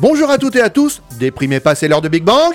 Bonjour 0.00 0.30
à 0.30 0.38
toutes 0.38 0.54
et 0.54 0.60
à 0.60 0.70
tous, 0.70 1.02
déprimez 1.18 1.58
pas, 1.58 1.74
c'est 1.74 1.88
l'heure 1.88 2.00
de 2.00 2.08
Big 2.08 2.22
Bang 2.22 2.54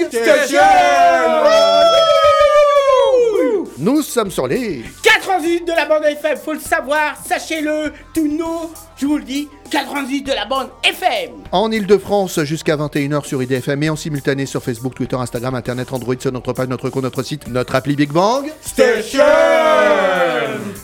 Nous 3.78 4.02
sommes 4.02 4.32
sur 4.32 4.48
les... 4.48 4.86
98 5.02 5.66
de 5.66 5.74
la 5.74 5.86
bande 5.86 6.06
FM, 6.06 6.38
faut 6.38 6.54
le 6.54 6.60
savoir, 6.62 7.18
sachez-le, 7.28 7.92
tous 8.14 8.30
nos, 8.30 8.72
je 8.96 9.06
vous 9.06 9.18
le 9.18 9.26
dis, 9.26 9.50
98 9.72 10.22
de 10.22 10.32
la 10.32 10.46
bande 10.46 10.70
FM. 10.84 11.32
En 11.52 11.70
Ile-de-France 11.70 12.44
jusqu'à 12.44 12.78
21h 12.78 13.26
sur 13.26 13.44
IDFM 13.44 13.84
et 13.84 13.90
en 13.90 13.98
simultané 13.98 14.46
sur 14.46 14.64
Facebook, 14.64 14.96
Twitter, 14.96 15.18
Instagram, 15.18 15.56
Internet, 15.56 15.92
Android, 15.92 16.16
sur 16.18 16.32
notre 16.32 16.54
page, 16.54 16.70
notre 16.70 16.90
compte, 16.90 17.04
notre 17.04 17.24
site, 17.24 17.50
notre 17.50 17.76
appli 17.76 17.98
Big 17.98 18.12
Bang. 18.12 18.46
Station 18.62 19.20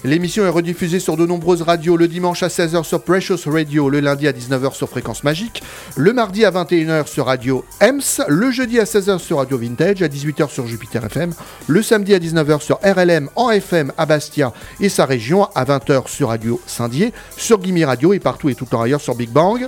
L'émission 0.05 0.45
est 0.45 0.49
rediffusée 0.49 1.01
sur 1.01 1.17
de 1.17 1.25
nombreuses 1.25 1.61
radios 1.61 1.97
le 1.97 2.07
dimanche 2.07 2.41
à 2.41 2.47
16h 2.47 2.85
sur 2.85 3.01
Precious 3.01 3.37
Radio, 3.47 3.89
le 3.89 3.99
lundi 3.99 4.29
à 4.29 4.31
19h 4.31 4.73
sur 4.73 4.87
Fréquence 4.87 5.25
Magique, 5.25 5.61
le 5.97 6.13
mardi 6.13 6.45
à 6.45 6.51
21h 6.51 7.05
sur 7.05 7.25
Radio 7.25 7.65
EMS, 7.81 8.23
le 8.29 8.49
jeudi 8.49 8.79
à 8.79 8.85
16h 8.85 9.19
sur 9.19 9.39
Radio 9.39 9.57
Vintage, 9.57 10.01
à 10.01 10.07
18h 10.07 10.49
sur 10.49 10.67
Jupiter 10.67 11.03
FM, 11.03 11.33
le 11.67 11.83
samedi 11.83 12.13
à 12.13 12.19
19h 12.19 12.61
sur 12.61 12.79
RLM 12.81 13.29
en 13.35 13.49
FM 13.49 13.91
à 13.97 14.05
Bastia 14.05 14.53
et 14.79 14.87
sa 14.87 15.05
région, 15.05 15.49
à 15.53 15.65
20h 15.65 16.07
sur 16.07 16.29
Radio 16.29 16.61
Saint-Dié, 16.65 17.11
sur 17.35 17.59
Gimme 17.61 17.83
Radio 17.83 18.13
et 18.13 18.19
partout 18.19 18.47
et 18.47 18.55
tout 18.55 18.63
le 18.63 18.69
temps 18.69 18.81
ailleurs 18.81 19.01
sur 19.01 19.15
Big 19.15 19.29
Bang. 19.29 19.67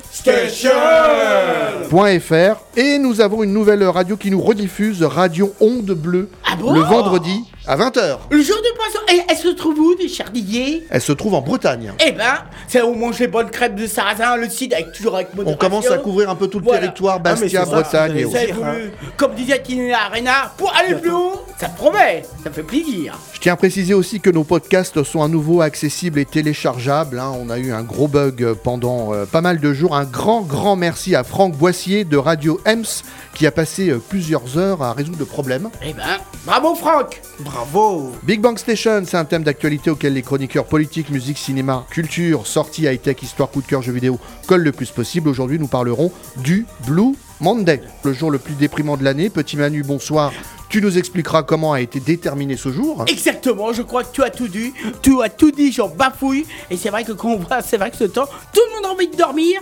.fr 1.92 2.56
et 2.78 2.98
nous 3.00 3.20
avons 3.20 3.44
une 3.44 3.52
nouvelle 3.52 3.84
radio 3.84 4.16
qui 4.16 4.32
nous 4.32 4.40
rediffuse 4.40 5.04
Radio 5.04 5.54
Onde 5.60 5.92
Bleue 5.92 6.30
Ah 6.46 6.56
bon 6.56 6.72
le 6.74 6.80
vendredi 6.80 7.44
à 7.68 7.78
20h. 7.78 8.18
Le 8.32 8.42
jour 8.42 8.56
du 8.58 8.70
poisson, 8.76 9.00
et 9.14 9.22
elle 9.30 9.38
se 9.38 9.50
trouve 9.50 9.78
où, 9.80 9.96
cher 10.08 10.30
Didier 10.32 10.84
Elle 10.90 11.02
se 11.02 11.12
trouve 11.12 11.36
en 11.36 11.42
Bretagne. 11.42 11.94
Eh 12.06 12.12
ben, 12.12 12.34
c'est 12.68 12.82
où 12.82 12.88
on 12.88 12.96
mange 12.96 13.20
les 13.20 13.28
bonnes 13.28 13.52
crêpes 13.52 13.76
de 13.76 13.86
sarrasin, 13.86 14.36
le 14.36 14.50
site 14.50 14.74
avec 14.74 14.92
toujours 14.94 15.16
avec 15.16 15.28
On 15.34 15.38
modération. 15.38 15.60
commence 15.60 15.92
à 15.92 15.98
couvrir 16.00 16.30
un 16.30 16.36
peu 16.36 16.48
tout 16.48 16.58
le 16.60 16.64
Voilà. 16.66 16.80
territoire, 16.82 17.16
Ah, 17.18 17.20
Bastia, 17.20 17.66
Bretagne 17.66 18.18
et 18.18 18.26
autres. 18.26 18.38
Comme 19.18 19.36
disait 19.36 19.62
Tina 19.62 20.06
Arena, 20.06 20.52
pour 20.58 20.74
aller 20.76 20.96
plus 20.96 21.12
haut, 21.12 21.42
ça 21.60 21.70
promet, 21.70 22.24
ça 22.44 22.50
fait 22.52 22.64
plaisir. 22.64 23.18
Je 23.34 23.40
tiens 23.40 23.54
à 23.54 23.58
préciser 23.58 23.94
aussi 23.94 24.20
que 24.20 24.30
nos 24.32 24.44
podcasts 24.44 25.04
sont 25.04 25.22
à 25.24 25.28
nouveau 25.28 25.62
accessibles 25.62 26.18
et 26.20 26.26
téléchargeables. 26.26 27.20
hein. 27.20 27.32
On 27.40 27.50
a 27.50 27.60
eu 27.60 27.72
un 27.72 27.84
gros 27.84 28.08
bug 28.08 28.54
pendant 28.64 29.14
euh, 29.14 29.26
pas 29.26 29.42
mal 29.42 29.60
de 29.60 29.74
jours. 29.74 29.96
Un 29.96 30.06
grand, 30.06 30.42
grand 30.42 30.76
merci 30.76 31.16
à 31.16 31.24
Franck 31.24 31.56
Boissier 31.56 32.06
de 32.06 32.18
Radio 32.18 32.60
EMS 32.66 33.04
qui 33.36 33.46
a 33.46 33.52
passé 33.52 33.90
euh, 33.90 34.00
plusieurs 34.00 34.58
heures 34.58 34.82
à 34.82 34.94
résoudre 34.94 35.20
le 35.20 35.26
problème. 35.26 35.70
Eh 35.86 35.94
ben, 35.94 36.04
bravo 36.46 36.74
Franck 36.76 37.22
Bravo 37.54 38.14
Big 38.24 38.40
Bang 38.40 38.58
Station, 38.58 39.04
c'est 39.06 39.18
un 39.18 39.26
thème 39.26 39.44
d'actualité 39.44 39.90
auquel 39.90 40.14
les 40.14 40.22
chroniqueurs 40.22 40.66
politiques, 40.66 41.10
musique, 41.10 41.38
cinéma, 41.38 41.86
culture, 41.90 42.48
sorties, 42.48 42.84
high-tech, 42.84 43.22
histoire, 43.22 43.52
coup 43.52 43.62
de 43.62 43.68
cœur, 43.68 43.82
jeux 43.82 43.92
vidéo 43.92 44.20
collent 44.48 44.64
le 44.64 44.72
plus 44.72 44.90
possible. 44.90 45.28
Aujourd'hui, 45.28 45.60
nous 45.60 45.68
parlerons 45.68 46.14
du 46.38 46.66
Blue 46.88 47.14
Monday, 47.42 47.82
le 48.06 48.14
jour 48.14 48.32
le 48.32 48.40
plus 48.40 48.54
déprimant 48.54 48.96
de 48.96 49.04
l'année. 49.04 49.30
Petit 49.30 49.58
Manu, 49.58 49.84
bonsoir. 49.84 50.32
Tu 50.72 50.82
nous 50.82 50.98
expliqueras 50.98 51.44
comment 51.44 51.74
a 51.74 51.82
été 51.82 52.00
déterminé 52.00 52.56
ce 52.56 52.72
jour. 52.72 53.04
Exactement, 53.10 53.74
je 53.74 53.82
crois 53.82 54.06
que 54.06 54.14
tu 54.14 54.24
as 54.24 54.30
tout 54.30 54.48
dit, 54.48 54.72
tu 55.02 55.22
as 55.22 55.28
tout 55.28 55.52
dit, 55.52 55.70
j'en 55.74 55.90
bafouille, 55.90 56.46
et 56.70 56.78
c'est 56.78 56.88
vrai 56.90 57.04
que 57.04 57.12
quand 57.12 57.32
on 57.32 57.36
voit, 57.40 57.62
c'est 57.62 57.76
vrai 57.76 57.92
que 57.92 57.98
ce 57.98 58.06
temps, 58.06 58.24
tout 58.54 58.62
le 58.70 58.76
monde 58.78 58.86
a 58.86 58.94
envie 58.94 59.10
de 59.10 59.16
dormir, 59.18 59.60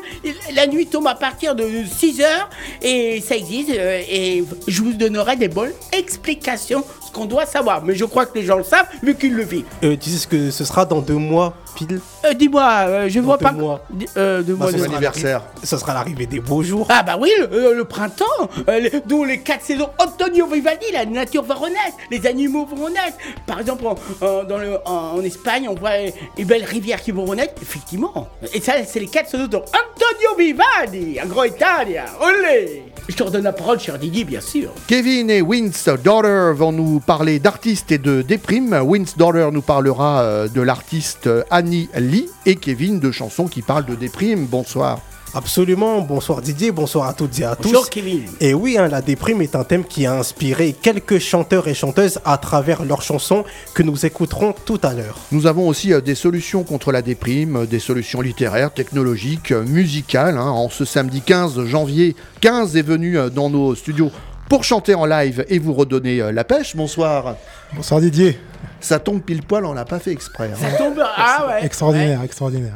la 0.54 0.68
nuit 0.68 0.86
tombe 0.86 1.08
à 1.08 1.16
partir 1.16 1.56
de 1.56 1.68
6 1.84 2.22
heures, 2.22 2.48
et 2.84 3.22
ça 3.22 3.36
existe, 3.36 3.72
euh, 3.72 4.04
et 4.08 4.44
je 4.68 4.84
vous 4.84 4.94
donnerai 4.94 5.36
des 5.36 5.48
bonnes 5.48 5.72
explications, 5.94 6.84
ce 7.08 7.12
qu'on 7.12 7.26
doit 7.26 7.48
savoir, 7.48 7.84
mais 7.84 7.96
je 7.96 8.06
crois 8.06 8.28
que 8.28 8.38
les 8.38 8.46
gens 8.46 8.58
le 8.58 8.64
savent, 8.64 8.86
vu 9.02 9.16
qu'ils 9.16 9.34
le 9.34 9.44
vivent. 9.44 9.66
euh, 9.84 9.96
Tu 10.00 10.12
sais 10.12 10.18
ce 10.20 10.28
que 10.28 10.52
ce 10.52 10.64
sera 10.64 10.86
dans 10.86 11.02
deux 11.02 11.16
mois, 11.16 11.56
pile 11.88 12.00
Euh, 12.26 12.34
Dis-moi, 12.34 12.70
euh, 12.88 13.10
je 13.10 13.20
vois 13.20 13.38
pas... 13.38 13.52
mois. 13.52 13.82
Di- 13.90 14.06
Euh, 14.18 14.42
deux 14.42 14.56
Bah, 14.56 14.72
de- 14.72 14.78
sera 14.78 14.86
anniversaire. 14.86 15.42
Ce 15.64 15.78
sera 15.78 15.94
l'arrivée 15.94 16.26
des 16.26 16.40
beaux 16.40 16.64
jours. 16.64 16.86
Ah 16.90 17.04
bah 17.04 17.18
oui, 17.20 17.30
le, 17.40 17.48
euh, 17.54 17.76
le 17.76 17.86
printemps, 17.86 18.26
euh, 18.68 18.80
les- 18.80 19.02
dont 19.06 19.24
les 19.24 19.40
quatre 19.40 19.64
saisons 19.64 19.90
Antonio 20.00 20.46
Vivaldi, 20.48 20.86
la 20.94 21.06
nature 21.06 21.44
va 21.44 21.56
renaître, 21.56 21.96
les 22.12 22.26
animaux 22.28 22.66
vont 22.66 22.86
renaître. 22.86 23.18
Par 23.48 23.60
exemple, 23.60 23.86
en, 23.88 23.96
en- 24.26 24.44
dans 24.44 24.58
le, 24.58 24.78
en, 24.86 25.18
en 25.18 25.22
Espagne, 25.22 25.68
on 25.70 25.76
voit 25.76 25.98
les, 25.98 26.14
les 26.38 26.46
belles 26.46 26.66
rivières 26.66 27.02
qui 27.02 27.12
vont 27.12 27.26
renaître, 27.26 27.54
effectivement. 27.62 28.28
Et 28.54 28.60
ça, 28.62 28.74
c'est 28.86 29.00
les 29.00 29.08
quatre 29.08 29.30
saisons 29.30 29.48
d'Antonio 29.48 30.36
Vivaldi, 30.38 31.20
un 31.20 31.26
grand 31.26 31.44
italien. 31.44 32.06
Olé 32.22 32.84
Je 33.08 33.16
te 33.16 33.24
redonne 33.24 33.44
la 33.44 33.54
parole, 33.54 33.80
cher 33.80 33.98
Didier, 33.98 34.24
bien 34.24 34.42
sûr. 34.42 34.70
Kevin 34.88 35.30
et 35.30 35.42
Win's 35.42 35.88
Daughter 36.04 36.52
vont 36.56 36.72
nous 36.72 37.00
parler 37.00 37.40
d'artistes 37.40 37.92
et 37.92 37.98
de 37.98 38.22
déprime. 38.22 38.74
Win's 38.84 39.18
Daughter 39.18 39.50
nous 39.52 39.62
parlera 39.62 40.48
de 40.48 40.62
l'artiste 40.62 41.28
euh, 41.28 41.44
Annie 41.70 41.88
Lee 42.00 42.28
et 42.48 42.56
Kevin 42.56 43.00
de 43.00 43.12
chansons 43.12 43.46
qui 43.48 43.62
parlent 43.62 43.86
de 43.86 43.94
déprime. 43.94 44.48
Bonsoir. 44.48 45.02
Absolument. 45.36 46.02
Bonsoir 46.02 46.42
Didier, 46.42 46.72
bonsoir 46.72 47.08
à 47.08 47.14
toutes 47.14 47.40
et 47.40 47.44
à 47.44 47.56
tous. 47.56 47.68
Bonjour, 47.70 47.88
Kevin. 47.92 48.24
Et 48.42 48.56
oui, 48.56 48.76
hein, 48.80 48.88
la 48.88 49.04
déprime 49.04 49.44
est 49.44 49.56
un 49.56 49.64
thème 49.64 49.84
qui 49.84 50.08
a 50.08 50.16
inspiré 50.16 50.74
quelques 50.74 51.20
chanteurs 51.20 51.68
et 51.68 51.76
chanteuses 51.76 52.22
à 52.26 52.40
travers 52.40 52.84
leurs 52.86 53.04
chansons 53.04 53.44
que 53.76 53.84
nous 53.84 54.04
écouterons 54.04 54.56
tout 54.66 54.80
à 54.82 54.96
l'heure. 54.96 55.20
Nous 55.32 55.46
avons 55.46 55.68
aussi 55.68 55.94
euh, 55.94 56.02
des 56.02 56.16
solutions 56.16 56.64
contre 56.64 56.92
la 56.92 57.04
déprime, 57.04 57.58
euh, 57.58 57.66
des 57.68 57.78
solutions 57.78 58.22
littéraires, 58.22 58.74
technologiques, 58.74 59.52
euh, 59.52 59.64
musicales. 59.64 60.40
hein. 60.40 60.50
En 60.50 60.70
ce 60.70 60.86
samedi 60.86 61.22
15 61.22 61.66
janvier, 61.66 62.16
15 62.42 62.78
est 62.78 62.82
venu 62.82 63.16
dans 63.32 63.52
nos 63.52 63.76
studios 63.76 64.10
pour 64.50 64.64
chanter 64.64 64.96
en 64.96 65.06
live 65.06 65.46
et 65.50 65.60
vous 65.60 65.74
redonner 65.76 66.32
la 66.32 66.44
pêche. 66.44 66.76
Bonsoir. 66.76 67.36
Bonsoir 67.76 68.02
Didier. 68.02 68.40
Ça 68.82 69.00
tombe 69.00 69.22
pile 69.22 69.44
poil, 69.44 69.66
on 69.66 69.74
l'a 69.74 69.86
pas 69.86 70.00
fait 70.00 70.12
exprès. 70.12 70.50
hein. 70.54 70.58
Ça 70.60 70.78
tombe. 70.78 71.02
Ah 71.16 71.48
ouais. 71.48 71.66
Extraordinaire, 71.66 72.22
extraordinaire. 72.24 72.74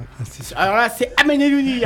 Alors 0.56 0.76
là, 0.78 0.90
c'est 0.96 1.12
Ameneluni. 1.22 1.82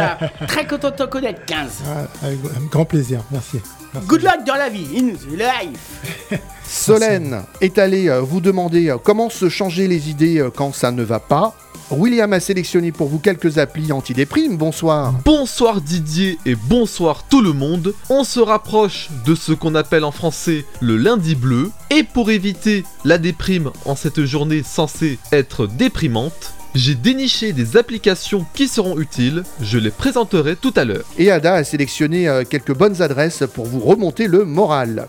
Très 0.48 0.66
content 0.66 0.90
de 0.92 0.96
te 0.96 1.04
connaître, 1.04 1.46
15. 1.46 1.70
Ah, 1.86 2.26
avec 2.26 2.40
grand 2.72 2.86
plaisir, 2.86 3.22
merci. 3.32 3.60
Merci. 3.94 4.08
Good 4.08 4.24
luck 4.24 4.44
dans 4.46 4.56
la 4.56 4.70
vie, 4.70 4.86
in 4.98 5.10
the 5.16 5.38
life. 5.38 6.40
Solène 6.66 7.44
est 7.62 7.78
allée 7.78 8.10
euh, 8.10 8.20
vous 8.22 8.42
demander 8.42 8.90
euh, 8.90 8.98
comment 8.98 9.30
se 9.30 9.48
changer 9.50 9.88
les 9.88 10.10
idées 10.10 10.40
euh, 10.40 10.50
quand 10.54 10.74
ça 10.76 10.92
ne 10.92 11.04
va 11.04 11.20
pas. 11.20 11.56
William 11.90 12.34
a 12.34 12.42
sélectionné 12.42 12.92
pour 12.92 13.08
vous 13.08 13.20
quelques 13.20 13.60
applis 13.60 13.94
anti-déprime. 13.94 14.58
Bonsoir. 14.58 15.14
Bonsoir 15.24 15.80
Didier 15.80 16.38
et 16.46 16.56
bonsoir 16.56 17.24
tout 17.30 17.42
le 17.42 17.54
monde. 17.54 17.94
On 18.10 18.26
se 18.26 18.42
rapproche 18.42 19.10
de 19.26 19.36
ce 19.36 19.54
qu'on 19.54 19.74
appelle 19.74 20.04
en 20.04 20.12
français 20.12 20.66
le 20.82 20.98
lundi 20.98 21.34
bleu. 21.34 21.72
Et 21.90 22.04
pour 22.04 22.30
éviter 22.30 22.84
la 23.06 23.18
déprime 23.18 23.72
en 23.86 23.96
cette 23.96 24.26
journée 24.26 24.64
censée 24.64 25.18
être 25.32 25.66
déprimante, 25.66 26.54
j'ai 26.76 26.94
déniché 26.94 27.54
des 27.54 27.78
applications 27.78 28.46
qui 28.54 28.68
seront 28.68 29.00
utiles. 29.00 29.44
Je 29.62 29.78
les 29.78 29.92
présenterai 29.92 30.58
tout 30.58 30.74
à 30.76 30.84
l'heure. 30.84 31.06
Et 31.18 31.32
Ada 31.32 31.54
a 31.54 31.64
sélectionné 31.64 32.28
euh, 32.28 32.44
quelques 32.44 32.76
bonnes 32.76 33.02
adresses 33.02 33.44
pour 33.54 33.66
vous 33.66 33.80
remonter 33.80 34.28
le 34.28 34.44
moral. 34.44 35.08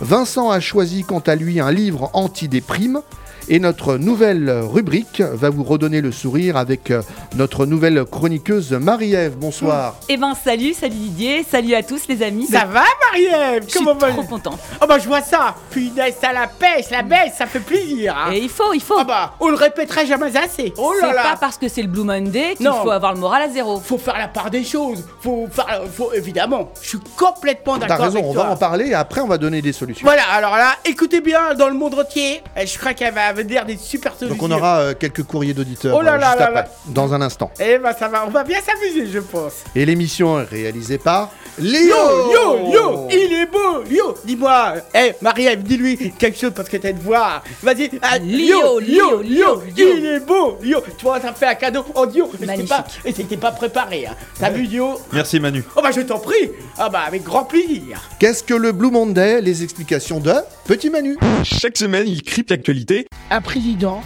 Vincent 0.00 0.50
a 0.50 0.58
choisi 0.58 1.04
quant 1.04 1.20
à 1.20 1.34
lui 1.34 1.60
un 1.60 1.70
livre 1.70 2.10
anti-déprime. 2.14 3.02
Et 3.46 3.58
notre 3.58 3.98
nouvelle 3.98 4.50
rubrique 4.50 5.20
va 5.20 5.50
vous 5.50 5.64
redonner 5.64 6.00
le 6.00 6.12
sourire 6.12 6.56
avec 6.56 6.90
euh, 6.90 7.02
notre 7.36 7.66
nouvelle 7.66 8.04
chroniqueuse 8.06 8.72
Marie-Ève. 8.72 9.36
Bonsoir. 9.36 9.96
Eh 10.08 10.16
ben 10.16 10.34
salut, 10.34 10.72
salut 10.72 10.94
Didier, 10.94 11.44
salut 11.44 11.74
à 11.74 11.82
tous 11.82 12.08
les 12.08 12.22
amis. 12.22 12.46
Ça 12.46 12.64
va, 12.64 12.84
Marie-Ève? 13.10 13.64
Je 13.66 13.76
suis 13.76 13.84
va 13.84 13.94
trop 13.94 14.22
contente. 14.22 14.58
Oh 14.80 14.86
bah 14.88 14.98
je 14.98 15.06
vois 15.06 15.20
ça 15.20 15.54
Punaise, 15.70 16.14
ça 16.18 16.32
la 16.32 16.46
pêche, 16.46 16.88
la 16.90 17.02
baisse, 17.02 17.34
ça 17.36 17.44
fait 17.44 17.60
plaisir 17.60 18.16
hein. 18.16 18.32
Et 18.32 18.38
il 18.38 18.48
faut, 18.48 18.72
il 18.72 18.80
faut. 18.80 18.98
Ah 18.98 19.04
bah, 19.04 19.34
on 19.40 19.50
le 19.50 19.56
répétera 19.56 20.06
jamais 20.06 20.34
assez 20.36 20.72
Oh 20.78 20.94
là 20.94 21.08
c'est 21.08 21.14
là 21.14 21.22
pas 21.22 21.36
parce 21.38 21.58
que 21.58 21.68
c'est 21.68 21.82
le 21.82 21.88
Blue 21.88 22.04
Monday 22.04 22.54
qu'il 22.56 22.66
faut 22.66 22.90
avoir 22.90 23.12
le 23.12 23.20
moral 23.20 23.42
à 23.42 23.48
zéro. 23.50 23.78
Faut 23.78 23.98
faire 23.98 24.16
la 24.16 24.28
part 24.28 24.50
des 24.50 24.64
choses 24.64 25.04
Faut 25.20 25.48
faire... 25.52 25.82
Faut, 25.92 26.12
évidemment, 26.14 26.70
je 26.80 26.88
suis 26.88 27.00
complètement 27.14 27.78
T'as 27.78 27.88
d'accord 27.88 28.06
raison, 28.06 28.18
avec 28.20 28.30
on 28.30 28.32
toi 28.32 28.44
va 28.44 28.50
en 28.52 28.56
parler 28.56 28.86
et 28.86 28.94
après 28.94 29.20
on 29.20 29.28
va 29.28 29.36
donner 29.36 29.60
des 29.60 29.74
solutions. 29.74 30.06
Voilà, 30.06 30.22
alors 30.32 30.56
là, 30.56 30.76
écoutez 30.86 31.20
bien, 31.20 31.54
dans 31.54 31.68
le 31.68 31.74
monde 31.74 31.94
entier, 31.98 32.42
euh, 32.56 32.64
je 32.64 32.78
crois 32.78 32.94
qu'elle 32.94 33.12
va 33.12 33.33
veut 33.34 33.44
dire 33.44 33.64
des 33.66 33.76
super 33.76 34.14
solutions. 34.14 34.34
Donc 34.36 34.42
on 34.42 34.50
aura 34.54 34.78
euh, 34.78 34.94
quelques 34.98 35.22
courriers 35.24 35.54
d'auditeurs 35.54 35.96
Oh 35.96 36.02
là 36.02 36.14
euh, 36.14 36.18
là 36.18 36.28
juste 36.28 36.38
là 36.40 36.46
après, 36.46 36.62
là. 36.62 36.68
dans 36.88 37.12
un 37.14 37.20
instant. 37.20 37.50
Eh 37.60 37.78
ben 37.78 37.92
ça 37.98 38.08
va, 38.08 38.24
on 38.26 38.30
va 38.30 38.44
bien 38.44 38.58
s'amuser, 38.60 39.10
je 39.12 39.18
pense. 39.18 39.54
Et 39.74 39.84
l'émission 39.84 40.40
est 40.40 40.44
réalisée 40.44 40.98
par 40.98 41.30
Léo 41.58 41.94
Yo, 41.94 42.32
yo, 42.32 42.72
yo, 42.72 43.08
il 43.10 43.32
est 43.32 43.46
beau, 43.46 43.84
yo. 43.88 44.14
Dis-moi, 44.24 44.74
eh 44.94 45.12
Marie-Ève, 45.20 45.62
dis-lui 45.62 46.12
quelque 46.18 46.38
chose 46.38 46.52
parce 46.54 46.68
que 46.68 46.76
t'as 46.78 46.92
de 46.92 46.98
voir. 47.00 47.42
Vas-y, 47.62 47.90
ah, 48.02 48.18
Léo, 48.18 48.80
yo, 48.80 49.22
yo, 49.22 49.22
Léo, 49.22 49.22
yo, 49.22 49.62
Léo. 49.76 49.96
il 49.96 50.04
est 50.06 50.20
beau, 50.20 50.58
yo. 50.62 50.80
Tu 50.98 51.04
vois, 51.04 51.20
ça 51.20 51.32
fait 51.32 51.46
un 51.46 51.54
cadeau 51.54 51.84
audio. 51.94 52.26
Et 52.26 52.30
c'était 52.32 52.46
Magnifique. 52.46 52.68
pas, 52.70 52.84
et 53.04 53.12
c'était 53.12 53.36
pas 53.36 53.52
préparé. 53.52 54.06
Hein. 54.06 54.14
T'as 54.38 54.50
vu, 54.50 54.64
yo? 54.66 55.00
Merci 55.12 55.38
Manu. 55.38 55.62
Oh 55.76 55.80
bah 55.82 55.90
je 55.94 56.00
t'en 56.00 56.18
prie. 56.18 56.50
Ah 56.78 56.88
bah 56.88 57.02
avec 57.06 57.22
grand 57.22 57.44
plaisir. 57.44 58.00
Qu'est-ce 58.18 58.42
que 58.42 58.54
le 58.54 58.72
Blue 58.72 58.90
Monday 58.90 59.40
Les 59.40 59.62
explications 59.62 60.18
de 60.20 60.34
Petit 60.66 60.88
Manu. 60.88 61.18
Chaque 61.44 61.76
semaine, 61.76 62.08
il 62.08 62.22
crypte 62.22 62.50
l'actualité. 62.50 63.06
Un 63.30 63.42
président 63.42 64.02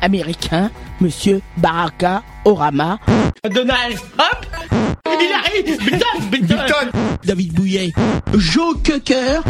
américain, 0.00 0.70
Monsieur 1.02 1.42
Baraka 1.58 2.22
Orama. 2.46 2.98
Donald 3.44 3.98
Trump. 4.16 4.46
Il 5.06 5.32
arrive. 5.32 5.78
Biden, 6.30 6.48
Biden. 6.48 6.90
David 7.24 7.52
Bouillet. 7.52 7.92
Joe 8.34 8.76
Cocker. 8.82 9.42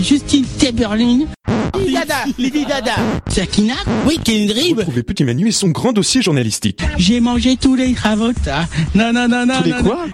Justine 0.00 0.46
Timberlin. 0.58 1.26
Lady 1.74 1.92
Dada. 1.92 2.24
Lady 2.38 2.64
Dada. 2.64 2.94
Sakina. 3.28 3.74
Oui, 4.06 4.18
Kendrick. 4.24 4.78
Retrouvez 4.78 5.02
Petit 5.02 5.24
Manu 5.24 5.48
et 5.48 5.52
son 5.52 5.68
grand 5.68 5.92
dossier 5.92 6.22
journalistique. 6.22 6.80
J'ai 6.96 7.20
mangé 7.20 7.56
tous 7.58 7.74
les 7.74 7.94
ravotas. 7.94 8.66
Non, 8.94 9.12
non, 9.12 9.28
non, 9.28 9.44
non. 9.44 9.58
Tous 9.58 9.64
les 9.64 9.72
non, 9.72 9.82
quoi 9.82 10.06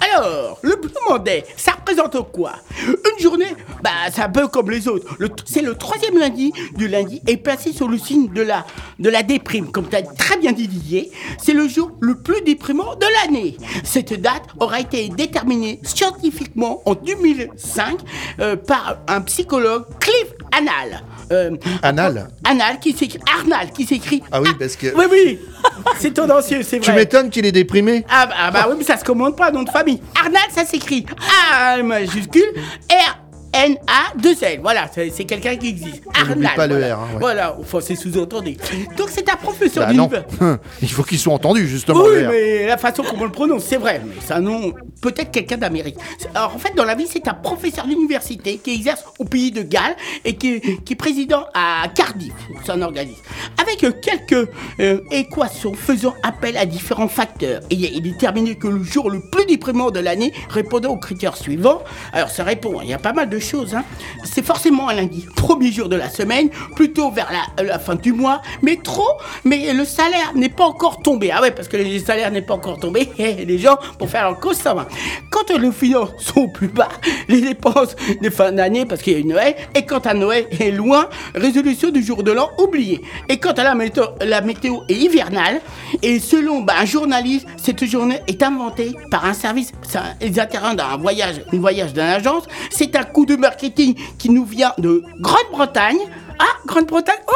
Alors, 0.00 0.58
le 0.62 0.76
Blue 0.76 0.90
Monday, 1.08 1.44
ça 1.56 1.72
représente 1.72 2.30
quoi? 2.32 2.54
Une 2.86 3.22
journée, 3.22 3.54
bah 3.82 3.90
c'est 4.12 4.22
un 4.22 4.28
peu 4.28 4.48
comme 4.48 4.70
les 4.70 4.88
autres. 4.88 5.16
C'est 5.44 5.62
le 5.62 5.74
troisième 5.76 6.18
lundi 6.18 6.52
du 6.74 6.88
lundi 6.88 7.22
et 7.26 7.36
placé 7.36 7.72
sur 7.72 7.88
le 7.88 7.96
signe 7.96 8.28
de 8.28 8.42
la, 8.42 9.22
déprime. 9.22 9.70
Comme 9.70 9.88
tu 9.88 9.96
as 9.96 10.02
très 10.02 10.36
bien 10.36 10.52
dit 10.52 10.68
Didier, 10.68 11.10
c'est 11.38 11.52
le 11.52 11.68
jour 11.68 11.92
le 12.00 12.16
plus 12.16 12.42
déprimant 12.42 12.96
de 12.96 13.06
l'année. 13.22 13.56
Cette 13.84 14.20
date 14.20 14.44
aura 14.58 14.80
été 14.80 15.08
déterminée 15.08 15.80
scientifiquement 15.84 16.82
en 16.86 16.94
2005 16.94 17.98
euh, 18.40 18.56
par 18.56 18.98
un 19.06 19.20
psychologue 19.22 19.84
Cliff 20.00 20.32
Anal. 20.52 21.02
Euh, 21.32 21.50
Anal. 21.82 22.28
Anal 22.44 22.78
qui 22.80 22.92
s'écrit 22.92 23.18
Arnal 23.38 23.70
qui 23.70 23.86
s'écrit 23.86 24.22
Ah 24.30 24.40
oui, 24.40 24.50
parce 24.58 24.76
que- 24.76 24.94
oui 24.94 25.04
oui. 25.10 25.38
C'est 25.98 26.12
tendancieux 26.12 26.62
c'est 26.62 26.78
vrai. 26.78 26.86
Tu 26.86 26.92
m'étonnes 26.92 27.30
qu'il 27.30 27.46
est 27.46 27.52
déprimé. 27.52 28.04
Ah 28.10 28.26
bah, 28.26 28.34
ah 28.38 28.50
bah 28.50 28.66
oui, 28.68 28.74
mais 28.78 28.84
ça 28.84 28.96
se 28.98 29.04
commande 29.04 29.36
pas, 29.36 29.50
nom 29.50 29.62
de 29.62 29.70
famille. 29.70 30.00
Arnal, 30.18 30.42
ça 30.54 30.64
s'écrit 30.64 31.06
A 31.52 31.82
majuscule 31.82 32.42
R. 32.90 33.18
N-A-2-L. 33.54 34.60
Voilà, 34.62 34.90
c'est 34.92 35.24
quelqu'un 35.24 35.56
qui 35.56 35.68
existe. 35.68 36.02
Arnal. 36.12 36.54
pas 36.56 36.66
le. 36.66 36.76
R, 36.76 36.98
hein, 36.98 37.08
ouais. 37.14 37.18
Voilà, 37.20 37.56
enfin, 37.58 37.78
c'est 37.80 37.94
sous-entendu. 37.94 38.56
Donc, 38.96 39.08
c'est 39.10 39.28
un 39.30 39.36
professeur 39.36 39.86
Bah 39.86 39.92
non, 39.92 40.06
d'univers. 40.06 40.58
il 40.82 40.90
faut 40.90 41.04
qu'ils 41.04 41.18
soient 41.18 41.34
entendus 41.34 41.68
justement. 41.68 42.02
Oui, 42.04 42.20
le 42.20 42.26
R. 42.28 42.30
mais 42.30 42.66
la 42.66 42.76
façon 42.78 43.02
comment 43.08 43.22
on 43.22 43.26
le 43.26 43.32
prononce, 43.32 43.64
c'est 43.64 43.76
vrai. 43.76 44.02
Mais 44.04 44.14
c'est 44.20 44.34
un 44.34 44.40
nom, 44.40 44.72
peut-être 45.00 45.30
quelqu'un 45.30 45.56
d'Amérique. 45.56 45.96
Alors, 46.34 46.54
en 46.54 46.58
fait, 46.58 46.74
dans 46.74 46.84
la 46.84 46.94
vie, 46.96 47.06
c'est 47.08 47.26
un 47.28 47.34
professeur 47.34 47.86
d'université 47.86 48.58
qui 48.58 48.74
exerce 48.74 49.04
au 49.18 49.24
pays 49.24 49.52
de 49.52 49.62
Galles 49.62 49.96
et 50.24 50.34
qui, 50.34 50.60
qui 50.84 50.92
est 50.92 50.96
président 50.96 51.46
à 51.54 51.84
Cardiff. 51.94 52.32
C'est 52.64 52.72
un 52.72 52.82
organisme. 52.82 53.20
Avec 53.60 53.78
quelques 54.00 54.48
euh, 54.80 55.00
équations 55.12 55.74
faisant 55.74 56.14
appel 56.22 56.56
à 56.56 56.66
différents 56.66 57.08
facteurs. 57.08 57.60
Et 57.70 57.74
il 57.76 57.84
est 57.84 58.00
déterminé 58.00 58.56
que 58.56 58.66
le 58.68 58.82
jour 58.82 59.10
le 59.10 59.20
plus 59.30 59.46
déprimant 59.46 59.90
de 59.90 60.00
l'année 60.00 60.32
répondant 60.48 60.90
aux 60.90 60.98
critères 60.98 61.36
suivants. 61.36 61.82
Alors, 62.12 62.30
ça 62.30 62.42
répond, 62.44 62.80
il 62.82 62.88
y 62.88 62.94
a 62.94 62.98
pas 62.98 63.12
mal 63.12 63.28
de 63.28 63.38
choses. 63.44 63.74
Hein. 63.74 63.84
C'est 64.24 64.44
forcément 64.44 64.88
un 64.88 64.94
lundi, 64.94 65.26
premier 65.36 65.70
jour 65.70 65.88
de 65.88 65.96
la 65.96 66.10
semaine, 66.10 66.50
plutôt 66.74 67.10
vers 67.10 67.30
la, 67.30 67.62
la 67.62 67.78
fin 67.78 67.94
du 67.94 68.12
mois, 68.12 68.40
mais 68.62 68.76
trop, 68.76 69.18
mais 69.44 69.72
le 69.72 69.84
salaire 69.84 70.32
n'est 70.34 70.48
pas 70.48 70.64
encore 70.64 71.00
tombé. 71.02 71.30
Ah 71.32 71.40
ouais, 71.40 71.50
parce 71.50 71.68
que 71.68 71.76
les 71.76 72.00
salaires 72.00 72.30
n'est 72.30 72.42
pas 72.42 72.54
encore 72.54 72.80
tombé, 72.80 73.08
et 73.18 73.44
les 73.44 73.58
gens, 73.58 73.76
pour 73.98 74.08
faire 74.08 74.24
leur 74.24 74.40
cause, 74.40 74.56
ça 74.56 74.74
va. 74.74 74.88
Quand 75.30 75.50
les 75.56 75.72
finances 75.72 76.10
sont 76.18 76.48
plus 76.48 76.68
bas, 76.68 76.88
les 77.28 77.40
dépenses 77.40 77.94
de 78.20 78.30
fin 78.30 78.52
d'année, 78.52 78.86
parce 78.86 79.02
qu'il 79.02 79.12
y 79.12 79.16
a 79.16 79.18
une 79.18 79.28
Noël, 79.28 79.54
et 79.74 79.84
quand 79.84 80.06
à 80.06 80.14
Noël 80.14 80.46
est 80.58 80.70
loin, 80.70 81.08
résolution 81.34 81.90
du 81.90 82.02
jour 82.02 82.22
de 82.22 82.32
l'an 82.32 82.50
oublié. 82.58 83.02
Et 83.28 83.38
quant 83.38 83.52
à 83.52 83.62
la 83.62 83.74
météo, 83.74 84.04
la 84.20 84.40
météo 84.40 84.80
est 84.88 84.94
hivernale, 84.94 85.60
et 86.02 86.18
selon 86.18 86.62
bah, 86.62 86.74
un 86.80 86.84
journaliste, 86.84 87.46
cette 87.56 87.84
journée 87.84 88.20
est 88.26 88.42
inventée 88.42 88.92
par 89.10 89.24
un 89.24 89.34
service, 89.34 89.72
les 90.20 90.38
intérêts 90.40 90.74
d'un 90.74 90.96
voyage, 90.96 91.42
une 91.52 91.60
voyage 91.60 91.92
d'une 91.92 92.02
agence, 92.02 92.44
c'est 92.70 92.96
un 92.96 93.04
coup 93.04 93.26
de 93.26 93.33
marketing 93.36 93.94
qui 94.18 94.30
nous 94.30 94.44
vient 94.44 94.72
de 94.78 95.02
Grande-Bretagne. 95.20 95.98
Ah, 96.38 96.56
Grande-Bretagne, 96.66 97.20
oh 97.28 97.32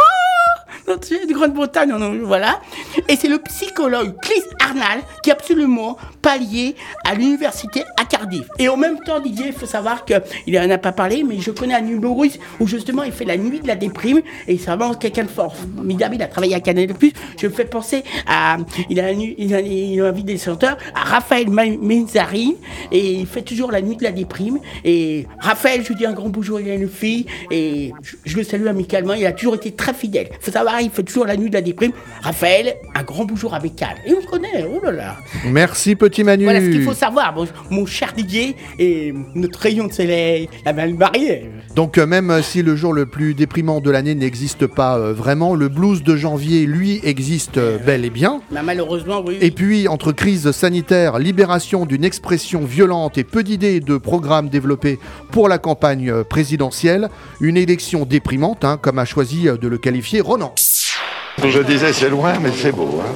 de 0.86 1.32
Grande-Bretagne, 1.32 1.92
voilà. 2.24 2.60
Et 3.08 3.16
c'est 3.16 3.28
le 3.28 3.38
psychologue 3.38 4.14
Chris 4.20 4.42
Arnall 4.60 5.00
qui 5.22 5.30
est 5.30 5.32
absolument 5.32 5.96
pas 6.22 6.36
lié 6.36 6.74
à 7.04 7.14
l'université 7.14 7.84
à 8.00 8.04
Cardiff. 8.04 8.46
Et 8.58 8.68
en 8.68 8.76
même 8.76 9.00
temps, 9.00 9.20
Didier, 9.20 9.46
il 9.48 9.52
faut 9.52 9.66
savoir 9.66 10.04
qu'il 10.04 10.58
en 10.58 10.70
a 10.70 10.78
pas 10.78 10.92
parlé, 10.92 11.24
mais 11.24 11.38
je 11.40 11.50
connais 11.50 11.74
un 11.74 11.86
humoriste 11.86 12.38
où 12.60 12.66
justement 12.66 13.02
il 13.02 13.12
fait 13.12 13.24
la 13.24 13.36
nuit 13.36 13.60
de 13.60 13.66
la 13.66 13.76
déprime 13.76 14.20
et 14.46 14.58
c'est 14.58 14.66
vraiment 14.66 14.94
quelqu'un 14.94 15.24
de 15.24 15.28
fort. 15.28 15.54
Formidable, 15.56 16.16
il 16.16 16.22
a 16.22 16.26
travaillé 16.26 16.54
à 16.54 16.60
Canal+. 16.60 16.88
Je 17.40 17.46
me 17.46 17.52
fais 17.52 17.64
penser 17.64 18.02
à, 18.26 18.58
il 18.90 19.00
a, 19.00 19.12
il 19.12 19.54
a, 19.54 19.60
il 19.60 20.00
a 20.00 20.12
des 20.12 20.38
chanteurs, 20.38 20.76
à 20.94 21.04
Raphaël 21.04 21.48
Menzari 21.50 22.56
et 22.92 23.12
il 23.12 23.26
fait 23.26 23.42
toujours 23.42 23.70
la 23.70 23.80
nuit 23.80 23.96
de 23.96 24.04
la 24.04 24.12
déprime. 24.12 24.58
Et 24.84 25.26
Raphaël, 25.38 25.82
je 25.82 25.88
lui 25.88 25.96
dis 25.96 26.06
un 26.06 26.12
grand 26.12 26.28
bonjour, 26.28 26.60
il 26.60 26.70
a 26.70 26.74
une 26.74 26.88
fille 26.88 27.26
et 27.50 27.92
je, 28.02 28.16
je 28.24 28.36
le 28.36 28.42
salue 28.42 28.66
amicalement, 28.66 29.14
il 29.14 29.26
a 29.26 29.32
toujours 29.32 29.54
été 29.54 29.72
très 29.72 29.94
fidèle. 29.94 30.28
faut 30.40 30.50
savoir, 30.58 30.80
il 30.80 30.90
fait 30.90 31.02
toujours 31.02 31.26
la 31.26 31.36
nuit 31.36 31.48
de 31.48 31.54
la 31.54 31.60
déprime. 31.60 31.92
Raphaël, 32.22 32.76
un 32.94 33.02
grand 33.02 33.24
bonjour 33.24 33.54
amical. 33.54 33.96
Et 34.06 34.12
on 34.12 34.20
me 34.20 34.26
connaît, 34.26 34.66
oh 34.68 34.80
là 34.84 34.92
là. 34.92 35.16
Merci 35.46 35.94
Petit 35.94 36.24
Manu. 36.24 36.44
Voilà 36.44 36.60
ce 36.60 36.66
qu'il 36.66 36.82
faut 36.82 36.94
savoir, 36.94 37.34
mon, 37.34 37.46
mon 37.70 37.86
cher 37.86 38.12
Didier 38.12 38.56
et 38.78 39.14
notre 39.34 39.60
rayon 39.60 39.86
de 39.86 39.92
soleil, 39.92 40.48
la 40.64 40.72
belle 40.72 40.94
Marie. 40.94 41.42
Donc 41.74 41.98
euh, 41.98 42.06
même 42.06 42.42
si 42.42 42.62
le 42.62 42.74
jour 42.74 42.92
le 42.92 43.06
plus 43.06 43.34
déprimant 43.34 43.80
de 43.80 43.90
l'année 43.90 44.14
n'existe 44.14 44.66
pas 44.66 44.98
euh, 44.98 45.12
vraiment, 45.12 45.54
le 45.54 45.68
blues 45.68 46.02
de 46.02 46.16
janvier, 46.16 46.66
lui, 46.66 47.00
existe 47.04 47.58
euh, 47.58 47.78
bel 47.78 48.04
et 48.04 48.10
bien. 48.10 48.40
Bah, 48.50 48.62
malheureusement, 48.64 49.22
oui. 49.24 49.38
Et 49.40 49.50
puis, 49.50 49.86
entre 49.86 50.12
crise 50.12 50.50
sanitaire, 50.50 51.18
libération 51.18 51.86
d'une 51.86 52.04
expression 52.04 52.64
violente 52.64 53.16
et 53.18 53.24
peu 53.24 53.44
d'idées 53.44 53.80
de 53.80 53.96
programmes 53.96 54.48
développés 54.48 54.98
pour 55.30 55.48
la 55.48 55.58
campagne 55.58 56.24
présidentielle, 56.24 57.10
une 57.40 57.56
élection 57.56 58.04
déprimante, 58.04 58.64
hein, 58.64 58.78
comme 58.80 58.98
a 58.98 59.04
choisi 59.04 59.44
de 59.44 59.68
le 59.68 59.78
qualifier 59.78 60.20
Ronan. 60.20 60.47
Je 61.44 61.60
disais 61.60 61.92
c'est 61.92 62.10
loin 62.10 62.34
mais 62.40 62.50
c'est 62.52 62.72
beau. 62.72 63.00
Hein. 63.00 63.14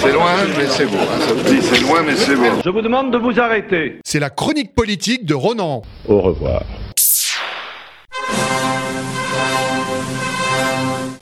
C'est 0.00 0.12
loin 0.12 0.32
mais 0.58 0.66
c'est 0.66 0.86
beau. 0.86 0.98
Hein. 0.98 1.20
Ça 1.26 1.34
me 1.34 1.42
dit 1.42 1.62
c'est 1.62 1.80
loin 1.80 2.02
mais 2.02 2.14
c'est 2.14 2.36
beau. 2.36 2.60
Je 2.64 2.70
vous 2.70 2.82
demande 2.82 3.10
de 3.12 3.18
vous 3.18 3.38
arrêter. 3.40 3.98
C'est 4.04 4.20
la 4.20 4.30
chronique 4.30 4.74
politique 4.74 5.24
de 5.24 5.34
Ronan. 5.34 5.82
Au 6.06 6.20
revoir. 6.20 6.62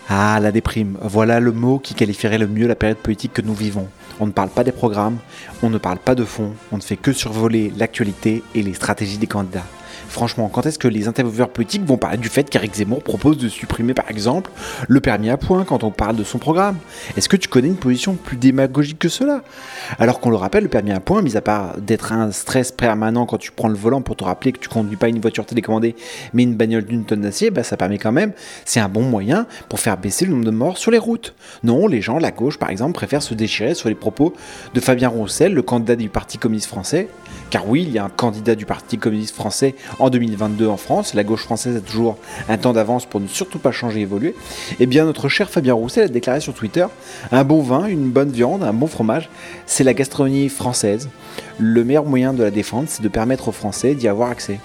Ah, 0.09 0.39
la 0.41 0.53
déprime. 0.53 0.97
Voilà 1.01 1.41
le 1.41 1.51
mot 1.51 1.79
qui 1.79 1.95
qualifierait 1.95 2.39
le 2.39 2.47
mieux 2.47 2.67
la 2.67 2.77
période 2.77 2.99
politique 2.99 3.33
que 3.33 3.43
nous 3.43 3.55
vivons. 3.55 3.89
On 4.21 4.27
ne 4.27 4.33
parle 4.33 4.51
pas 4.51 4.63
des 4.63 4.73
programmes, 4.73 5.19
on 5.63 5.71
ne 5.71 5.79
parle 5.79 5.99
pas 5.99 6.15
de 6.15 6.25
fond, 6.25 6.55
on 6.71 6.77
ne 6.77 6.83
fait 6.83 6.97
que 6.97 7.13
survoler 7.13 7.73
l'actualité 7.77 8.43
et 8.55 8.63
les 8.63 8.75
stratégies 8.75 9.19
des 9.19 9.27
candidats. 9.27 9.67
Franchement, 10.15 10.49
quand 10.49 10.65
est-ce 10.65 10.79
que 10.79 10.87
les 10.87 11.09
intervieweurs 11.09 11.49
politiques 11.49 11.85
vont 11.85 11.97
parler 11.97 12.19
du 12.19 12.29
fait 12.29 12.49
qu'Éric 12.49 12.77
Zemmour 12.77 13.03
propose 13.03 13.37
de 13.37 13.49
supprimer 13.49 13.95
par 13.95 14.09
exemple 14.09 14.49
le 14.87 15.01
permis 15.01 15.29
à 15.29 15.37
points 15.37 15.65
quand 15.65 15.83
on 15.83 15.91
parle 15.91 16.15
de 16.15 16.23
son 16.23 16.39
programme? 16.39 16.77
Est-ce 17.17 17.29
que 17.29 17.37
tu 17.37 17.49
connais 17.49 17.67
une 17.67 17.75
position 17.75 18.15
plus 18.15 18.37
démagogique 18.37 19.01
que 19.01 19.09
cela? 19.09 19.43
Alors 19.99 20.21
qu'on 20.21 20.31
le 20.31 20.37
rappelle, 20.37 20.63
le 20.63 20.69
permis 20.69 20.93
à 20.93 21.01
points, 21.01 21.21
mis 21.21 21.37
à 21.37 21.41
part 21.41 21.79
d'être 21.79 22.13
un 22.13 22.31
stress 22.31 22.71
permanent 22.71 23.27
quand 23.27 23.39
tu 23.39 23.51
prends 23.51 23.67
le 23.67 23.75
volant 23.75 24.03
pour 24.03 24.15
te 24.15 24.23
rappeler 24.23 24.53
que 24.53 24.61
tu 24.61 24.69
conduis 24.69 24.95
pas 24.95 25.09
une 25.09 25.19
voiture 25.19 25.47
télécommandée 25.47 25.97
mais 26.33 26.45
une 26.45 26.55
bagnole 26.55 26.85
d'une 26.85 27.05
tonne 27.05 27.23
d'acier, 27.23 27.51
bah 27.51 27.65
ça 27.65 27.77
permet 27.77 27.99
quand 27.99 28.13
même, 28.13 28.35
c'est 28.65 28.79
un 28.79 28.89
bon 28.89 29.03
moyen 29.03 29.49
pour 29.69 29.81
faire 29.81 29.97
baisser 29.97 30.27
le 30.27 30.31
nombre 30.31 30.45
de 30.45 30.53
morts 30.53 30.79
sur 30.79 30.93
les 30.93 30.99
routes. 30.99 31.35
Non, 31.65 31.89
les 31.89 32.01
gens, 32.01 32.21
la 32.21 32.31
gauche 32.31 32.61
par 32.61 32.71
exemple, 32.71 32.93
préfèrent 32.93 33.21
se 33.21 33.35
déchirer 33.35 33.75
sur 33.75 33.89
les 33.89 33.97
propos 33.97 34.33
de 34.75 34.79
Fabien 34.79 35.09
Roussel, 35.09 35.55
le 35.55 35.63
candidat 35.63 35.97
du 35.97 36.09
Parti 36.09 36.39
communiste 36.39 36.69
français, 36.69 37.09
car 37.51 37.69
oui, 37.69 37.83
il 37.83 37.93
y 37.93 37.99
a 37.99 38.05
un 38.05 38.11
candidat 38.11 38.55
du 38.55 38.65
Parti 38.65 38.97
communiste 38.97 39.35
français 39.35 39.75
en 40.04 40.04
2022 40.11 40.67
en 40.67 40.77
France, 40.77 41.15
la 41.15 41.25
gauche 41.25 41.45
française 41.45 41.77
a 41.77 41.81
toujours 41.81 42.17
un 42.49 42.57
temps 42.57 42.73
d'avance 42.73 43.07
pour 43.07 43.21
ne 43.21 43.27
surtout 43.27 43.59
pas 43.59 43.73
changer 43.73 44.01
et 44.01 44.03
évoluer, 44.03 44.35
et 44.81 44.87
bien 44.87 45.05
notre 45.05 45.29
cher 45.29 45.51
Fabien 45.51 45.75
Roussel 45.75 46.05
a 46.05 46.09
déclaré 46.09 46.41
sur 46.41 46.55
Twitter 46.55 46.87
un 47.33 47.45
bon 47.45 47.63
vin, 47.63 47.87
une 47.87 48.11
bonne 48.11 48.31
viande, 48.31 48.63
un 48.63 48.73
bon 48.73 48.87
fromage, 48.87 49.29
c'est 49.67 49.85
la 49.85 49.95
gastronomie 49.95 50.49
française. 50.49 51.09
Le 51.59 51.85
meilleur 51.85 52.05
moyen 52.05 52.33
de 52.33 52.43
la 52.43 52.51
défendre, 52.51 52.89
c'est 52.89 53.03
de 53.03 53.09
permettre 53.09 53.49
aux 53.49 53.53
Français 53.53 53.95
d'y 53.95 54.09
avoir 54.09 54.31
accès. 54.31 54.59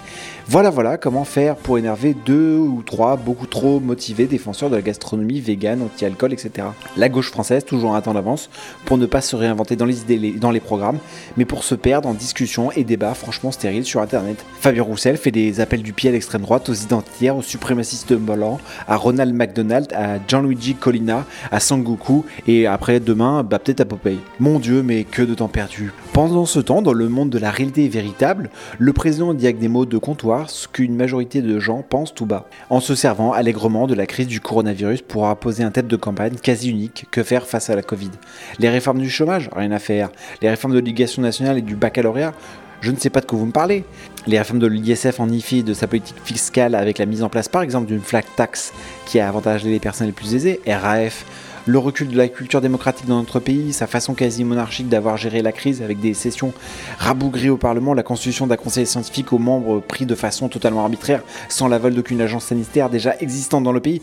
Voilà, 0.52 0.70
voilà 0.70 0.96
comment 0.96 1.22
faire 1.22 1.54
pour 1.54 1.78
énerver 1.78 2.12
deux 2.26 2.56
ou 2.56 2.82
trois 2.84 3.14
beaucoup 3.14 3.46
trop 3.46 3.78
motivés 3.78 4.26
défenseurs 4.26 4.68
de 4.68 4.74
la 4.74 4.82
gastronomie 4.82 5.38
végane, 5.38 5.80
anti-alcool, 5.80 6.32
etc. 6.32 6.66
La 6.96 7.08
gauche 7.08 7.30
française, 7.30 7.64
toujours 7.64 7.94
un 7.94 8.00
temps 8.00 8.14
d'avance, 8.14 8.50
pour 8.84 8.98
ne 8.98 9.06
pas 9.06 9.20
se 9.20 9.36
réinventer 9.36 9.76
dans 9.76 9.84
les 9.84 10.00
idées, 10.00 10.32
dans 10.32 10.50
les 10.50 10.58
programmes, 10.58 10.98
mais 11.36 11.44
pour 11.44 11.62
se 11.62 11.76
perdre 11.76 12.08
en 12.08 12.14
discussions 12.14 12.72
et 12.72 12.82
débats 12.82 13.14
franchement 13.14 13.52
stériles 13.52 13.84
sur 13.84 14.00
Internet. 14.00 14.44
Fabien 14.58 14.82
Roussel 14.82 15.18
fait 15.18 15.30
des 15.30 15.60
appels 15.60 15.84
du 15.84 15.92
pied 15.92 16.08
à 16.10 16.12
l'extrême 16.12 16.42
droite, 16.42 16.68
aux 16.68 16.74
identitaires, 16.74 17.36
aux 17.36 17.42
suprémacistes 17.42 18.14
blancs, 18.14 18.58
à 18.88 18.96
Ronald 18.96 19.32
McDonald, 19.32 19.92
à 19.92 20.18
Gianluigi 20.26 20.74
Collina, 20.74 21.26
à 21.52 21.60
Sangoku, 21.60 22.24
et 22.48 22.66
après 22.66 22.98
demain, 22.98 23.44
bah 23.44 23.60
peut-être 23.60 23.82
à 23.82 23.84
Popeye. 23.84 24.18
Mon 24.40 24.58
dieu, 24.58 24.82
mais 24.82 25.04
que 25.04 25.22
de 25.22 25.34
temps 25.34 25.46
perdu. 25.46 25.92
Pendant 26.12 26.44
ce 26.44 26.58
temps, 26.58 26.82
dans 26.82 26.92
le 26.92 27.08
monde 27.08 27.30
de 27.30 27.38
la 27.38 27.52
réalité 27.52 27.86
véritable, 27.86 28.50
le 28.80 28.92
président 28.92 29.32
mots 29.68 29.86
de 29.86 29.96
comptoir 29.96 30.39
ce 30.48 30.68
qu'une 30.68 30.96
majorité 30.96 31.42
de 31.42 31.58
gens 31.58 31.82
pensent 31.82 32.14
tout 32.14 32.26
bas, 32.26 32.46
en 32.70 32.80
se 32.80 32.94
servant 32.94 33.32
allègrement 33.32 33.86
de 33.86 33.94
la 33.94 34.06
crise 34.06 34.26
du 34.26 34.40
coronavirus 34.40 35.02
pour 35.02 35.28
imposer 35.28 35.62
un 35.62 35.70
thème 35.70 35.88
de 35.88 35.96
campagne 35.96 36.36
quasi 36.36 36.70
unique 36.70 37.06
que 37.10 37.22
faire 37.22 37.46
face 37.46 37.68
à 37.68 37.76
la 37.76 37.82
Covid? 37.82 38.10
Les 38.58 38.68
réformes 38.68 39.00
du 39.00 39.10
chômage, 39.10 39.50
rien 39.54 39.72
à 39.72 39.78
faire. 39.78 40.10
Les 40.40 40.48
réformes 40.48 40.72
de 40.72 40.78
l'éducation 40.78 41.22
nationale 41.22 41.58
et 41.58 41.62
du 41.62 41.76
baccalauréat, 41.76 42.32
je 42.80 42.90
ne 42.90 42.96
sais 42.96 43.10
pas 43.10 43.20
de 43.20 43.26
quoi 43.26 43.38
vous 43.38 43.46
me 43.46 43.52
parlez. 43.52 43.84
Les 44.26 44.38
réformes 44.38 44.58
de 44.58 44.66
l'ISF 44.66 45.20
en 45.20 45.28
IFI 45.28 45.62
de 45.62 45.74
sa 45.74 45.86
politique 45.86 46.16
fiscale 46.24 46.74
avec 46.74 46.98
la 46.98 47.06
mise 47.06 47.22
en 47.22 47.28
place 47.28 47.48
par 47.48 47.62
exemple 47.62 47.86
d'une 47.86 48.00
flat 48.00 48.22
tax 48.36 48.72
qui 49.06 49.20
a 49.20 49.28
avantagé 49.28 49.68
les 49.68 49.80
personnes 49.80 50.06
les 50.06 50.12
plus 50.12 50.34
aisées, 50.34 50.60
RAF, 50.66 51.24
le 51.66 51.78
recul 51.78 52.08
de 52.08 52.16
la 52.16 52.28
culture 52.28 52.60
démocratique 52.60 53.06
dans 53.06 53.18
notre 53.18 53.40
pays, 53.40 53.72
sa 53.72 53.86
façon 53.86 54.14
quasi 54.14 54.44
monarchique 54.44 54.88
d'avoir 54.88 55.16
géré 55.16 55.42
la 55.42 55.52
crise 55.52 55.82
avec 55.82 56.00
des 56.00 56.14
sessions 56.14 56.52
rabougries 56.98 57.50
au 57.50 57.56
Parlement, 57.56 57.94
la 57.94 58.02
constitution 58.02 58.46
d'un 58.46 58.56
conseil 58.56 58.86
scientifique 58.86 59.32
aux 59.32 59.38
membres 59.38 59.80
pris 59.80 60.06
de 60.06 60.14
façon 60.14 60.48
totalement 60.48 60.82
arbitraire, 60.82 61.22
sans 61.48 61.68
l'aval 61.68 61.94
d'aucune 61.94 62.20
agence 62.20 62.46
sanitaire 62.46 62.88
déjà 62.88 63.16
existante 63.20 63.64
dans 63.64 63.72
le 63.72 63.80
pays. 63.80 64.00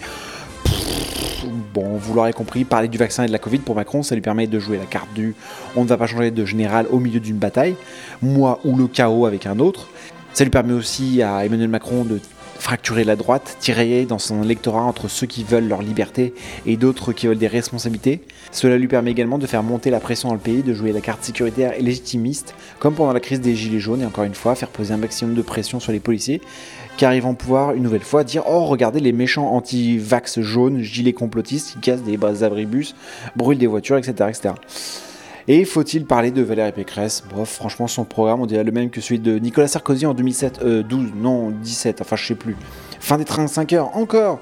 Bon, 1.73 1.97
vous 1.97 2.13
l'aurez 2.13 2.33
compris, 2.33 2.63
parler 2.63 2.87
du 2.87 2.97
vaccin 2.97 3.23
et 3.23 3.27
de 3.27 3.31
la 3.31 3.39
Covid 3.39 3.59
pour 3.59 3.75
Macron, 3.75 4.03
ça 4.03 4.15
lui 4.15 4.21
permet 4.21 4.47
de 4.47 4.59
jouer 4.59 4.77
la 4.77 4.85
carte 4.85 5.13
du 5.13 5.35
on 5.75 5.83
ne 5.83 5.87
va 5.87 5.97
pas 5.97 6.07
changer 6.07 6.31
de 6.31 6.45
général 6.45 6.87
au 6.89 6.99
milieu 6.99 7.19
d'une 7.19 7.37
bataille, 7.37 7.75
moi 8.21 8.59
ou 8.65 8.75
le 8.75 8.87
chaos 8.87 9.25
avec 9.25 9.45
un 9.45 9.59
autre. 9.59 9.87
Ça 10.33 10.43
lui 10.43 10.51
permet 10.51 10.73
aussi 10.73 11.21
à 11.21 11.45
Emmanuel 11.45 11.69
Macron 11.69 12.03
de 12.03 12.19
fracturer 12.59 13.03
la 13.03 13.15
droite, 13.15 13.57
tirailler 13.59 14.05
dans 14.05 14.19
son 14.19 14.43
électorat 14.43 14.81
entre 14.81 15.07
ceux 15.07 15.27
qui 15.27 15.43
veulent 15.43 15.67
leur 15.67 15.81
liberté 15.81 16.33
et 16.65 16.77
d'autres 16.77 17.13
qui 17.13 17.27
veulent 17.27 17.37
des 17.37 17.47
responsabilités. 17.47 18.21
Cela 18.51 18.77
lui 18.77 18.87
permet 18.87 19.11
également 19.11 19.37
de 19.37 19.47
faire 19.47 19.63
monter 19.63 19.89
la 19.89 19.99
pression 19.99 20.29
dans 20.29 20.35
le 20.35 20.39
pays, 20.39 20.63
de 20.63 20.73
jouer 20.73 20.91
la 20.91 21.01
carte 21.01 21.23
sécuritaire 21.23 21.73
et 21.77 21.81
légitimiste, 21.81 22.55
comme 22.79 22.95
pendant 22.95 23.13
la 23.13 23.19
crise 23.19 23.41
des 23.41 23.55
Gilets 23.55 23.79
jaunes, 23.79 24.01
et 24.01 24.05
encore 24.05 24.23
une 24.23 24.35
fois, 24.35 24.55
faire 24.55 24.69
poser 24.69 24.93
un 24.93 24.97
maximum 24.97 25.35
de 25.35 25.41
pression 25.41 25.79
sur 25.79 25.91
les 25.91 25.99
policiers, 25.99 26.41
car 26.97 27.13
ils 27.13 27.21
vont 27.21 27.35
pouvoir 27.35 27.73
une 27.73 27.83
nouvelle 27.83 28.01
fois 28.01 28.23
dire 28.23 28.43
Oh, 28.47 28.65
regardez 28.65 28.99
les 28.99 29.11
méchants 29.11 29.51
anti-vax 29.51 30.41
jaunes, 30.41 30.81
gilets 30.81 31.13
complotistes 31.13 31.73
qui 31.73 31.79
cassent 31.79 32.03
des 32.03 32.17
abribus, 32.43 32.95
brûlent 33.35 33.57
des 33.57 33.67
voitures, 33.67 33.97
etc. 33.97 34.29
etc. 34.29 34.53
Et 35.49 35.63
faut-il 35.63 36.05
parler 36.05 36.31
de 36.31 36.41
Valérie 36.41 36.73
Pécresse? 36.73 37.23
Bref, 37.33 37.47
franchement, 37.47 37.87
son 37.87 38.03
programme, 38.03 38.41
on 38.41 38.45
dirait 38.45 38.65
le 38.65 38.73
même 38.73 38.89
que 38.89 38.99
celui 38.99 39.19
de 39.19 39.39
Nicolas 39.39 39.69
Sarkozy 39.69 40.05
en 40.05 40.13
2007, 40.13 40.59
euh, 40.61 40.83
12, 40.83 41.11
non, 41.15 41.51
17, 41.51 42.01
enfin 42.01 42.17
je 42.17 42.27
sais 42.27 42.35
plus. 42.35 42.57
Fin 42.99 43.17
des 43.17 43.23
35 43.23 43.71
heures, 43.71 43.95
encore 43.95 44.41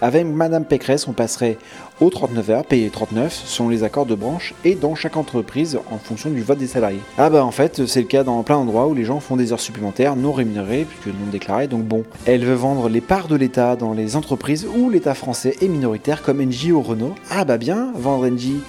Avec 0.00 0.24
Madame 0.24 0.64
Pécresse, 0.64 1.08
on 1.08 1.12
passerait 1.12 1.58
aux 2.00 2.08
39 2.08 2.50
heures, 2.50 2.64
payées 2.64 2.88
39, 2.88 3.32
selon 3.44 3.68
les 3.68 3.84
accords 3.84 4.06
de 4.06 4.14
branche 4.14 4.54
et 4.64 4.76
dans 4.76 4.94
chaque 4.94 5.18
entreprise 5.18 5.78
en 5.90 5.98
fonction 5.98 6.30
du 6.30 6.40
vote 6.40 6.56
des 6.56 6.66
salariés. 6.66 7.00
Ah 7.18 7.28
bah 7.28 7.44
en 7.44 7.50
fait, 7.50 7.84
c'est 7.84 8.00
le 8.00 8.06
cas 8.06 8.24
dans 8.24 8.42
plein 8.42 8.56
d'endroits 8.56 8.86
où 8.86 8.94
les 8.94 9.04
gens 9.04 9.20
font 9.20 9.36
des 9.36 9.52
heures 9.52 9.60
supplémentaires 9.60 10.16
non 10.16 10.32
rémunérées, 10.32 10.86
puisque 10.88 11.08
non 11.08 11.26
déclarées, 11.30 11.66
donc 11.68 11.82
bon. 11.82 12.02
Elle 12.24 12.46
veut 12.46 12.54
vendre 12.54 12.88
les 12.88 13.02
parts 13.02 13.28
de 13.28 13.36
l'État 13.36 13.76
dans 13.76 13.92
les 13.92 14.16
entreprises 14.16 14.66
où 14.74 14.88
l'État 14.88 15.12
français 15.12 15.54
est 15.60 15.68
minoritaire, 15.68 16.22
comme 16.22 16.40
Engie 16.40 16.72
ou 16.72 16.80
Renault. 16.80 17.14
Ah 17.30 17.44
bah 17.44 17.58
bien, 17.58 17.92
vendre 17.94 18.26
Engie 18.26 18.62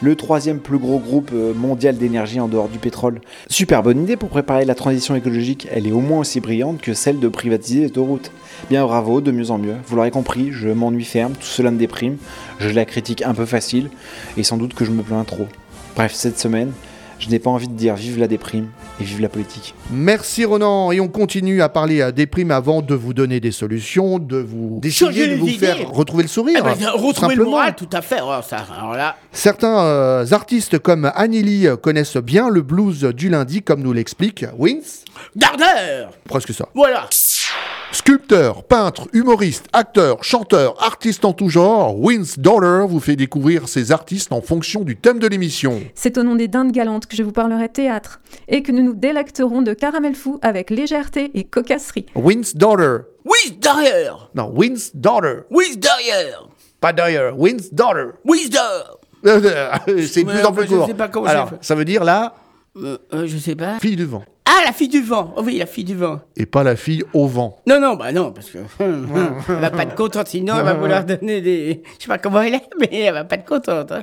le 0.00 0.16
troisième 0.16 0.58
plus 0.58 0.78
gros 0.78 0.98
groupe 0.98 1.30
euh, 1.32 1.54
mondial 1.54 1.96
d'énergie 1.96 2.40
en 2.40 2.48
dehors 2.48 2.68
du 2.68 2.78
pétrole. 2.78 3.20
Super 3.48 3.82
bonne 3.82 4.02
idée 4.02 4.16
pour 4.16 4.28
préparer 4.28 4.64
la 4.64 4.74
transition 4.74 5.14
écologique, 5.14 5.68
elle 5.70 5.86
est 5.86 5.92
au 5.92 6.00
moins 6.00 6.20
aussi 6.20 6.40
brillante 6.40 6.80
que 6.80 6.94
celle 6.94 7.20
de 7.20 7.28
privatiser 7.28 7.80
les 7.80 7.86
autoroutes. 7.86 8.30
Bien 8.70 8.84
bravo, 8.84 9.20
de 9.20 9.30
mieux 9.30 9.50
en 9.50 9.58
mieux. 9.58 9.76
Vous 9.86 9.96
l'aurez 9.96 10.10
compris, 10.10 10.52
je 10.52 10.68
m'ennuie 10.68 11.04
ferme, 11.04 11.32
tout 11.32 11.46
cela 11.46 11.70
me 11.70 11.78
déprime, 11.78 12.16
je 12.58 12.68
la 12.68 12.84
critique 12.84 13.22
un 13.22 13.34
peu 13.34 13.46
facile, 13.46 13.90
et 14.36 14.42
sans 14.42 14.56
doute 14.56 14.74
que 14.74 14.84
je 14.84 14.90
me 14.90 15.02
plains 15.02 15.24
trop. 15.24 15.46
Bref, 15.96 16.12
cette 16.14 16.38
semaine, 16.38 16.72
je 17.24 17.30
n'ai 17.30 17.38
pas 17.38 17.48
envie 17.48 17.68
de 17.68 17.72
dire 17.72 17.94
vive 17.94 18.18
la 18.18 18.28
déprime 18.28 18.68
et 19.00 19.04
vive 19.04 19.22
la 19.22 19.30
politique. 19.30 19.74
Merci 19.90 20.44
Ronan. 20.44 20.92
Et 20.92 21.00
on 21.00 21.08
continue 21.08 21.62
à 21.62 21.70
parler 21.70 22.02
à 22.02 22.12
des 22.12 22.26
primes 22.26 22.50
avant 22.50 22.82
de 22.82 22.94
vous 22.94 23.14
donner 23.14 23.40
des 23.40 23.50
solutions, 23.50 24.18
de 24.18 24.36
vous 24.36 24.78
d'essayer 24.82 25.28
de 25.28 25.36
vous 25.36 25.48
idées. 25.48 25.66
faire 25.66 25.90
retrouver 25.90 26.24
le 26.24 26.28
sourire. 26.28 26.58
Eh 26.60 26.62
ben, 26.62 26.74
tout 26.74 26.98
retrouver 26.98 27.34
le 27.36 27.44
moral, 27.44 27.74
tout 27.76 27.88
à 27.92 28.02
fait. 28.02 28.18
Oh, 28.22 28.32
ça, 28.46 28.66
alors 28.78 28.94
là, 28.94 29.16
Certains 29.32 29.78
euh, 29.84 30.26
artistes 30.32 30.78
comme 30.78 31.10
Annie 31.14 31.42
Lee 31.42 31.68
connaissent 31.82 32.18
bien 32.18 32.50
le 32.50 32.60
blues 32.60 33.04
du 33.04 33.30
lundi, 33.30 33.62
comme 33.62 33.82
nous 33.82 33.94
l'explique 33.94 34.44
Wins. 34.58 35.04
Gardeur 35.36 36.10
Presque 36.28 36.52
ça. 36.52 36.68
Voilà 36.74 37.06
Sculpteur, 37.92 38.64
peintre, 38.64 39.06
humoriste, 39.12 39.66
acteur, 39.72 40.24
chanteur, 40.24 40.74
artiste 40.84 41.24
en 41.24 41.32
tout 41.32 41.48
genre, 41.48 41.96
Wins 42.00 42.34
Dollar 42.38 42.88
vous 42.88 42.98
fait 42.98 43.14
découvrir 43.14 43.68
ces 43.68 43.92
artistes 43.92 44.32
en 44.32 44.40
fonction 44.40 44.80
du 44.80 44.96
thème 44.96 45.20
de 45.20 45.28
l'émission. 45.28 45.80
C'est 45.94 46.18
au 46.18 46.24
nom 46.24 46.34
des 46.34 46.48
dindes 46.48 46.72
galantes 46.72 47.06
que 47.06 47.14
je 47.16 47.22
vous 47.22 47.30
parlerai 47.30 47.68
théâtre 47.68 48.20
et 48.48 48.64
que 48.64 48.72
nous 48.72 48.82
nous 48.82 48.94
délecterons 48.94 49.62
de 49.62 49.74
caramel 49.74 50.16
fou 50.16 50.40
avec 50.42 50.70
légèreté 50.70 51.30
et 51.34 51.44
cocasserie. 51.44 52.06
Wins 52.16 52.52
Dollar. 52.56 53.02
Oui, 53.24 53.56
derrière 53.60 54.28
Non, 54.34 54.50
Wins 54.52 54.90
Dollar. 54.92 55.42
Oui, 55.50 55.76
derrière 55.76 56.48
Pas 56.80 56.92
Dollar, 56.92 57.38
Wins 57.38 57.68
Dollar. 57.70 58.08
Oui, 58.24 58.50
derrière 58.50 58.98
C'est 60.08 60.24
de 60.24 60.30
plus 60.30 60.44
en 60.44 60.52
plus 60.52 60.64
je 60.66 60.74
court. 60.74 60.86
sais 60.86 60.94
pas 60.94 61.08
comment 61.08 61.26
Alors, 61.26 61.50
ça 61.60 61.76
veut 61.76 61.84
dire 61.84 62.02
la 62.02 62.34
euh, 62.76 62.98
euh, 63.14 63.26
Je 63.26 63.38
sais 63.38 63.54
pas. 63.54 63.78
fille 63.78 63.96
du 63.96 64.04
vent. 64.04 64.24
Ah, 64.46 64.62
la 64.66 64.72
fille 64.72 64.88
du 64.88 65.00
vent 65.02 65.32
Oh 65.36 65.42
Oui, 65.42 65.56
la 65.56 65.64
fille 65.66 65.84
du 65.84 65.94
vent. 65.94 66.20
Et 66.36 66.44
pas 66.44 66.62
la 66.62 66.76
fille 66.76 67.02
au 67.14 67.26
vent. 67.26 67.58
Non, 67.66 67.80
non, 67.80 67.94
bah 67.94 68.12
non, 68.12 68.30
parce 68.30 68.50
que 68.50 68.58
hum, 68.58 69.08
hum, 69.14 69.34
elle 69.48 69.54
va 69.56 69.70
pas 69.70 69.84
être 69.84 69.94
contente, 69.94 70.28
sinon 70.28 70.54
elle 70.58 70.64
va 70.64 70.74
vouloir 70.74 71.04
donner 71.06 71.40
des... 71.40 71.82
Je 71.98 72.02
sais 72.02 72.08
pas 72.08 72.18
comment 72.18 72.42
elle 72.42 72.54
est, 72.56 72.68
mais 72.78 72.90
elle 72.92 73.14
va 73.14 73.24
pas 73.24 73.36
être 73.36 73.46
contente. 73.46 73.90
hein. 73.92 74.02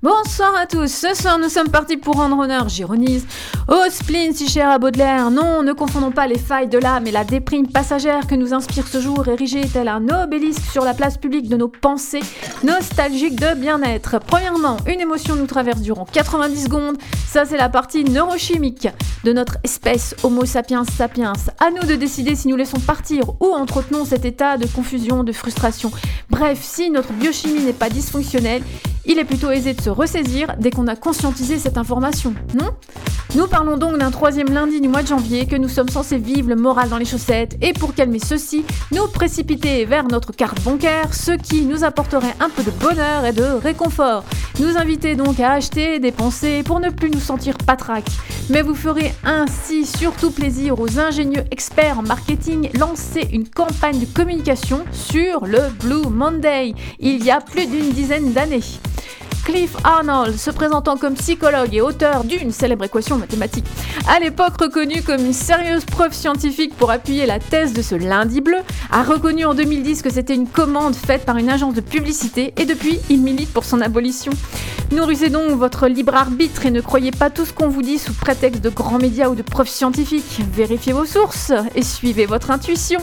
Bonsoir 0.00 0.54
à 0.54 0.66
tous, 0.66 0.86
ce 0.86 1.12
soir 1.12 1.40
nous 1.40 1.48
sommes 1.48 1.70
partis 1.70 1.96
pour 1.96 2.14
rendre 2.14 2.38
honneur, 2.38 2.68
j'ironise, 2.68 3.26
au 3.66 3.90
spleen 3.90 4.32
si 4.32 4.46
cher 4.48 4.70
à 4.70 4.78
Baudelaire. 4.78 5.32
Non, 5.32 5.64
ne 5.64 5.72
confondons 5.72 6.12
pas 6.12 6.28
les 6.28 6.38
failles 6.38 6.68
de 6.68 6.78
l'âme 6.78 7.08
et 7.08 7.10
la 7.10 7.24
déprime 7.24 7.66
passagère 7.66 8.28
que 8.28 8.36
nous 8.36 8.54
inspire 8.54 8.86
ce 8.86 9.00
jour 9.00 9.26
érigé 9.26 9.62
tel 9.62 9.88
un 9.88 10.06
obélisque 10.22 10.70
sur 10.70 10.84
la 10.84 10.94
place 10.94 11.18
publique 11.18 11.48
de 11.48 11.56
nos 11.56 11.66
pensées 11.66 12.22
nostalgiques 12.62 13.40
de 13.40 13.56
bien-être? 13.56 14.20
Premièrement, 14.24 14.76
une 14.86 15.00
émotion 15.00 15.34
nous 15.34 15.46
traverse 15.46 15.80
durant 15.80 16.04
90 16.04 16.62
secondes, 16.62 16.96
ça 17.26 17.44
c'est 17.44 17.56
la 17.56 17.68
partie 17.68 18.04
neurochimique 18.04 18.86
de 19.24 19.32
notre 19.32 19.58
espèce 19.64 20.14
Homo 20.22 20.44
sapiens 20.44 20.84
sapiens. 20.84 21.32
À 21.58 21.72
nous 21.72 21.88
de 21.88 21.96
décider 21.96 22.36
si 22.36 22.46
nous 22.46 22.56
laissons 22.56 22.78
partir 22.78 23.30
ou 23.40 23.46
entretenons 23.46 24.04
cet 24.04 24.24
état 24.24 24.58
de 24.58 24.66
confusion, 24.68 25.24
de 25.24 25.32
frustration. 25.32 25.90
Bref, 26.30 26.60
si 26.62 26.88
notre 26.90 27.12
biochimie 27.12 27.64
n'est 27.64 27.72
pas 27.72 27.90
dysfonctionnelle, 27.90 28.62
il 29.08 29.18
est 29.18 29.24
plutôt 29.24 29.50
aisé 29.50 29.74
de 29.74 29.80
se 29.80 29.90
ressaisir 29.90 30.54
dès 30.60 30.70
qu'on 30.70 30.86
a 30.86 30.94
conscientisé 30.94 31.58
cette 31.58 31.78
information, 31.78 32.34
non? 32.54 32.70
Nous 33.34 33.46
parlons 33.46 33.76
donc 33.76 33.98
d'un 33.98 34.10
troisième 34.10 34.48
lundi 34.54 34.80
du 34.80 34.88
mois 34.88 35.02
de 35.02 35.08
janvier 35.08 35.44
que 35.44 35.54
nous 35.54 35.68
sommes 35.68 35.90
censés 35.90 36.16
vivre 36.16 36.48
le 36.48 36.56
moral 36.56 36.88
dans 36.88 36.96
les 36.96 37.04
chaussettes 37.04 37.58
et 37.60 37.74
pour 37.74 37.94
calmer 37.94 38.20
ceci, 38.20 38.64
nous 38.90 39.06
précipiter 39.06 39.84
vers 39.84 40.04
notre 40.04 40.32
carte 40.32 40.62
bancaire, 40.62 41.12
ce 41.12 41.32
qui 41.32 41.66
nous 41.66 41.84
apporterait 41.84 42.34
un 42.40 42.48
peu 42.48 42.62
de 42.62 42.70
bonheur 42.70 43.26
et 43.26 43.32
de 43.32 43.44
réconfort. 43.44 44.24
Nous 44.60 44.78
inviter 44.78 45.14
donc 45.14 45.40
à 45.40 45.52
acheter, 45.52 45.98
dépenser 45.98 46.62
pour 46.62 46.80
ne 46.80 46.88
plus 46.88 47.10
nous 47.10 47.20
sentir 47.20 47.58
patraques. 47.58 48.10
Mais 48.48 48.62
vous 48.62 48.74
ferez 48.74 49.14
ainsi 49.24 49.84
surtout 49.84 50.30
plaisir 50.30 50.80
aux 50.80 50.98
ingénieux 50.98 51.44
experts 51.50 51.98
en 51.98 52.02
marketing 52.02 52.70
lancer 52.78 53.28
une 53.30 53.46
campagne 53.46 54.00
de 54.00 54.06
communication 54.06 54.84
sur 54.90 55.44
le 55.44 55.68
Blue 55.80 56.08
Monday 56.10 56.74
il 56.98 57.22
y 57.24 57.30
a 57.30 57.42
plus 57.42 57.66
d'une 57.66 57.90
dizaine 57.90 58.32
d'années. 58.32 58.62
Cliff 59.48 59.78
Arnold, 59.82 60.36
se 60.36 60.50
présentant 60.50 60.98
comme 60.98 61.14
psychologue 61.14 61.74
et 61.74 61.80
auteur 61.80 62.24
d'une 62.24 62.52
célèbre 62.52 62.84
équation 62.84 63.16
mathématique, 63.16 63.64
à 64.06 64.20
l'époque 64.20 64.60
reconnue 64.60 65.00
comme 65.00 65.24
une 65.24 65.32
sérieuse 65.32 65.86
preuve 65.86 66.12
scientifique 66.12 66.76
pour 66.76 66.90
appuyer 66.90 67.24
la 67.24 67.38
thèse 67.38 67.72
de 67.72 67.80
ce 67.80 67.94
lundi 67.94 68.42
bleu, 68.42 68.58
a 68.90 69.02
reconnu 69.02 69.46
en 69.46 69.54
2010 69.54 70.02
que 70.02 70.10
c'était 70.10 70.34
une 70.34 70.48
commande 70.48 70.94
faite 70.94 71.24
par 71.24 71.38
une 71.38 71.48
agence 71.48 71.72
de 71.72 71.80
publicité 71.80 72.52
et 72.58 72.66
depuis, 72.66 73.00
il 73.08 73.22
milite 73.22 73.50
pour 73.50 73.64
son 73.64 73.80
abolition. 73.80 74.32
Nourrissez 74.92 75.30
donc 75.30 75.50
votre 75.52 75.88
libre 75.88 76.14
arbitre 76.14 76.66
et 76.66 76.70
ne 76.70 76.82
croyez 76.82 77.10
pas 77.10 77.30
tout 77.30 77.46
ce 77.46 77.54
qu'on 77.54 77.68
vous 77.68 77.82
dit 77.82 77.98
sous 77.98 78.12
prétexte 78.12 78.62
de 78.62 78.68
grands 78.68 78.98
médias 78.98 79.30
ou 79.30 79.34
de 79.34 79.42
preuves 79.42 79.68
scientifiques. 79.68 80.42
Vérifiez 80.52 80.92
vos 80.92 81.06
sources 81.06 81.52
et 81.74 81.82
suivez 81.82 82.26
votre 82.26 82.50
intuition. 82.50 83.00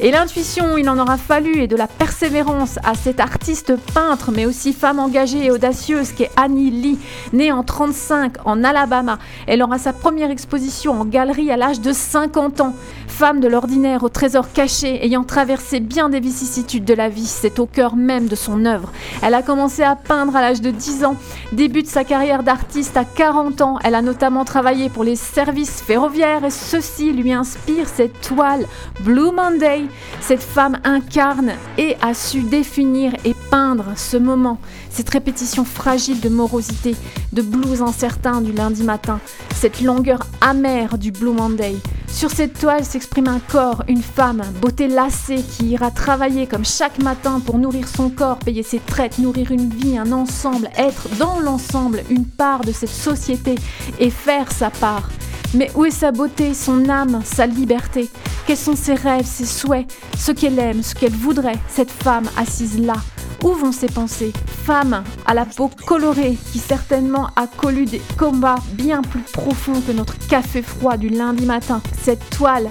Et 0.00 0.10
l'intuition, 0.10 0.76
il 0.78 0.88
en 0.88 0.98
aura 0.98 1.16
fallu, 1.16 1.62
et 1.62 1.68
de 1.68 1.76
la 1.76 1.86
persévérance 1.86 2.78
à 2.82 2.94
cette 2.94 3.20
artiste 3.20 3.76
peintre, 3.94 4.32
mais 4.32 4.46
aussi 4.46 4.72
femme 4.72 4.98
engagée 4.98 5.44
et 5.44 5.50
audacieuse 5.52 5.81
qu'est 6.16 6.30
Annie 6.36 6.70
Lee, 6.70 6.98
née 7.32 7.50
en 7.50 7.62
35 7.62 8.34
en 8.44 8.62
Alabama. 8.64 9.18
Elle 9.46 9.62
aura 9.62 9.78
sa 9.78 9.92
première 9.92 10.30
exposition 10.30 11.00
en 11.00 11.04
galerie 11.04 11.50
à 11.50 11.56
l'âge 11.56 11.80
de 11.80 11.92
50 11.92 12.60
ans. 12.60 12.74
Femme 13.12 13.40
de 13.40 13.46
l'ordinaire 13.46 14.02
au 14.02 14.08
trésor 14.08 14.52
caché, 14.52 15.04
ayant 15.04 15.22
traversé 15.22 15.80
bien 15.80 16.08
des 16.08 16.18
vicissitudes 16.18 16.84
de 16.84 16.94
la 16.94 17.08
vie, 17.08 17.26
c'est 17.26 17.58
au 17.60 17.66
cœur 17.66 17.94
même 17.94 18.26
de 18.26 18.34
son 18.34 18.64
œuvre. 18.64 18.90
Elle 19.22 19.34
a 19.34 19.42
commencé 19.42 19.82
à 19.82 19.94
peindre 19.94 20.34
à 20.34 20.40
l'âge 20.40 20.62
de 20.62 20.70
10 20.70 21.04
ans, 21.04 21.16
débute 21.52 21.86
sa 21.86 22.04
carrière 22.04 22.42
d'artiste 22.42 22.96
à 22.96 23.04
40 23.04 23.60
ans. 23.60 23.78
Elle 23.84 23.94
a 23.94 24.02
notamment 24.02 24.44
travaillé 24.44 24.88
pour 24.88 25.04
les 25.04 25.14
services 25.14 25.82
ferroviaires 25.82 26.44
et 26.44 26.50
ceci 26.50 27.12
lui 27.12 27.32
inspire 27.32 27.86
cette 27.86 28.18
toile 28.22 28.66
Blue 29.00 29.30
Monday. 29.30 29.82
Cette 30.20 30.42
femme 30.42 30.80
incarne 30.82 31.52
et 31.78 31.96
a 32.00 32.14
su 32.14 32.40
définir 32.40 33.12
et 33.24 33.34
peindre 33.50 33.92
ce 33.94 34.16
moment, 34.16 34.58
cette 34.90 35.10
répétition 35.10 35.64
fragile 35.64 36.20
de 36.20 36.30
morosité, 36.30 36.96
de 37.32 37.42
blues 37.42 37.82
incertain 37.82 38.40
du 38.40 38.52
lundi 38.52 38.82
matin, 38.82 39.20
cette 39.54 39.82
longueur 39.82 40.20
amère 40.40 40.98
du 40.98 41.12
Blue 41.12 41.32
Monday. 41.32 41.76
Sur 42.12 42.30
cette 42.30 42.58
toile 42.58 42.84
s'exprime 43.02 43.26
un 43.26 43.40
corps, 43.40 43.82
une 43.88 44.00
femme, 44.00 44.42
beauté 44.60 44.86
lassée 44.86 45.42
qui 45.42 45.70
ira 45.70 45.90
travailler 45.90 46.46
comme 46.46 46.64
chaque 46.64 47.02
matin 47.02 47.40
pour 47.44 47.58
nourrir 47.58 47.88
son 47.88 48.10
corps, 48.10 48.38
payer 48.38 48.62
ses 48.62 48.78
traites, 48.78 49.18
nourrir 49.18 49.50
une 49.50 49.68
vie, 49.70 49.98
un 49.98 50.12
ensemble, 50.12 50.70
être 50.76 51.08
dans 51.18 51.40
l'ensemble 51.40 52.04
une 52.10 52.24
part 52.24 52.60
de 52.60 52.70
cette 52.70 52.90
société 52.90 53.56
et 53.98 54.08
faire 54.08 54.52
sa 54.52 54.70
part. 54.70 55.08
Mais 55.52 55.68
où 55.74 55.84
est 55.84 55.90
sa 55.90 56.12
beauté, 56.12 56.54
son 56.54 56.88
âme, 56.88 57.22
sa 57.24 57.44
liberté? 57.44 58.08
Quels 58.46 58.56
sont 58.56 58.76
ses 58.76 58.94
rêves, 58.94 59.26
ses 59.26 59.46
souhaits, 59.46 59.92
ce 60.16 60.30
qu'elle 60.30 60.60
aime, 60.60 60.84
ce 60.84 60.94
qu'elle 60.94 61.10
voudrait, 61.12 61.58
cette 61.68 61.90
femme 61.90 62.28
assise 62.36 62.78
là. 62.78 62.94
Où 63.42 63.48
vont 63.48 63.72
ses 63.72 63.88
pensées? 63.88 64.32
Femme 64.64 65.02
à 65.26 65.34
la 65.34 65.44
peau 65.44 65.68
colorée 65.86 66.38
qui 66.52 66.58
certainement 66.58 67.30
a 67.34 67.48
connu 67.48 67.84
des 67.84 68.00
combats 68.16 68.60
bien 68.74 69.02
plus 69.02 69.22
profonds 69.22 69.80
que 69.80 69.90
notre 69.90 70.16
café 70.28 70.62
froid 70.62 70.96
du 70.96 71.08
lundi 71.08 71.46
matin. 71.46 71.82
Cette 72.02 72.30
toile, 72.30 72.70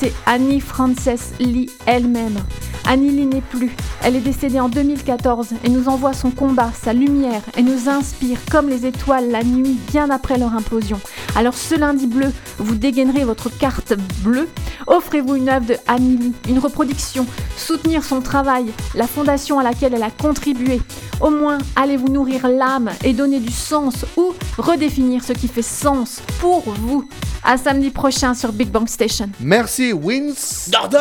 c'est 0.00 0.14
Annie 0.24 0.60
Frances 0.60 1.34
Lee 1.38 1.68
elle-même. 1.84 2.38
Annie 2.86 3.10
Lee 3.10 3.26
n'est 3.26 3.42
plus. 3.42 3.70
Elle 4.02 4.16
est 4.16 4.20
décédée 4.20 4.58
en 4.58 4.70
2014 4.70 5.48
et 5.62 5.68
nous 5.68 5.90
envoie 5.90 6.14
son 6.14 6.30
combat, 6.30 6.70
sa 6.72 6.94
lumière 6.94 7.42
et 7.58 7.62
nous 7.62 7.90
inspire 7.90 8.38
comme 8.50 8.70
les 8.70 8.86
étoiles 8.86 9.30
la 9.30 9.44
nuit 9.44 9.78
bien 9.92 10.08
après 10.08 10.38
leur 10.38 10.54
implosion. 10.54 10.98
Alors 11.36 11.52
ce 11.52 11.74
lundi 11.74 12.06
bleu, 12.06 12.32
vous 12.56 12.76
dégainerez 12.76 13.24
votre 13.24 13.50
carte 13.50 13.92
bleue. 14.22 14.48
Offrez-vous 14.86 15.36
une 15.36 15.50
œuvre 15.50 15.66
de 15.66 15.76
Annie 15.86 16.16
Lee, 16.16 16.32
une 16.48 16.58
reproduction, 16.58 17.26
soutenir 17.58 18.02
son 18.02 18.22
travail, 18.22 18.72
la 18.94 19.06
fondation 19.06 19.58
à 19.58 19.62
laquelle 19.62 19.92
elle 19.92 20.02
a 20.02 20.10
contribué. 20.10 20.80
Au 21.20 21.28
moins, 21.28 21.58
allez 21.76 21.98
vous 21.98 22.08
nourrir 22.08 22.48
l'âme 22.48 22.90
et 23.04 23.12
donner 23.12 23.40
du 23.40 23.52
sens 23.52 24.06
ou 24.16 24.32
redéfinir 24.56 25.22
ce 25.22 25.34
qui 25.34 25.48
fait 25.48 25.60
sens 25.60 26.22
pour 26.40 26.62
vous. 26.62 27.06
À 27.42 27.56
samedi 27.56 27.90
prochain 27.90 28.34
sur 28.34 28.52
Big 28.52 28.68
Bang 28.70 28.88
Station. 28.88 29.30
Merci 29.40 29.89
Wins. 29.92 30.68
D'ordre 30.70 30.98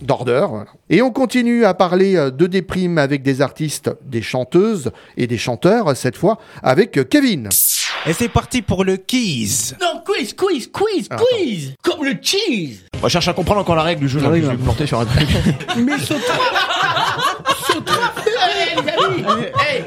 D'ordre, 0.00 0.46
voilà. 0.48 0.66
Et 0.90 1.02
on 1.02 1.10
continue 1.10 1.64
à 1.64 1.74
parler 1.74 2.16
euh, 2.16 2.30
de 2.30 2.46
déprime 2.46 2.98
avec 2.98 3.22
des 3.22 3.40
artistes, 3.40 3.90
des 4.04 4.22
chanteuses 4.22 4.90
et 5.16 5.26
des 5.26 5.38
chanteurs, 5.38 5.96
cette 5.96 6.16
fois 6.16 6.38
avec 6.62 6.98
euh, 6.98 7.04
Kevin. 7.04 7.48
Et 8.06 8.12
c'est 8.12 8.28
parti 8.28 8.62
pour 8.62 8.84
le 8.84 8.96
Keys. 8.96 9.74
Non, 9.80 10.02
quiz, 10.04 10.34
quiz, 10.34 10.68
quiz, 10.72 11.06
Ah, 11.10 11.16
quiz 11.16 11.74
Comme 11.82 12.04
le 12.04 12.14
cheese 12.20 12.80
On 13.02 13.08
cherche 13.08 13.28
à 13.28 13.32
comprendre 13.32 13.60
encore 13.60 13.76
la 13.76 13.82
règle 13.84 14.00
du 14.00 14.08
jeu. 14.08 14.20
là, 14.20 14.28
je 14.34 14.40
vais 14.40 14.52
me 14.52 14.56
planter 14.58 14.86
sur 14.86 14.98
un 15.00 15.04
truc. 15.04 15.28
Mais 15.76 15.98
saute 15.98 16.16
Saute 17.66 17.90
Allez, 18.40 18.82
les 18.82 19.04
amis 19.04 19.46
Hey, 19.60 19.84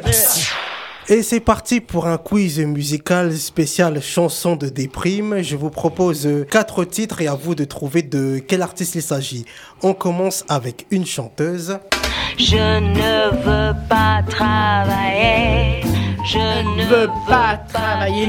Et 1.08 1.22
c'est 1.22 1.40
parti 1.40 1.82
pour 1.82 2.08
un 2.08 2.18
quiz 2.18 2.60
musical 2.60 3.38
spécial 3.38 4.02
chanson 4.02 4.56
de 4.56 4.70
déprime. 4.70 5.44
Je 5.44 5.56
vous 5.56 5.70
propose 5.70 6.26
euh, 6.26 6.48
quatre 6.50 6.84
titres 6.84 7.22
et 7.22 7.28
à 7.28 7.36
vous 7.36 7.54
de 7.54 7.64
trouver 7.64 8.02
de 8.02 8.40
quel 8.40 8.64
artiste 8.64 8.96
il 8.96 9.04
s'agit. 9.04 9.46
On 9.84 9.94
commence 9.94 10.44
avec 10.50 10.88
une 10.90 11.06
chanteuse. 11.06 11.78
Je 12.40 12.56
ne 12.56 13.30
veux 13.36 13.76
pas 13.88 14.24
travailler. 14.28 15.82
Je 16.26 16.82
ne 16.82 16.86
veux 16.88 17.10
pas 17.28 17.58
travailler. 17.72 18.28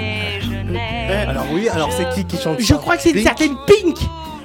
Alors 1.26 1.46
oui, 1.50 1.70
alors 1.70 1.90
c'est 1.92 2.10
qui 2.10 2.26
qui 2.26 2.36
chante 2.36 2.60
Je 2.60 2.74
crois 2.74 2.96
que 2.96 3.02
c'est 3.04 3.12
une 3.12 3.22
certaine 3.22 3.56
Pink 3.66 3.96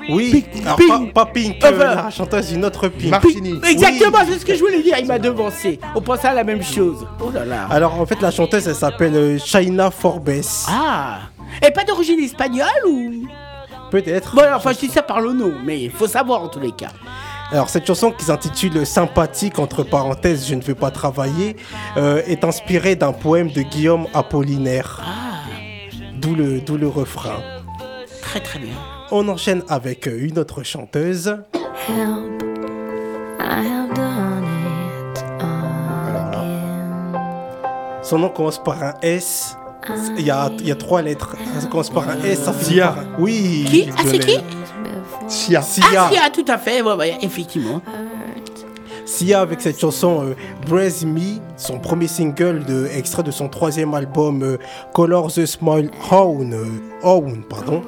Oui, 0.09 0.45
alors 0.63 0.77
Pink. 0.77 1.13
pas, 1.13 1.25
pas 1.25 1.31
Pink, 1.31 1.63
Euh, 1.63 1.71
euh, 1.71 1.95
la 1.95 2.09
chanteuse 2.09 2.51
une 2.51 2.65
autre 2.65 2.87
Pink. 2.87 3.11
Martini. 3.11 3.59
Exactement, 3.69 4.19
c'est 4.27 4.39
ce 4.39 4.45
que 4.45 4.55
je 4.55 4.59
voulais 4.59 4.81
dire, 4.81 4.97
il 4.99 5.07
m'a 5.07 5.19
devancé. 5.19 5.79
On 5.95 6.01
pensait 6.01 6.27
à 6.27 6.33
la 6.33 6.43
même 6.43 6.63
chose. 6.63 7.05
Oh 7.19 7.29
là 7.33 7.45
là. 7.45 7.67
Alors 7.69 7.99
en 7.99 8.05
fait 8.05 8.21
la 8.21 8.31
chanteuse 8.31 8.67
elle 8.67 8.75
s'appelle 8.75 9.15
euh, 9.15 9.37
Shaina 9.37 9.91
Forbes. 9.91 10.29
Ah 10.69 11.19
Et 11.65 11.71
pas 11.71 11.83
d'origine 11.83 12.19
espagnole 12.19 12.67
ou? 12.87 13.27
Peut-être. 13.91 14.35
Bon, 14.35 14.43
enfin, 14.55 14.71
je 14.73 14.79
dis 14.79 14.87
ça 14.87 15.01
par 15.03 15.19
le 15.19 15.33
nom, 15.33 15.51
mais 15.65 15.81
il 15.83 15.91
faut 15.91 16.07
savoir 16.07 16.41
en 16.43 16.47
tous 16.47 16.61
les 16.61 16.71
cas. 16.71 16.91
Alors 17.51 17.69
cette 17.69 17.85
chanson 17.85 18.11
qui 18.11 18.23
s'intitule 18.23 18.85
Sympathique 18.85 19.59
entre 19.59 19.83
parenthèses 19.83 20.47
je 20.47 20.55
ne 20.55 20.61
veux 20.61 20.75
pas 20.75 20.89
travailler 20.91 21.57
euh, 21.97 22.21
est 22.25 22.45
inspirée 22.45 22.95
d'un 22.95 23.11
poème 23.11 23.51
de 23.51 23.61
Guillaume 23.61 24.07
Apollinaire. 24.13 25.01
D'où 26.13 26.33
le, 26.35 26.61
d'où 26.61 26.77
le 26.77 26.87
refrain. 26.87 27.41
Très 28.21 28.39
très 28.39 28.59
bien. 28.59 28.71
On 29.11 29.27
enchaîne 29.27 29.63
avec 29.67 30.07
euh, 30.07 30.17
une 30.27 30.39
autre 30.39 30.63
chanteuse. 30.63 31.27
Help. 31.89 32.43
I 33.39 33.65
have 33.65 33.93
done 33.93 34.45
it 35.13 35.23
again. 35.39 37.13
Son 38.03 38.19
nom 38.19 38.29
commence 38.29 38.61
par 38.63 38.81
un 38.81 38.93
S. 39.01 39.57
Il 40.17 40.25
y 40.25 40.29
a, 40.31 40.49
il 40.59 40.67
y 40.67 40.71
a 40.71 40.75
trois 40.75 41.01
lettres. 41.01 41.35
Ça 41.59 41.67
commence 41.67 41.89
par 41.89 42.07
un 42.07 42.21
S. 42.23 42.43
Ça 42.43 42.53
finit 42.53 42.75
Sia. 42.75 42.87
par 42.89 42.99
un- 42.99 43.05
Oui. 43.19 43.65
Qui? 43.67 43.89
Ah, 43.97 44.01
c'est 44.05 44.19
qui? 44.19 44.37
Sia. 45.27 45.61
Sia. 45.61 45.83
Ah, 45.97 46.09
si, 46.11 46.17
ah, 46.23 46.29
tout 46.29 46.45
à 46.47 46.57
fait, 46.57 46.81
ouais, 46.81 46.93
ouais, 46.93 47.17
effectivement. 47.21 47.81
Sia 49.05 49.41
avec 49.41 49.59
cette 49.59 49.79
chanson 49.79 50.23
euh, 50.23 50.35
Brace 50.69 51.03
Me, 51.03 51.39
son 51.57 51.79
premier 51.79 52.07
single 52.07 52.63
de, 52.63 52.87
extrait 52.95 53.23
de 53.23 53.31
son 53.31 53.49
troisième 53.49 53.93
album 53.93 54.41
euh, 54.41 54.57
Color 54.93 55.27
the 55.33 55.45
Smile 55.45 55.89
Own, 56.11 56.53
euh, 56.53 56.65
Own, 57.03 57.43
pardon, 57.49 57.81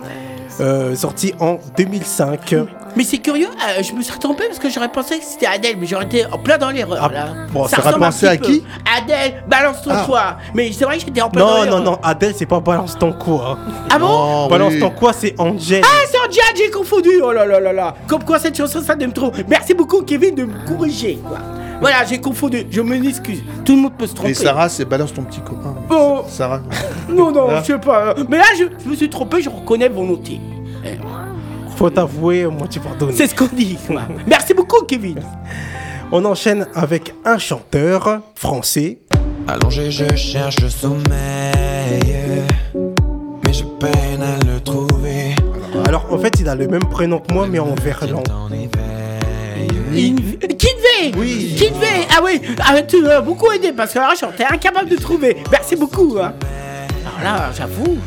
euh, 0.60 0.96
sorti 0.96 1.34
en 1.40 1.58
2005. 1.78 2.56
Mais 2.96 3.04
c'est 3.04 3.18
curieux, 3.18 3.48
euh, 3.50 3.82
je 3.82 3.92
me 3.94 4.02
suis 4.04 4.20
trompé 4.20 4.44
parce 4.48 4.60
que 4.60 4.70
j'aurais 4.70 4.92
pensé 4.92 5.18
que 5.18 5.26
c'était 5.26 5.48
Adèle, 5.48 5.78
mais 5.80 5.88
j'aurais 5.88 6.06
été 6.06 6.26
en 6.32 6.38
plein 6.38 6.60
dans 6.60 6.70
l'erreur 6.70 7.00
Ah, 7.02 7.12
là. 7.12 7.28
bon, 7.52 7.68
ça 7.68 7.78
ressemble 7.78 8.04
un 8.04 8.08
pensé 8.08 8.28
petit 8.28 8.34
à 8.34 8.38
peu. 8.38 8.46
qui 8.46 8.64
Adèle, 9.02 9.44
balance 9.48 9.82
ton 9.82 9.90
Ah. 9.92 10.04
choix. 10.06 10.38
Mais 10.54 10.72
c'est 10.72 10.86
vrai 10.86 10.98
que 11.00 11.06
j'étais 11.06 11.22
en 11.22 11.30
plein 11.30 11.42
dans 11.42 11.48
Non, 11.58 11.64
l'erreur. 11.64 11.80
non, 11.80 11.92
non, 11.94 12.00
Adèle, 12.04 12.34
c'est 12.38 12.46
pas 12.46 12.60
Balance 12.60 12.96
ton 13.00 13.12
quoi. 13.14 13.58
Ah 13.90 13.98
bon 13.98 14.46
Oh, 14.46 14.48
Balance 14.48 14.74
oui. 14.74 14.80
ton 14.80 14.92
quoi, 14.92 15.12
c'est 15.12 15.34
Angel. 15.40 15.82
Ah, 15.84 16.06
c'est 16.10 16.20
Angel, 16.20 16.44
j'ai 16.56 16.70
confondu. 16.70 17.10
Oh 17.24 17.32
là 17.32 17.46
là 17.46 17.60
là 17.60 17.74
là. 17.74 17.96
Comme 18.08 18.24
quoi 18.24 18.38
cette 18.38 18.56
chanson, 18.56 18.82
ça 18.82 18.96
me 18.96 19.12
trop. 19.12 19.32
Merci 19.48 19.74
beaucoup, 19.74 20.04
Kevin, 20.04 20.36
de 20.36 20.44
me 20.44 20.54
corriger. 20.68 21.20
Quoi. 21.28 21.40
Voilà, 21.84 22.06
j'ai 22.06 22.18
confondu. 22.22 22.64
Je 22.72 22.80
me 22.80 22.96
excuse. 23.06 23.44
Tout 23.66 23.76
le 23.76 23.82
monde 23.82 23.94
peut 23.98 24.08
se 24.08 24.14
tromper. 24.16 24.32
Et 24.32 24.34
Sarah, 24.34 24.70
c'est 24.70 24.86
balance 24.86 25.14
ton 25.14 25.22
petit 25.24 25.42
copain. 25.42 25.76
Bon. 25.90 26.24
Sarah. 26.30 26.62
Non, 27.10 27.30
non, 27.34 27.50
Hein 27.52 27.60
je 27.62 27.74
sais 27.74 27.78
pas. 27.78 28.16
Mais 28.30 28.38
là, 28.38 28.46
je, 28.58 28.64
je 28.82 28.90
me 28.90 28.96
suis 28.96 29.10
trompé, 29.10 29.42
je 29.42 29.50
reconnais 29.50 29.90
volontiers. 29.90 30.40
Eh, 30.86 30.92
Faut 31.76 31.90
t'avouer, 31.90 32.46
moi 32.46 32.68
tu 32.70 32.80
pardonnes. 32.80 33.12
C'est 33.14 33.28
ce 33.28 33.36
qu'on 33.36 33.50
dit. 33.54 33.78
quoi. 33.86 34.04
Merci 34.26 34.54
beaucoup, 34.54 34.82
Kevin. 34.86 35.20
On 36.14 36.24
enchaîne 36.24 36.66
avec 36.74 37.14
un 37.26 37.38
chanteur 37.38 38.22
français. 38.36 39.00
Allongé, 39.46 39.92
je 39.92 40.16
cherche 40.16 40.60
le 40.62 40.70
sommeil. 40.70 41.04
Mais 43.46 43.52
je 43.52 43.66
peine 43.66 44.22
à 44.22 44.46
le 44.46 44.62
trouver. 44.62 45.36
Alors 45.86 46.06
en 46.14 46.18
fait, 46.18 46.40
il 46.40 46.48
a 46.48 46.56
le 46.56 46.68
même 46.70 46.86
prénom 46.86 47.20
que 47.20 47.34
moi, 47.34 47.46
mais 47.50 47.60
en 47.60 47.76
verlan. 47.76 48.24
En 48.34 48.50
Kidvey 51.12 51.18
Oui. 51.18 52.08
Ah 52.16 52.22
oui, 52.24 52.42
ah, 52.60 52.82
tu 52.82 53.02
m'as 53.02 53.22
beaucoup 53.22 53.52
aidé 53.52 53.72
parce 53.74 53.94
que 53.94 54.00
là, 54.00 54.14
j'étais 54.20 54.46
incapable 54.46 54.90
de 54.90 54.96
trouver. 54.96 55.38
Merci 55.52 55.76
beaucoup. 55.76 56.18
Hein. 56.22 56.34
Alors 57.20 57.24
là, 57.24 57.52
j'avoue. 57.56 57.98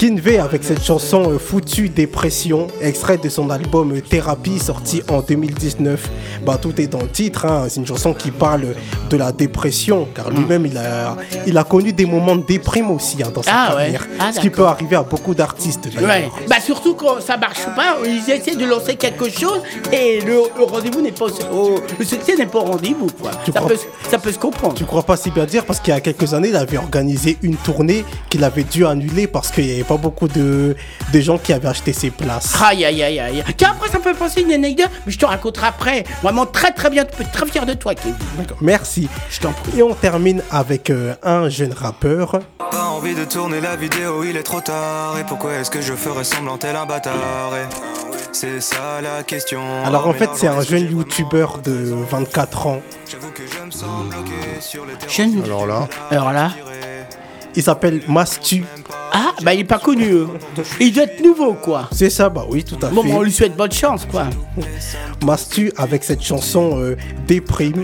Kinvey 0.00 0.38
avec 0.38 0.64
cette 0.64 0.82
chanson 0.82 1.30
euh, 1.32 1.38
Foutu 1.38 1.90
Dépression, 1.90 2.68
extrait 2.80 3.18
de 3.18 3.28
son 3.28 3.50
album 3.50 3.92
euh, 3.94 4.00
Thérapie 4.00 4.58
sorti 4.58 5.02
en 5.10 5.20
2019. 5.20 6.08
Bah, 6.46 6.56
tout 6.56 6.80
est 6.80 6.86
dans 6.86 7.02
le 7.02 7.08
titre, 7.08 7.44
hein. 7.44 7.66
c'est 7.68 7.80
une 7.80 7.86
chanson 7.86 8.14
qui 8.14 8.30
parle 8.30 8.68
de 9.10 9.16
la 9.18 9.30
dépression, 9.30 10.08
car 10.14 10.30
lui-même 10.30 10.64
il 10.64 10.78
a, 10.78 11.18
il 11.46 11.58
a 11.58 11.64
connu 11.64 11.92
des 11.92 12.06
moments 12.06 12.34
de 12.36 12.46
déprime 12.46 12.90
aussi 12.90 13.22
hein, 13.22 13.30
dans 13.34 13.42
sa 13.42 13.50
Ah 13.52 13.76
ouais. 13.76 13.92
Ah, 14.18 14.32
ce 14.32 14.40
qui 14.40 14.48
peut 14.48 14.64
arriver 14.64 14.96
à 14.96 15.02
beaucoup 15.02 15.34
d'artistes. 15.34 15.90
Ouais. 16.00 16.30
Bah 16.48 16.56
surtout 16.64 16.94
quand 16.94 17.20
ça 17.20 17.36
marche 17.36 17.66
pas, 17.76 17.98
ils 18.02 18.30
essaient 18.32 18.56
de 18.56 18.64
lancer 18.64 18.96
quelque 18.96 19.28
chose 19.28 19.60
et 19.92 20.20
le, 20.22 20.32
le 20.56 20.64
rendez-vous 20.64 21.02
n'est 21.02 21.12
pas 21.12 21.26
au, 21.26 21.54
au- 21.54 21.80
le 21.98 22.04
succès 22.06 22.36
n'est 22.36 22.46
pas 22.46 22.60
au 22.60 22.64
rendez-vous 22.64 23.08
quoi. 23.20 23.32
Tu 23.44 23.52
Ça 23.52 23.58
crois- 23.58 23.68
peut, 23.72 23.78
ça 24.10 24.18
peut 24.18 24.32
se 24.32 24.38
comprendre. 24.38 24.72
Tu 24.76 24.86
crois 24.86 25.02
pas 25.02 25.18
si 25.18 25.30
bien 25.30 25.44
dire 25.44 25.66
parce 25.66 25.78
qu'il 25.78 25.92
y 25.92 25.96
a 25.96 26.00
quelques 26.00 26.32
années, 26.32 26.48
il 26.48 26.56
avait 26.56 26.78
organisé 26.78 27.36
une 27.42 27.56
tournée 27.56 28.02
qu'il 28.30 28.44
avait 28.44 28.64
dû 28.64 28.86
annuler 28.86 29.26
parce 29.26 29.50
qu'il 29.50 29.66
n'y 29.66 29.72
avait 29.72 29.89
pas 29.90 29.96
beaucoup 29.96 30.28
de, 30.28 30.76
de 31.12 31.20
gens 31.20 31.36
qui 31.36 31.52
avaient 31.52 31.66
acheté 31.66 31.92
ses 31.92 32.10
places. 32.10 32.56
Aïe 32.62 32.84
aïe 32.84 33.02
aïe 33.02 33.18
aïe. 33.18 33.42
Tiens, 33.56 33.72
après, 33.72 33.88
ça 33.88 33.98
me 33.98 34.04
fait 34.04 34.14
penser 34.14 34.42
une 34.42 34.52
anecdote, 34.52 34.88
mais 35.04 35.10
je 35.10 35.18
te 35.18 35.26
raconterai 35.26 35.66
après. 35.66 36.04
Vraiment 36.22 36.46
très 36.46 36.70
très 36.70 36.90
bien, 36.90 37.04
très 37.04 37.46
fier 37.46 37.66
de 37.66 37.74
toi, 37.74 37.96
Kevin. 37.96 38.14
Merci. 38.60 39.08
Je 39.30 39.40
t'en 39.40 39.50
prie. 39.50 39.80
Et 39.80 39.82
on 39.82 39.94
termine 39.94 40.44
avec 40.52 40.90
euh, 40.90 41.14
un 41.24 41.48
jeune 41.48 41.72
rappeur. 41.72 42.38
Pas 42.70 42.84
envie 42.84 43.16
de 43.16 43.24
tourner 43.24 43.60
la 43.60 43.74
vidéo, 43.74 44.22
il 44.22 44.36
est 44.36 44.44
trop 44.44 44.60
tard. 44.60 45.18
Et 45.18 45.24
pourquoi 45.24 45.54
est-ce 45.54 45.72
que 45.72 45.80
je 45.80 45.94
ferais 45.94 46.22
semblant 46.22 46.56
tel 46.56 46.76
un 46.76 46.86
bâtard? 46.86 47.50
Et 47.56 47.66
C'est 48.30 48.60
ça 48.60 49.00
la 49.02 49.24
question. 49.24 49.60
Alors 49.84 50.06
en 50.06 50.12
fait, 50.12 50.30
c'est 50.36 50.46
un 50.46 50.62
jeune 50.62 50.88
youtubeur 50.88 51.58
de 51.58 51.96
24 52.08 52.66
ans. 52.68 52.80
J'avoue 53.10 53.32
que 53.32 53.42
je 53.44 53.66
me 53.66 53.72
sens 53.72 54.04
bloqué 54.08 54.60
sur 54.60 54.86
les 54.86 54.92
Jeune. 55.08 55.42
Alors 55.42 55.66
là, 55.66 55.88
Alors 56.12 56.32
là. 56.32 56.50
Il 57.56 57.62
s'appelle 57.62 58.00
Mastu. 58.08 58.64
Ah, 59.12 59.32
bah 59.42 59.54
il 59.54 59.60
est 59.60 59.64
pas 59.64 59.78
connu. 59.78 60.06
euh. 60.12 60.26
Il 60.78 60.92
doit 60.92 61.04
être 61.04 61.20
nouveau, 61.22 61.54
quoi. 61.54 61.88
C'est 61.92 62.10
ça, 62.10 62.28
bah 62.28 62.44
oui, 62.48 62.62
tout 62.62 62.76
à 62.82 62.88
Bon, 62.90 63.02
fait. 63.02 63.08
bah, 63.08 63.14
on 63.18 63.22
lui 63.22 63.32
souhaite 63.32 63.56
bonne 63.56 63.72
chance, 63.72 64.06
quoi. 64.10 64.26
Mastu 65.24 65.72
avec 65.76 66.04
cette 66.04 66.22
chanson 66.22 66.78
euh, 66.80 66.96
Déprime. 67.26 67.82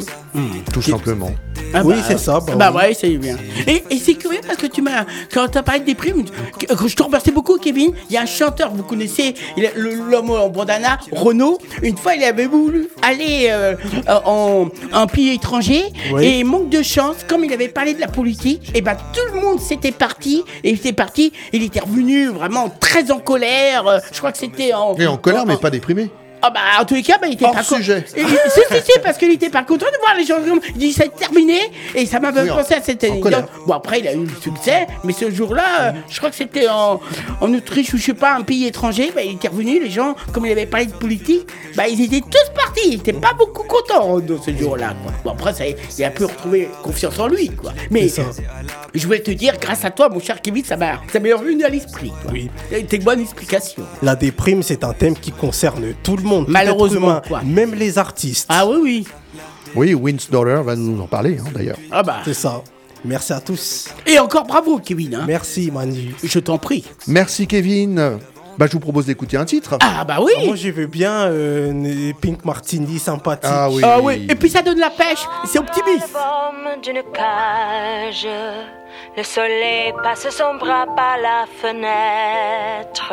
tout 0.72 0.82
simplement. 0.82 1.32
Ah 1.74 1.82
oui, 1.84 1.94
bah, 1.96 2.02
c'est 2.06 2.18
ça. 2.18 2.40
Bah, 2.40 2.54
Bah 2.56 2.72
oui. 2.74 2.94
c'est 2.98 3.10
bien. 3.16 3.36
Et, 3.66 3.82
et 3.90 3.98
c'est 3.98 4.14
curieux 4.14 4.40
parce 4.46 4.58
que 4.58 4.66
tu 4.66 4.82
m'as. 4.82 5.04
Quand 5.32 5.48
t'as 5.48 5.62
parlé 5.62 5.80
des 5.80 5.94
primes, 5.94 6.24
je 6.60 6.94
te 6.94 7.02
remercie 7.02 7.30
beaucoup, 7.30 7.58
Kevin. 7.58 7.92
Il 8.08 8.14
y 8.14 8.16
a 8.16 8.22
un 8.22 8.26
chanteur 8.26 8.70
que 8.72 8.76
vous 8.76 8.82
connaissez, 8.82 9.34
l'homme 9.76 10.30
en 10.30 10.48
bandana, 10.48 10.98
Renaud. 11.12 11.58
Une 11.82 11.96
fois, 11.96 12.14
il 12.14 12.24
avait 12.24 12.46
voulu 12.46 12.88
aller 13.02 13.48
euh, 13.50 13.74
en, 14.06 14.68
pays 15.06 15.34
étranger. 15.34 15.84
Oui. 16.12 16.24
Et 16.24 16.44
manque 16.44 16.68
de 16.68 16.82
chance, 16.82 17.16
comme 17.28 17.44
il 17.44 17.52
avait 17.52 17.68
parlé 17.68 17.94
de 17.94 18.00
la 18.00 18.08
politique, 18.08 18.70
et 18.74 18.80
ben 18.80 18.96
tout 19.12 19.34
le 19.34 19.40
monde 19.40 19.60
s'était 19.60 19.92
parti. 19.92 20.44
Et 20.64 20.70
il 20.70 20.76
était 20.76 20.92
parti, 20.92 21.32
il 21.52 21.62
était 21.62 21.80
revenu 21.80 22.28
vraiment 22.28 22.68
très 22.68 23.10
en 23.10 23.18
colère. 23.18 24.00
Je 24.12 24.18
crois 24.18 24.32
que 24.32 24.38
c'était 24.38 24.72
en. 24.72 24.94
Et 24.96 25.06
en 25.06 25.16
colère, 25.16 25.46
mais 25.46 25.56
pas 25.56 25.70
déprimé. 25.70 26.10
Ah 26.42 26.50
bah 26.50 26.60
en 26.80 26.84
tous 26.84 26.94
les 26.94 27.02
cas, 27.02 27.18
bah, 27.20 27.26
il 27.28 27.34
était 27.34 27.44
Hors 27.44 27.52
pas 27.54 27.64
con- 27.64 27.76
sujet. 27.76 28.04
Et- 28.16 28.20
et- 28.20 28.24
si, 28.26 28.60
si, 28.70 28.76
si, 28.84 28.98
parce 29.02 29.16
qu'il 29.18 29.30
était 29.32 29.48
pas 29.50 29.62
content 29.64 29.86
de 29.86 29.98
voir 29.98 30.14
les 30.16 30.24
gens 30.24 30.36
comme. 30.46 30.60
Il 30.74 30.78
dit 30.78 30.92
c'est 30.92 31.14
terminé 31.16 31.58
et 31.94 32.06
ça 32.06 32.20
m'a 32.20 32.32
fait 32.32 32.42
Oui, 32.42 32.50
en- 32.50 32.56
penser 32.58 32.74
à 32.74 32.82
cette 32.82 33.02
en 33.04 33.08
anecdote. 33.12 33.44
Bon 33.66 33.72
après 33.74 34.00
il 34.00 34.08
a 34.08 34.12
eu 34.12 34.24
le 34.24 34.34
succès, 34.40 34.86
mais 35.04 35.12
ce 35.12 35.30
jour-là, 35.30 35.64
euh, 35.80 35.92
je 36.08 36.18
crois 36.18 36.30
que 36.30 36.36
c'était 36.36 36.68
en, 36.68 37.00
en 37.40 37.54
Autriche 37.54 37.92
ou 37.94 37.96
je 37.98 38.02
sais 38.04 38.14
pas, 38.14 38.34
un 38.34 38.42
pays 38.42 38.66
étranger, 38.66 39.10
bah, 39.14 39.22
il 39.22 39.32
était 39.32 39.48
revenu, 39.48 39.82
les 39.82 39.90
gens, 39.90 40.14
comme 40.32 40.46
il 40.46 40.52
avait 40.52 40.66
parlé 40.66 40.86
de 40.86 40.92
politique, 40.92 41.46
bah 41.74 41.88
ils 41.88 42.00
étaient 42.02 42.20
tous 42.20 42.50
partis, 42.54 42.80
ils 42.88 42.94
étaient 42.96 43.12
pas 43.12 43.32
beaucoup 43.32 43.64
contents 43.64 44.18
de 44.20 44.38
ce 44.44 44.54
jour-là. 44.56 44.94
quoi. 45.02 45.12
Bon 45.24 45.30
après 45.30 45.54
ça, 45.54 45.64
il 45.66 46.04
a 46.04 46.10
pu 46.10 46.24
retrouver 46.24 46.68
confiance 46.82 47.18
en 47.18 47.28
lui, 47.28 47.48
quoi. 47.50 47.72
Mais 47.90 48.08
C'est 48.08 48.22
ça. 48.22 48.28
je 48.94 49.06
voulais 49.06 49.20
te 49.22 49.30
dire, 49.30 49.54
grâce 49.60 49.84
à 49.84 49.90
toi, 49.90 50.08
mon 50.10 50.20
cher 50.20 50.40
Kevin, 50.42 50.64
ça 50.64 50.76
m'a 50.76 51.00
ça 51.12 51.18
m'est 51.18 51.32
revenu 51.32 51.64
à 51.64 51.68
l'esprit. 51.68 52.12
quoi. 52.22 52.30
Oui. 52.32 52.50
C'était 52.70 52.96
une 52.98 53.04
bonne 53.04 53.20
explication. 53.20 53.82
La 54.02 54.14
déprime, 54.16 54.62
c'est 54.62 54.84
un 54.84 54.92
thème 54.92 55.16
qui 55.16 55.32
concerne 55.32 55.94
tout 56.02 56.16
le 56.16 56.22
monde. 56.26 56.46
tout 56.46 56.52
Malheureusement, 56.52 57.18
être 57.18 57.28
humain, 57.28 57.40
quoi. 57.40 57.42
Même 57.42 57.74
les 57.74 57.98
artistes. 57.98 58.46
Ah 58.48 58.66
oui, 58.66 58.78
oui. 58.82 59.06
Oui, 59.74 59.94
Win's 59.94 60.30
Daughter 60.30 60.60
va 60.64 60.76
nous 60.76 61.00
en 61.00 61.06
parler, 61.06 61.38
hein, 61.40 61.50
d'ailleurs. 61.54 61.76
Ah 61.90 62.02
bah. 62.02 62.18
C'est 62.24 62.34
ça. 62.34 62.62
Merci 63.04 63.32
à 63.32 63.40
tous. 63.40 63.88
Et 64.06 64.18
encore 64.18 64.44
bravo, 64.44 64.78
Kevin. 64.78 65.14
Hein. 65.14 65.24
Merci, 65.26 65.70
Manu. 65.70 66.14
Je 66.22 66.38
t'en 66.38 66.58
prie. 66.58 66.84
Merci, 67.06 67.46
Kevin. 67.46 68.18
Bah, 68.58 68.66
je 68.66 68.72
vous 68.72 68.80
propose 68.80 69.04
d'écouter 69.06 69.36
un 69.36 69.44
titre. 69.44 69.76
Ah 69.80 70.02
bah 70.04 70.16
oui. 70.20 70.32
Ah, 70.36 70.44
moi, 70.46 70.56
je 70.56 70.70
veux 70.70 70.86
bien 70.86 71.26
euh, 71.26 72.12
Pink 72.20 72.44
Martini 72.44 72.98
sympathique. 72.98 73.50
Ah 73.52 73.68
oui. 73.70 73.82
Ah 73.84 74.00
oui. 74.00 74.26
Et 74.30 74.34
puis 74.34 74.48
ça 74.48 74.62
donne 74.62 74.78
la 74.78 74.90
pêche. 74.90 75.26
C'est 75.44 75.58
optimiste. 75.58 76.08
Forme 76.08 76.80
d'une 76.82 77.02
cage, 77.12 78.26
le 79.16 79.22
soleil 79.22 79.92
passe 80.02 80.26
son 80.30 80.54
bras 80.58 80.86
par 80.96 81.18
la 81.18 81.44
fenêtre. 81.60 83.12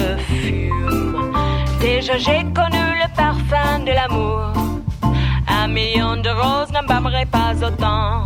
j'ai 2.17 2.43
connu 2.53 2.83
le 3.01 3.15
parfum 3.15 3.79
de 3.79 3.91
l'amour, 3.91 4.53
un 5.47 5.67
million 5.67 6.17
de 6.17 6.29
roses 6.29 6.71
n'embâmerait 6.71 7.25
pas 7.25 7.53
autant. 7.63 8.25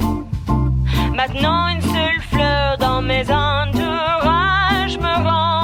Maintenant 1.13 1.67
une 1.67 1.82
seule 1.82 2.21
fleur 2.32 2.78
dans 2.78 3.02
mes 3.02 3.24
entourages 3.30 4.98
me 4.98 5.24
rend 5.28 5.55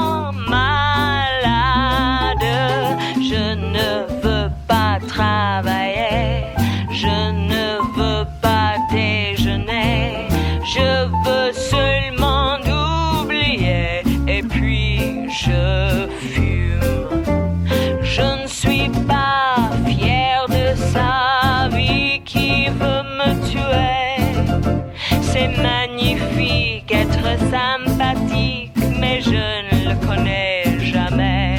C'est 25.33 25.47
magnifique 25.47 26.91
être 26.91 27.23
sympathique, 27.49 28.75
mais 28.99 29.21
je 29.21 29.29
ne 29.31 29.89
le 29.89 29.95
connais 30.05 30.77
jamais. 30.79 31.55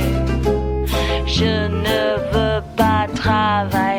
Je 1.26 1.68
ne 1.68 2.00
veux 2.32 2.62
pas 2.76 3.06
travailler, 3.14 3.91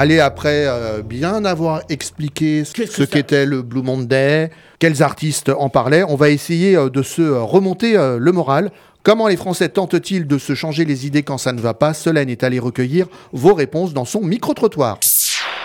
Allez, 0.00 0.20
après 0.20 0.64
euh, 0.68 1.02
bien 1.02 1.44
avoir 1.44 1.82
expliqué 1.88 2.64
ce, 2.64 3.02
qu'était 3.02 3.44
le 3.44 3.62
Blue 3.62 3.82
Monday, 3.82 4.48
quels 4.78 5.02
artistes 5.02 5.48
en 5.48 5.70
parlaient, 5.70 6.04
on 6.04 6.14
va 6.14 6.30
essayer 6.30 6.76
euh, 6.76 6.88
de 6.88 7.02
se 7.02 7.20
euh, 7.20 7.42
remonter 7.42 7.96
euh, 7.96 8.16
le 8.16 8.30
moral. 8.30 8.70
Comment 9.02 9.26
les 9.26 9.36
Français 9.36 9.68
tentent-ils 9.68 10.28
de 10.28 10.38
se 10.38 10.54
changer 10.54 10.84
les 10.84 11.08
idées 11.08 11.24
quand 11.24 11.36
ça 11.36 11.52
ne 11.52 11.60
va 11.60 11.74
pas? 11.74 11.94
Solène 11.94 12.30
est 12.30 12.44
allée 12.44 12.60
recueillir 12.60 13.08
vos 13.32 13.54
réponses 13.54 13.92
dans 13.92 14.04
son 14.04 14.20
micro-trottoir. 14.20 15.00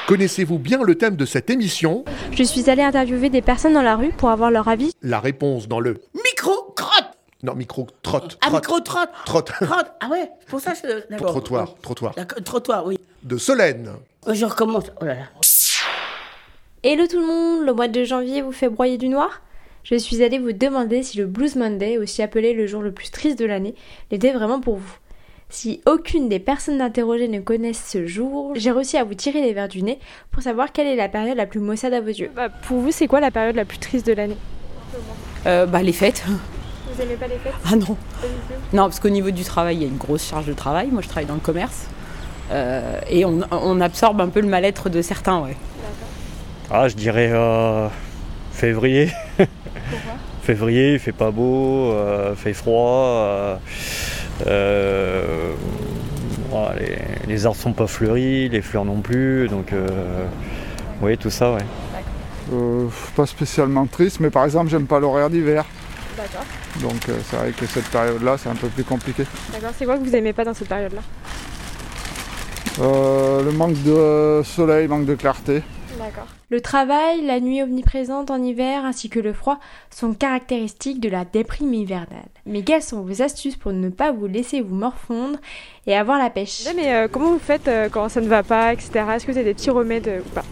Connaissez-vous 0.08 0.58
bien 0.58 0.82
le 0.82 0.96
thème 0.96 1.16
de 1.16 1.26
cette 1.28 1.52
émission? 1.52 2.04
Je 2.32 2.42
suis 2.42 2.72
allée 2.72 2.82
interviewer 2.82 3.30
des 3.30 3.44
personnes 3.44 3.74
dans 3.74 3.84
la 3.84 3.96
rue 3.96 4.14
pour 4.18 4.32
avoir 4.32 4.50
leur 4.50 4.68
avis. 4.68 4.94
La 5.04 5.20
réponse 5.20 5.68
dans 5.68 5.80
le 5.80 6.02
Micro 6.16 6.74
crotte. 6.76 7.12
Non, 7.44 7.54
micro 7.54 7.86
trotte. 8.02 8.40
Ah, 8.42 8.48
trotte. 8.48 8.64
micro-trotte 8.64 9.10
Trotte. 9.26 9.52
Trotte 9.62 9.92
Ah 10.02 10.10
ouais, 10.10 10.32
c'est 10.40 10.50
pour 10.50 10.60
ça, 10.60 10.74
c'est... 10.74 11.08
D'accord. 11.12 11.34
Trottoir, 11.34 11.76
trottoir. 11.84 12.16
Trottoir, 12.44 12.88
oui. 12.88 12.98
De 13.22 13.38
Solène. 13.38 13.92
Euh, 14.28 14.34
Je 14.34 14.46
recommence. 14.46 14.86
Oh 15.02 15.06
là 15.06 15.16
là. 15.16 15.24
Hello 16.84 17.08
tout 17.08 17.20
le 17.20 17.26
monde, 17.26 17.66
le 17.66 17.74
mois 17.74 17.88
de 17.88 18.04
janvier 18.04 18.42
vous 18.42 18.52
fait 18.52 18.68
broyer 18.68 18.98
du 18.98 19.08
noir 19.08 19.42
Je 19.84 19.96
suis 19.96 20.22
allée 20.22 20.38
vous 20.38 20.52
demander 20.52 21.02
si 21.02 21.18
le 21.18 21.26
Blues 21.26 21.56
Monday, 21.56 21.98
aussi 21.98 22.22
appelé 22.22 22.54
le 22.54 22.68
jour 22.68 22.82
le 22.82 22.92
plus 22.92 23.10
triste 23.10 23.40
de 23.40 23.46
l'année, 23.46 23.74
l'était 24.12 24.34
vraiment 24.34 24.60
pour 24.60 24.76
vous. 24.76 24.94
Si 25.50 25.82
aucune 25.86 26.30
des 26.30 26.40
personnes 26.40 26.82
interrogées 26.82 27.28
ne 27.28 27.40
connaissent 27.40 27.86
ce 27.90 28.06
jour, 28.06 28.54
j'ai 28.56 28.72
réussi 28.72 28.98
à 28.98 29.04
vous 29.04 29.14
tirer 29.14 29.42
les 29.42 29.54
verres 29.54 29.70
du 29.70 29.82
nez 29.84 30.00
pour 30.32 30.42
savoir 30.44 30.72
quelle 30.74 30.88
est 30.88 30.96
la 30.96 31.10
période 31.10 31.38
la 31.38 31.46
plus 31.46 31.60
maussade 31.60 31.94
à 31.94 32.02
vos 32.02 32.08
yeux. 32.08 32.32
Bah, 32.36 32.50
pour 32.50 32.80
vous, 32.80 32.92
c'est 32.92 33.08
quoi 33.08 33.20
la 33.20 33.32
période 33.32 33.56
la 33.56 33.66
plus 33.66 33.78
triste 33.78 34.06
de 34.08 34.14
l'année? 34.14 34.38
Euh, 35.46 35.66
bah, 35.66 35.84
les 35.84 35.94
fêtes. 35.94 36.24
Vous 36.28 37.02
aimez 37.02 37.16
pas 37.16 37.28
les 37.28 37.38
fêtes? 37.38 37.54
Ah 37.66 37.76
non. 37.76 37.96
Non, 38.74 38.84
parce 38.84 39.00
qu'au 39.00 39.10
niveau 39.10 39.32
du 39.32 39.44
travail, 39.44 39.78
il 39.78 39.82
y 39.84 39.86
a 39.86 39.88
une 39.88 39.98
grosse 39.98 40.28
charge 40.28 40.48
de 40.48 40.54
travail. 40.54 40.88
Moi, 40.92 41.02
je 41.02 41.08
travaille 41.08 41.28
dans 41.28 41.36
le 41.36 41.40
commerce. 41.40 41.86
Euh, 42.52 43.00
et 43.10 43.26
on, 43.26 43.40
on 43.52 43.82
absorbe 43.82 44.22
un 44.22 44.30
peu 44.30 44.42
le 44.42 44.48
mal-être 44.48 44.90
de 44.90 45.02
certains, 45.02 45.40
ouais. 45.42 45.56
Ah, 46.70 46.88
je 46.88 46.96
dirais 46.96 47.30
euh, 47.32 47.88
février. 48.52 49.12
février, 50.44 50.94
il 50.94 51.00
fait 51.00 51.12
pas 51.12 51.32
beau, 51.32 51.92
euh, 51.92 52.36
fait 52.36 52.54
froid. 52.54 53.24
euh, 53.26 53.56
euh, 54.48 55.54
les, 56.80 56.98
les 57.28 57.46
arbres 57.46 57.58
sont 57.58 57.74
pas 57.74 57.88
fleuris, 57.88 58.50
les 58.50 58.62
fleurs 58.62 58.86
non 58.86 59.02
plus, 59.02 59.48
donc 59.48 59.74
euh, 59.74 59.88
oui, 61.02 61.18
tout 61.18 61.30
ça, 61.30 61.52
ouais. 61.54 61.62
Euh, 62.52 62.88
pas 63.16 63.26
spécialement 63.26 63.86
triste, 63.88 64.20
mais 64.20 64.30
par 64.30 64.44
exemple, 64.46 64.70
j'aime 64.70 64.86
pas 64.86 65.00
l'horaire 65.00 65.30
d'hiver. 65.30 65.66
D'accord. 66.18 66.44
Donc 66.82 67.10
euh, 67.10 67.14
c'est 67.30 67.38
vrai 67.38 67.52
que 67.52 67.66
cette 67.66 67.88
période-là, 67.88 68.38
c'est 68.38 68.50
un 68.50 68.56
peu 68.56 68.68
plus 68.68 68.84
compliqué. 68.84 69.24
D'accord, 69.52 69.72
c'est 69.78 69.86
quoi 69.86 69.98
que 69.98 70.04
vous 70.04 70.16
aimez 70.16 70.34
pas 70.34 70.44
dans 70.44 70.54
cette 70.54 70.68
période-là? 70.68 71.02
Euh, 72.80 73.44
le 73.44 73.52
manque 73.52 73.82
de 73.84 74.42
soleil, 74.44 74.88
manque 74.88 75.06
de 75.06 75.16
clarté. 75.16 75.62
D'accord. 75.98 76.28
Le 76.50 76.62
travail, 76.62 77.26
la 77.26 77.40
nuit 77.40 77.62
omniprésente 77.62 78.32
en 78.32 78.42
hiver 78.42 78.84
ainsi 78.86 79.10
que 79.10 79.20
le 79.20 79.34
froid 79.34 79.60
sont 79.90 80.14
caractéristiques 80.14 81.00
de 81.00 81.10
la 81.10 81.24
déprime 81.24 81.74
hivernale. 81.74 82.30
Mais 82.46 82.64
quelles 82.64 82.82
sont 82.82 83.02
vos 83.02 83.22
astuces 83.22 83.56
pour 83.56 83.74
ne 83.74 83.90
pas 83.90 84.12
vous 84.12 84.28
laisser 84.28 84.62
vous 84.62 84.76
morfondre 84.76 85.40
et 85.88 85.96
avoir 85.96 86.18
la 86.18 86.30
pêche 86.30 86.64
Mais 86.76 86.94
euh, 86.94 87.08
comment 87.12 87.32
vous 87.32 87.40
faites 87.40 87.68
euh, 87.68 87.90
quand 87.92 88.10
ça 88.10 88.22
ne 88.22 88.28
va 88.28 88.44
pas, 88.44 88.74
etc. 88.74 89.06
Est-ce 89.16 89.26
que 89.26 89.32
vous 89.32 89.38
avez 89.38 89.48
des 89.48 89.54
petits 89.54 89.70
remèdes 89.70 90.08
euh, 90.08 90.20
ou 90.20 90.30
pas? 90.30 90.44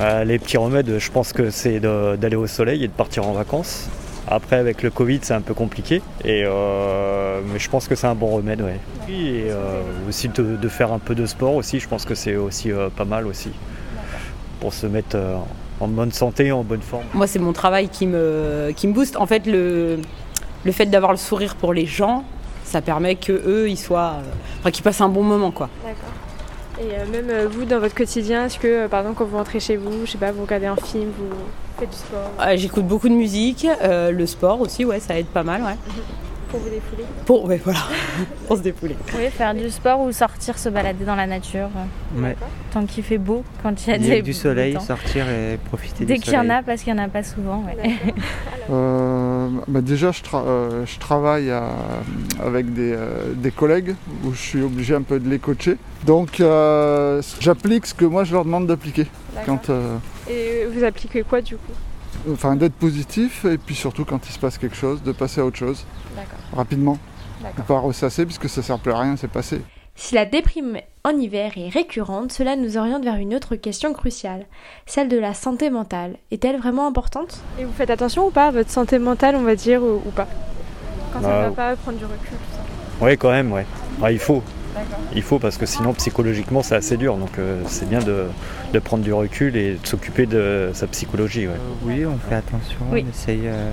Euh, 0.00 0.24
les 0.24 0.38
petits 0.38 0.56
remèdes, 0.56 0.98
je 0.98 1.10
pense 1.10 1.32
que 1.32 1.50
c'est 1.50 1.80
d'aller 1.80 2.36
au 2.36 2.46
soleil 2.46 2.84
et 2.84 2.88
de 2.88 2.92
partir 2.92 3.26
en 3.26 3.32
vacances. 3.32 3.88
Après, 4.30 4.56
avec 4.56 4.82
le 4.82 4.90
Covid, 4.90 5.20
c'est 5.22 5.32
un 5.32 5.40
peu 5.40 5.54
compliqué, 5.54 6.02
et, 6.22 6.42
euh, 6.44 7.40
mais 7.50 7.58
je 7.58 7.70
pense 7.70 7.88
que 7.88 7.94
c'est 7.94 8.06
un 8.06 8.14
bon 8.14 8.28
remède, 8.28 8.60
ouais. 8.60 8.78
Oui, 9.08 9.26
Et 9.26 9.50
euh, 9.50 9.80
aussi 10.08 10.28
de, 10.28 10.56
de 10.56 10.68
faire 10.68 10.92
un 10.92 10.98
peu 10.98 11.14
de 11.14 11.24
sport 11.24 11.54
aussi, 11.54 11.80
je 11.80 11.88
pense 11.88 12.04
que 12.04 12.14
c'est 12.14 12.36
aussi 12.36 12.70
euh, 12.70 12.90
pas 12.94 13.06
mal 13.06 13.26
aussi. 13.26 13.50
Pour 14.60 14.74
se 14.74 14.86
mettre 14.86 15.16
euh, 15.16 15.36
en 15.80 15.88
bonne 15.88 16.12
santé, 16.12 16.52
en 16.52 16.62
bonne 16.62 16.82
forme. 16.82 17.04
Moi, 17.14 17.26
c'est 17.26 17.38
mon 17.38 17.52
travail 17.54 17.88
qui 17.88 18.06
me, 18.06 18.70
qui 18.76 18.86
me 18.88 18.92
booste. 18.92 19.16
En 19.16 19.26
fait, 19.26 19.46
le, 19.46 19.98
le 20.64 20.72
fait 20.72 20.86
d'avoir 20.86 21.12
le 21.12 21.18
sourire 21.18 21.54
pour 21.56 21.72
les 21.72 21.86
gens, 21.86 22.24
ça 22.64 22.82
permet 22.82 23.14
que 23.14 23.32
eux, 23.32 23.70
ils 23.70 23.78
soient, 23.78 24.16
enfin, 24.60 24.70
qu'ils 24.70 24.84
passent 24.84 25.00
un 25.00 25.08
bon 25.08 25.22
moment, 25.22 25.52
quoi. 25.52 25.70
D'accord. 25.82 26.10
Et 26.80 26.94
euh, 26.94 27.06
même 27.10 27.28
euh, 27.30 27.48
vous, 27.50 27.64
dans 27.64 27.80
votre 27.80 27.94
quotidien, 27.94 28.46
est-ce 28.46 28.58
que, 28.58 28.66
euh, 28.68 28.88
par 28.88 29.00
exemple, 29.00 29.18
quand 29.18 29.24
vous 29.24 29.36
rentrez 29.36 29.58
chez 29.60 29.76
vous, 29.76 30.06
je 30.06 30.12
sais 30.12 30.18
pas, 30.18 30.30
vous 30.30 30.42
regardez 30.42 30.66
un 30.66 30.76
film, 30.76 31.10
vous 31.18 31.34
faites 31.78 31.90
du 31.90 31.96
sport 31.96 32.30
Euh, 32.40 32.56
J'écoute 32.56 32.86
beaucoup 32.86 33.08
de 33.08 33.14
musique, 33.14 33.66
le 33.82 34.26
sport 34.26 34.60
aussi, 34.60 34.84
ouais, 34.84 35.00
ça 35.00 35.18
aide 35.18 35.26
pas 35.26 35.42
mal, 35.42 35.62
ouais. 35.62 35.76
Pour 36.48 36.60
vous 36.60 36.68
défouler 36.70 37.04
Pour, 37.26 37.44
ouais, 37.44 37.60
voilà, 37.62 37.80
pour 38.46 38.56
se 38.56 38.62
dépouler. 38.62 38.96
Oui, 39.16 39.28
faire 39.30 39.54
du 39.54 39.68
sport 39.70 40.00
ou 40.00 40.12
sortir 40.12 40.58
se 40.58 40.68
balader 40.68 41.04
dans 41.04 41.16
la 41.16 41.26
nature. 41.26 41.68
Ouais. 42.16 42.36
Tant 42.72 42.84
qu'il 42.86 43.04
fait 43.04 43.18
beau, 43.18 43.44
quand 43.62 43.86
il 43.86 43.90
y 43.90 43.92
a 43.92 43.96
Il 43.96 44.06
y 44.06 44.12
a 44.12 44.14
des 44.16 44.22
du 44.22 44.32
soleil, 44.32 44.74
temps. 44.74 44.80
sortir 44.80 45.28
et 45.28 45.58
profiter 45.68 46.04
Dès 46.04 46.14
du 46.14 46.20
qu'il 46.20 46.32
y 46.32 46.38
en 46.38 46.48
a, 46.50 46.62
parce 46.62 46.82
qu'il 46.82 46.92
n'y 46.94 47.00
en 47.00 47.04
a 47.04 47.08
pas 47.08 47.22
souvent. 47.22 47.64
ouais. 47.66 47.90
Euh, 48.70 49.48
bah 49.66 49.80
déjà, 49.80 50.12
je, 50.12 50.20
tra- 50.20 50.44
euh, 50.46 50.84
je 50.84 50.98
travaille 50.98 51.50
à- 51.50 51.70
avec 52.44 52.74
des, 52.74 52.92
euh, 52.92 53.32
des 53.34 53.50
collègues 53.50 53.94
où 54.24 54.32
je 54.34 54.38
suis 54.38 54.60
obligé 54.62 54.94
un 54.94 55.00
peu 55.00 55.18
de 55.18 55.26
les 55.26 55.38
coacher. 55.38 55.78
Donc, 56.04 56.38
euh, 56.40 57.22
j'applique 57.40 57.86
ce 57.86 57.94
que 57.94 58.04
moi 58.04 58.24
je 58.24 58.34
leur 58.34 58.44
demande 58.44 58.66
d'appliquer. 58.66 59.06
Quand, 59.46 59.70
euh, 59.70 59.96
Et 60.28 60.66
vous 60.70 60.84
appliquez 60.84 61.22
quoi 61.22 61.40
du 61.40 61.56
coup? 61.56 61.72
Enfin, 62.32 62.56
d'être 62.56 62.74
positif 62.74 63.44
et 63.44 63.58
puis 63.58 63.74
surtout 63.74 64.04
quand 64.04 64.26
il 64.28 64.32
se 64.32 64.38
passe 64.38 64.58
quelque 64.58 64.76
chose, 64.76 65.02
de 65.02 65.12
passer 65.12 65.40
à 65.40 65.44
autre 65.44 65.56
chose 65.58 65.84
D'accord. 66.16 66.38
rapidement. 66.54 66.98
D'accord. 67.42 67.58
Ne 67.58 67.64
pas 67.64 67.78
ressasser 67.80 68.24
puisque 68.26 68.48
ça 68.48 68.62
sert 68.62 68.78
plus 68.78 68.92
à 68.92 68.98
rien, 68.98 69.16
c'est 69.16 69.28
passé. 69.30 69.62
Si 69.94 70.14
la 70.14 70.24
déprime 70.24 70.78
en 71.04 71.10
hiver 71.10 71.52
est 71.56 71.68
récurrente, 71.70 72.30
cela 72.32 72.54
nous 72.54 72.76
oriente 72.76 73.02
vers 73.02 73.16
une 73.16 73.34
autre 73.34 73.56
question 73.56 73.92
cruciale, 73.92 74.46
celle 74.86 75.08
de 75.08 75.18
la 75.18 75.34
santé 75.34 75.70
mentale. 75.70 76.16
Est-elle 76.30 76.56
vraiment 76.58 76.86
importante? 76.86 77.40
Et 77.58 77.64
vous 77.64 77.72
faites 77.72 77.90
attention 77.90 78.26
ou 78.28 78.30
pas? 78.30 78.46
À 78.46 78.50
votre 78.52 78.70
santé 78.70 78.98
mentale, 79.00 79.34
on 79.34 79.42
va 79.42 79.56
dire, 79.56 79.82
ou, 79.82 80.00
ou 80.06 80.10
pas? 80.10 80.28
Quand 81.12 81.20
ça 81.20 81.28
Bah, 81.28 81.42
ne 81.44 81.48
va 81.48 81.50
pas, 81.50 81.76
prendre 81.76 81.98
du 81.98 82.04
recul, 82.04 82.18
tout 82.30 82.56
ça. 82.56 82.60
Oui, 83.00 83.16
quand 83.18 83.30
même, 83.30 83.50
ouais. 83.52 83.66
Ouais, 84.00 84.14
il 84.14 84.20
faut. 84.20 84.42
Il 85.14 85.22
faut 85.22 85.38
parce 85.38 85.56
que 85.56 85.66
sinon 85.66 85.92
psychologiquement 85.94 86.62
c'est 86.62 86.76
assez 86.76 86.96
dur. 86.96 87.16
Donc 87.16 87.38
euh, 87.38 87.62
c'est 87.66 87.88
bien 87.88 88.00
de, 88.00 88.26
de 88.72 88.78
prendre 88.78 89.02
du 89.02 89.12
recul 89.12 89.56
et 89.56 89.74
de 89.74 89.86
s'occuper 89.86 90.26
de 90.26 90.70
sa 90.74 90.86
psychologie. 90.86 91.46
ouais. 91.46 91.54
Oui, 91.82 92.04
on 92.06 92.18
fait 92.28 92.36
attention, 92.36 92.76
Oui. 92.90 93.04
on 93.06 93.10
essaye, 93.10 93.42
euh, 93.46 93.70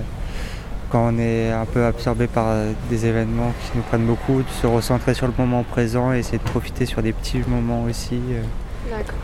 quand 0.90 1.10
on 1.12 1.18
est 1.18 1.50
un 1.52 1.64
peu 1.66 1.84
absorbé 1.84 2.26
par 2.26 2.46
euh, 2.48 2.72
des 2.90 3.06
événements 3.06 3.52
qui 3.64 3.76
nous 3.76 3.82
prennent 3.82 4.06
beaucoup, 4.06 4.42
de 4.42 4.48
se 4.62 4.66
recentrer 4.66 5.14
sur 5.14 5.26
le 5.26 5.32
moment 5.36 5.62
présent 5.64 6.12
et 6.12 6.18
essayer 6.20 6.38
de 6.38 6.42
profiter 6.44 6.86
sur 6.86 7.02
des 7.02 7.12
petits 7.12 7.42
moments 7.48 7.84
aussi. 7.84 8.20
euh. 8.32 8.42
D'accord. 8.90 9.14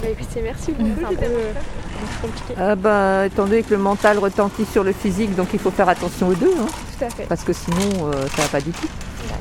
Bah 0.00 0.08
écoutez, 0.10 0.40
merci 0.42 0.72
beaucoup. 0.72 1.14
Peu 1.14 1.16
compliqué. 2.22 2.54
Ah 2.56 2.74
bah, 2.76 3.26
étant 3.26 3.44
donné 3.44 3.62
que 3.62 3.70
le 3.74 3.78
mental 3.80 4.18
retentit 4.18 4.64
sur 4.64 4.82
le 4.84 4.92
physique, 4.92 5.34
donc 5.34 5.48
il 5.52 5.58
faut 5.58 5.70
faire 5.70 5.88
attention 5.88 6.28
aux 6.28 6.34
deux, 6.34 6.54
hein, 6.58 6.66
Tout 6.98 7.04
à 7.04 7.10
fait. 7.10 7.24
parce 7.28 7.42
que 7.44 7.52
sinon 7.52 8.06
euh, 8.06 8.26
ça 8.34 8.42
va 8.42 8.48
pas 8.48 8.60
du 8.60 8.70
tout. 8.70 8.86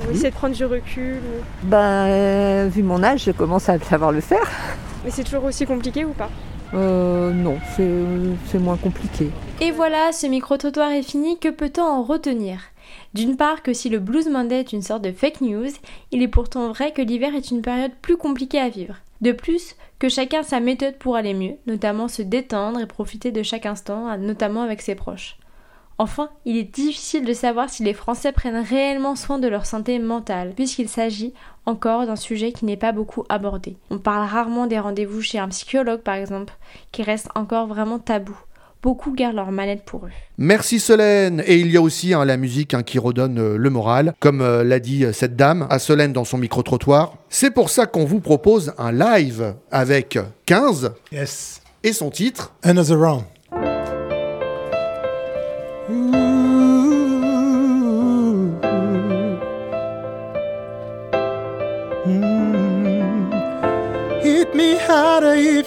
Vous 0.01 0.11
essayez 0.11 0.29
de 0.29 0.35
prendre 0.35 0.55
du 0.55 0.65
recul. 0.65 1.17
ou- 1.17 1.43
Bah, 1.67 2.05
euh, 2.05 2.69
vu 2.71 2.83
mon 2.83 3.03
âge, 3.03 3.23
je 3.25 3.31
commence 3.31 3.69
à 3.69 3.79
savoir 3.79 4.11
le 4.11 4.21
faire. 4.21 4.49
Mais 5.03 5.11
c'est 5.11 5.23
toujours 5.23 5.43
aussi 5.45 5.65
compliqué 5.65 6.05
ou 6.05 6.11
pas 6.13 6.29
Euh, 6.73 7.31
non, 7.31 7.57
c'est 7.75 7.87
c'est 8.47 8.59
moins 8.59 8.75
compliqué. 8.77 9.29
Et 9.61 9.71
voilà, 9.71 10.11
ce 10.11 10.27
micro-trottoir 10.27 10.91
est 10.91 11.01
fini, 11.03 11.39
que 11.39 11.47
peut-on 11.49 11.81
en 11.83 12.03
retenir? 12.03 12.59
D'une 13.13 13.37
part 13.37 13.63
que 13.63 13.71
si 13.73 13.89
le 13.89 13.99
Blues 13.99 14.27
Monday 14.29 14.59
est 14.59 14.73
une 14.73 14.81
sorte 14.81 15.01
de 15.03 15.11
fake 15.13 15.41
news, 15.41 15.69
il 16.11 16.21
est 16.21 16.27
pourtant 16.27 16.69
vrai 16.73 16.91
que 16.91 17.01
l'hiver 17.01 17.33
est 17.35 17.51
une 17.51 17.61
période 17.61 17.91
plus 18.01 18.17
compliquée 18.17 18.59
à 18.59 18.67
vivre. 18.69 18.95
De 19.21 19.31
plus, 19.31 19.75
que 19.99 20.09
chacun 20.09 20.43
sa 20.43 20.59
méthode 20.59 20.95
pour 20.97 21.15
aller 21.15 21.33
mieux, 21.33 21.53
notamment 21.67 22.07
se 22.07 22.21
détendre 22.21 22.79
et 22.81 22.85
profiter 22.85 23.31
de 23.31 23.43
chaque 23.43 23.65
instant, 23.65 24.15
notamment 24.17 24.61
avec 24.61 24.81
ses 24.81 24.93
proches. 24.95 25.37
Enfin, 25.99 26.29
il 26.45 26.57
est 26.57 26.63
difficile 26.75 27.25
de 27.25 27.33
savoir 27.33 27.69
si 27.69 27.83
les 27.83 27.93
Français 27.93 28.31
prennent 28.31 28.63
réellement 28.63 29.15
soin 29.15 29.39
de 29.39 29.47
leur 29.47 29.65
santé 29.65 29.97
mentale, 29.97 30.53
puisqu'il 30.55 30.89
s'agit 30.89 31.33
encore 31.65 32.05
d'un 32.05 32.15
sujet 32.15 32.51
qui 32.51 32.65
n'est 32.65 32.77
pas 32.77 32.91
beaucoup 32.91 33.23
abordé. 33.29 33.77
On 33.89 33.97
parle 33.97 34.27
rarement 34.27 34.67
des 34.67 34.77
rendez-vous 34.79 35.21
chez 35.21 35.39
un 35.39 35.47
psychologue 35.49 36.01
par 36.01 36.15
exemple, 36.15 36.53
qui 36.91 37.01
reste 37.01 37.29
encore 37.35 37.65
vraiment 37.67 37.97
tabou. 37.99 38.37
Beaucoup 38.83 39.11
gardent 39.11 39.35
leur 39.37 39.51
manette 39.51 39.83
pour 39.85 40.05
eux. 40.05 40.11
Merci 40.37 40.79
Solène. 40.79 41.41
Et 41.47 41.57
il 41.57 41.71
y 41.71 41.77
a 41.77 41.81
aussi 41.81 42.13
hein, 42.13 42.23
la 42.25 42.37
musique 42.37 42.75
hein, 42.75 42.83
qui 42.83 42.99
redonne 42.99 43.39
euh, 43.39 43.57
le 43.57 43.69
moral, 43.71 44.13
comme 44.19 44.39
euh, 44.41 44.63
l'a 44.63 44.79
dit 44.79 45.03
euh, 45.03 45.11
cette 45.11 45.35
dame 45.35 45.65
à 45.71 45.79
Solène 45.79 46.13
dans 46.13 46.25
son 46.25 46.37
micro-trottoir. 46.37 47.15
C'est 47.27 47.49
pour 47.51 47.71
ça 47.71 47.87
qu'on 47.87 48.05
vous 48.05 48.19
propose 48.19 48.73
un 48.77 48.91
live 48.91 49.55
avec 49.71 50.19
15 50.45 50.93
Yes. 51.11 51.61
et 51.83 51.91
son 51.91 52.11
titre 52.11 52.53
Another 52.61 52.99
round. 52.99 53.23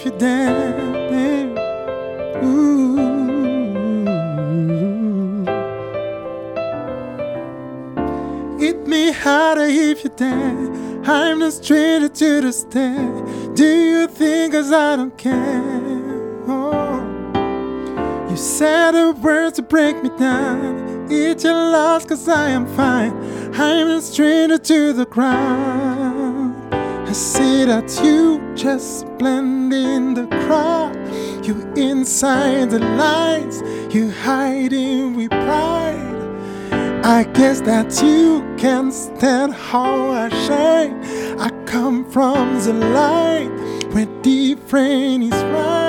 If 0.01 0.05
you 0.05 0.17
dare. 0.17 0.73
babe. 1.11 1.57
Ooh. 2.43 2.97
Hit 8.57 8.87
me 8.87 9.11
harder 9.11 9.65
if 9.65 10.03
you 10.03 10.09
dare. 10.15 10.71
I'm 11.05 11.39
the 11.39 11.51
stranger 11.51 12.09
to 12.09 12.41
the 12.41 12.51
stare. 12.51 13.53
Do 13.53 13.65
you 13.65 14.07
think 14.07 14.53
'cause 14.53 14.71
I 14.71 14.95
don't 14.95 15.15
care? 15.17 15.61
Oh. 16.47 16.99
You 18.29 18.37
said 18.37 18.91
the 18.93 19.11
words 19.21 19.57
to 19.57 19.61
break 19.61 20.01
me 20.01 20.09
down. 20.17 21.07
It's 21.11 21.43
your 21.43 21.53
loss 21.53 22.05
cause 22.05 22.27
I 22.27 22.49
am 22.49 22.65
fine. 22.75 23.13
I'm 23.53 23.87
a 23.97 24.01
stranger 24.01 24.57
to 24.57 24.93
the 24.93 25.05
ground. 25.05 25.70
I 27.11 27.13
see 27.13 27.65
that 27.65 27.99
you 28.01 28.39
just 28.55 29.05
blend 29.17 29.73
in 29.73 30.13
the 30.13 30.27
crowd. 30.45 30.95
You 31.45 31.59
inside 31.75 32.69
the 32.69 32.79
lines, 32.79 33.61
you 33.93 34.11
hiding 34.11 35.17
with 35.17 35.29
pride. 35.29 37.01
I 37.03 37.23
guess 37.33 37.59
that 37.63 38.01
you 38.01 38.55
can 38.57 38.93
stand 38.93 39.53
how 39.53 40.11
I 40.11 40.29
shine. 40.47 41.03
I 41.37 41.49
come 41.65 42.09
from 42.09 42.57
the 42.61 42.71
light 42.71 43.51
where 43.91 44.05
different 44.21 45.25
is 45.25 45.43
right. 45.51 45.80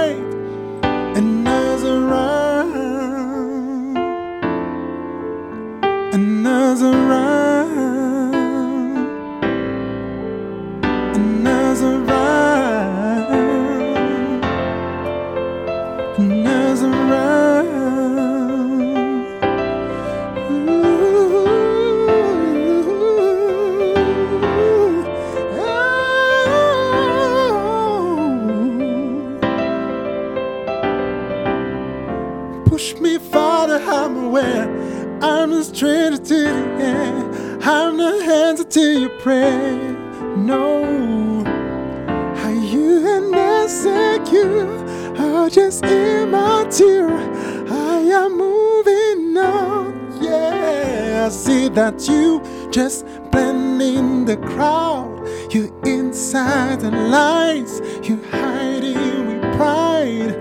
That 51.75 52.09
you 52.09 52.43
just 52.71 53.07
blend 53.31 53.81
in 53.81 54.25
the 54.25 54.37
crowd. 54.37 55.27
You 55.51 55.75
inside 55.85 56.81
the 56.81 56.91
lines. 56.91 57.81
You 58.07 58.23
hiding 58.31 59.27
with 59.27 59.57
pride. 59.57 60.37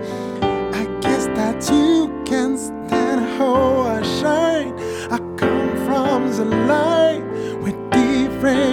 I 0.74 0.86
guess 1.02 1.26
that 1.38 1.70
you 1.72 2.22
can 2.26 2.58
stand 2.58 3.22
how 3.38 3.82
I 3.82 4.02
shine. 4.20 4.74
I 5.12 5.18
come 5.38 5.76
from 5.86 6.32
the 6.32 6.46
light 6.46 7.24
where 7.62 7.90
different 7.92 8.71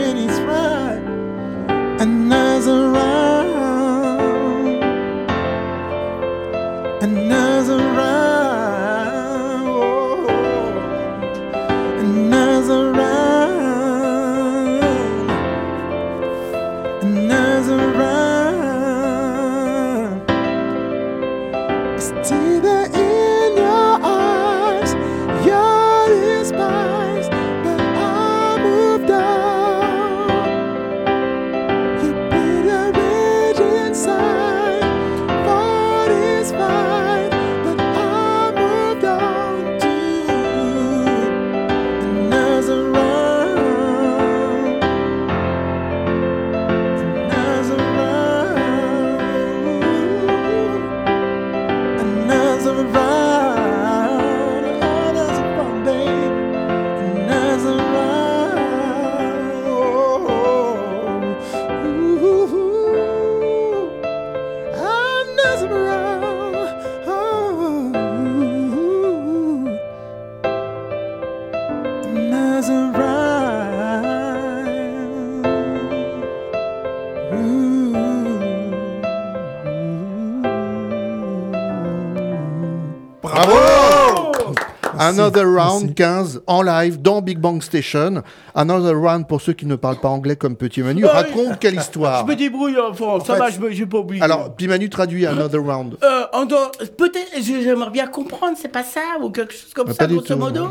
Another 85.29 85.47
Round 85.47 85.95
15 85.95 86.43
en 86.47 86.63
live 86.63 87.01
dans 87.03 87.21
Big 87.21 87.39
Bang 87.39 87.63
Station. 87.63 88.23
Another 88.55 88.97
Round 88.97 89.27
pour 89.29 89.41
ceux 89.41 89.53
qui 89.53 89.67
ne 89.67 89.77
parlent 89.77 90.01
pas 90.01 90.09
anglais 90.09 90.37
comme 90.37 90.57
Petit 90.57 90.83
Manu. 90.83 91.05
Raconte 91.05 91.59
quelle 91.61 91.75
histoire. 91.77 92.27
Je 92.27 92.31
me 92.33 92.37
débrouille, 92.37 92.79
enfant. 92.79 93.21
Ça 93.25 93.35
fait, 93.35 93.39
va, 93.39 93.51
je 93.51 93.71
j'ai 93.71 93.87
pas 93.87 93.99
oublié. 93.99 94.23
Alors, 94.23 94.55
Petit 94.55 94.69
Manu 94.69 94.89
traduit 94.89 95.27
Another 95.27 95.61
Round. 95.63 95.97
Euh, 96.03 96.23
en 96.33 96.47
peut-être, 96.47 97.31
j'aimerais 97.43 97.91
bien 97.91 98.07
comprendre, 98.07 98.57
c'est 98.61 98.69
pas 98.73 98.83
ça, 98.85 99.01
ou 99.23 99.31
quelque 99.31 99.53
chose 99.53 99.73
comme 99.75 99.89
Ah, 99.91 99.95
ça, 99.95 100.07
grosso 100.07 100.37
modo. 100.37 100.65
non. 100.69 100.71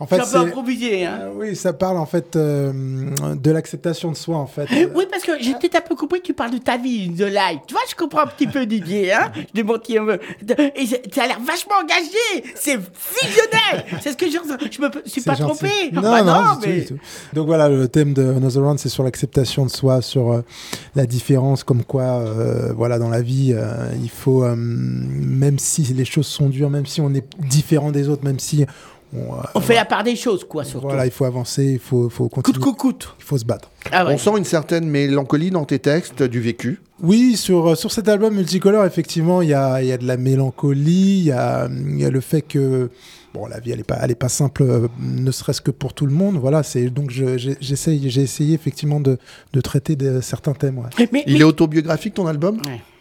En 0.00 0.06
fait, 0.06 0.16
J'ai 0.16 0.22
un 0.22 0.24
c'est- 0.24 0.38
peu 0.38 0.44
improvisé, 0.46 1.06
hein. 1.06 1.18
Euh, 1.22 1.30
oui, 1.34 1.56
ça 1.56 1.72
parle 1.72 1.96
en 1.98 2.06
fait 2.06 2.36
euh, 2.36 2.72
de 3.34 3.50
l'acceptation 3.50 4.10
de 4.12 4.16
soi 4.16 4.36
en 4.36 4.46
fait. 4.46 4.66
Oui, 4.94 5.06
parce 5.10 5.22
que 5.24 5.32
j'ai 5.40 5.52
peut-être 5.54 5.76
un 5.76 5.80
peu 5.80 5.94
compris 5.96 6.20
que 6.20 6.26
tu 6.26 6.34
parles 6.34 6.52
de 6.52 6.58
ta 6.58 6.76
vie, 6.76 7.08
de 7.08 7.24
life. 7.26 7.60
Tu 7.66 7.74
vois, 7.74 7.82
je 7.90 7.94
comprends 7.96 8.20
un 8.22 8.26
petit 8.26 8.46
peu 8.46 8.64
Didier, 8.64 9.12
hein. 9.12 9.30
Je 9.36 9.42
démentis 9.54 9.98
un 9.98 10.04
peu. 10.06 10.18
Et 10.76 10.86
ça 10.86 11.22
a 11.24 11.26
l'air 11.26 11.38
vachement 11.40 11.74
engagé. 11.82 12.44
C'est 12.54 12.78
fusionnel. 12.94 13.84
C'est 14.02 14.12
ce 14.12 14.16
que 14.16 14.26
je, 14.26 14.32
je 14.32 14.80
me 14.82 14.88
suis 15.06 15.22
pas 15.22 15.34
gentil. 15.34 15.58
trompé. 15.58 15.70
Non, 15.92 16.02
Bah 16.02 16.22
non, 16.22 16.40
du 16.42 16.60
tout, 16.60 16.66
mais. 16.66 16.80
du 16.80 16.86
tout. 16.86 16.98
Donc 17.34 17.46
voilà, 17.46 17.68
le 17.68 17.88
thème 17.88 18.12
de 18.14 18.22
Another 18.22 18.62
Round, 18.62 18.78
c'est 18.78 18.88
sur 18.88 19.02
l'acceptation 19.04 19.64
de 19.64 19.70
soi, 19.70 20.02
sur 20.02 20.32
euh, 20.32 20.42
la 20.94 21.06
différence, 21.06 21.64
comme 21.64 21.84
quoi, 21.84 22.02
euh, 22.02 22.72
voilà, 22.76 22.98
dans 22.98 23.08
la 23.10 23.22
vie, 23.22 23.52
euh, 23.54 23.88
il 24.02 24.10
faut, 24.10 24.44
euh, 24.44 24.54
même 24.56 25.58
si 25.58 25.82
les 25.82 26.04
choses 26.04 26.26
sont 26.26 26.48
dures, 26.48 26.70
même 26.70 26.86
si 26.86 27.00
on 27.00 27.12
est 27.14 27.24
différent 27.48 27.90
des 27.90 28.08
autres, 28.08 28.24
même 28.24 28.38
si 28.38 28.64
on, 29.16 29.34
euh, 29.34 29.42
On 29.54 29.60
fait 29.60 29.74
la 29.74 29.86
part 29.86 30.04
des 30.04 30.16
choses, 30.16 30.44
quoi, 30.44 30.64
surtout. 30.64 30.86
voilà, 30.88 31.06
il 31.06 31.10
faut 31.12 31.24
avancer, 31.24 31.64
il 31.64 31.78
faut, 31.78 32.10
faut 32.10 32.28
continuer. 32.28 32.58
Coûte, 32.60 32.76
coûte, 32.76 33.14
Il 33.18 33.24
faut 33.24 33.38
se 33.38 33.44
battre. 33.44 33.70
Ah 33.90 34.04
ouais. 34.06 34.14
On 34.14 34.18
sent 34.18 34.30
une 34.36 34.44
certaine 34.44 34.86
mélancolie 34.86 35.50
dans 35.50 35.64
tes 35.64 35.78
textes 35.78 36.22
du 36.22 36.40
vécu. 36.40 36.80
Oui, 37.02 37.36
sur, 37.36 37.76
sur 37.76 37.90
cet 37.92 38.08
album 38.08 38.34
Multicolore, 38.34 38.84
effectivement, 38.84 39.40
il 39.40 39.48
y 39.48 39.54
a, 39.54 39.80
il 39.82 39.88
y 39.88 39.92
a 39.92 39.96
de 39.98 40.06
la 40.06 40.16
mélancolie, 40.18 41.20
il 41.20 41.24
y 41.24 41.30
a, 41.32 41.68
il 41.70 41.98
y 42.00 42.04
a 42.04 42.10
le 42.10 42.20
fait 42.20 42.42
que 42.42 42.90
bon, 43.34 43.46
la 43.46 43.60
vie, 43.60 43.70
elle 43.72 43.78
n'est 43.78 43.84
pas, 43.84 43.98
elle 44.02 44.10
est 44.10 44.14
pas 44.14 44.28
simple, 44.28 44.62
euh, 44.62 44.88
ne 45.00 45.30
serait-ce 45.30 45.60
que 45.60 45.70
pour 45.70 45.94
tout 45.94 46.06
le 46.06 46.12
monde. 46.12 46.36
Voilà, 46.36 46.62
c'est 46.62 46.88
donc 46.90 47.10
je- 47.10 47.36
j'ai- 47.38 47.56
j'essaye, 47.60 48.08
j'ai 48.10 48.22
essayé 48.22 48.54
effectivement 48.54 49.00
de, 49.00 49.18
de 49.52 49.60
traiter 49.60 49.96
de 49.96 50.20
certains 50.20 50.52
thèmes. 50.54 50.78
ouais. 50.78 51.06
Mais, 51.12 51.24
Il 51.26 51.40
est 51.40 51.44
autobiographique 51.44 52.14
ton 52.14 52.26
album? 52.26 52.60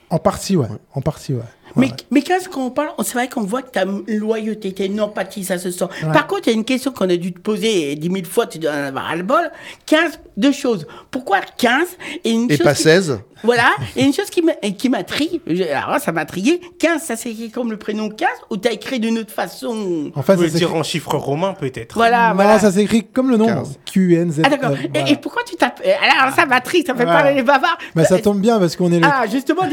En 0.10 0.20
partie, 0.20 0.56
ouais. 0.56 0.68
En 0.94 1.02
partie, 1.02 1.34
ouais. 1.34 1.42
Mais, 1.78 1.90
mais 2.12 2.22
quand 2.22 2.60
on 2.60 2.70
parle, 2.72 2.90
c'est 3.04 3.14
vrai 3.14 3.28
qu'on 3.30 3.42
voit 3.42 3.62
que 3.62 3.72
ta 3.72 3.86
loyauté, 4.08 4.74
ta 4.74 4.84
empathie, 5.04 5.44
ça 5.44 5.58
se 5.58 5.72
sent. 5.72 5.86
Ouais. 6.04 6.12
Par 6.14 6.28
contre, 6.28 6.44
il 6.48 6.52
y 6.52 6.54
a 6.54 6.56
une 6.58 6.66
question 6.66 6.92
qu'on 6.92 7.10
a 7.10 7.16
dû 7.18 7.34
te 7.34 7.40
poser 7.40 7.96
dix 7.96 8.10
mille 8.10 8.26
fois, 8.26 8.48
tu 8.48 8.60
dois 8.60 8.72
en 8.72 8.84
avoir 8.86 9.06
ras 9.06 9.16
le 9.16 9.24
bol. 9.24 9.52
15, 9.86 10.20
deux 10.38 10.52
choses. 10.52 10.86
Pourquoi 11.12 11.40
15 11.58 11.88
et, 12.24 12.32
une 12.32 12.52
Et 12.52 12.58
chose 12.58 12.64
pas 12.66 12.74
qui- 12.74 12.84
16 12.84 13.20
Voilà, 13.44 13.70
et 13.96 14.04
une 14.04 14.14
chose 14.14 14.30
qui 14.32 14.42
m'a- 14.42 14.54
qui 14.54 14.90
m'intrigue, 14.90 15.42
je- 15.46 15.64
alors 15.64 15.92
là, 15.92 16.00
ça 16.00 16.12
m'a 16.12 16.22
intrigué, 16.22 16.60
15, 16.80 17.04
ça 17.04 17.16
s'écrit 17.16 17.52
comme 17.52 17.70
le 17.72 17.78
prénom 17.78 18.10
15 18.10 18.28
ou 18.50 18.58
t'as 18.58 18.72
écrit 18.72 19.00
d'une 19.00 19.20
autre 19.20 19.32
façon? 19.32 20.12
En 20.16 20.22
fait, 20.24 20.36
ça 20.38 20.44
dire 20.48 20.52
s'écrit- 20.52 20.66
en 20.80 20.84
chiffre 20.84 21.16
romain 21.16 21.54
peut-être. 21.54 21.94
Voilà, 21.96 22.30
non, 22.30 22.36
voilà. 22.36 22.58
ça 22.60 22.72
s'écrit 22.72 23.04
comme 23.06 23.30
le 23.30 23.38
nombre. 23.38 23.68
QNZ. 23.86 24.42
Ah 24.44 24.50
d'accord. 24.50 24.72
euh, 24.72 24.76
Et- 24.84 24.90
voilà. 24.94 25.10
Et, 25.12 25.16
pourquoi 25.18 25.44
tu 25.44 25.56
tapes 25.56 25.82
Alors 26.20 26.34
ça 26.36 26.46
m'intrigue, 26.46 26.86
ça 26.88 26.96
fait 26.96 27.06
parler 27.06 27.36
les 27.36 27.44
bavards. 27.44 27.78
Bah, 27.96 28.06
ça 28.06 28.18
tombe 28.20 28.40
bien 28.40 28.58
parce 28.60 28.76
qu'on 28.76 28.92
est 28.92 29.00
le. 29.00 29.06
Ah 29.06 29.26
justement 29.32 29.64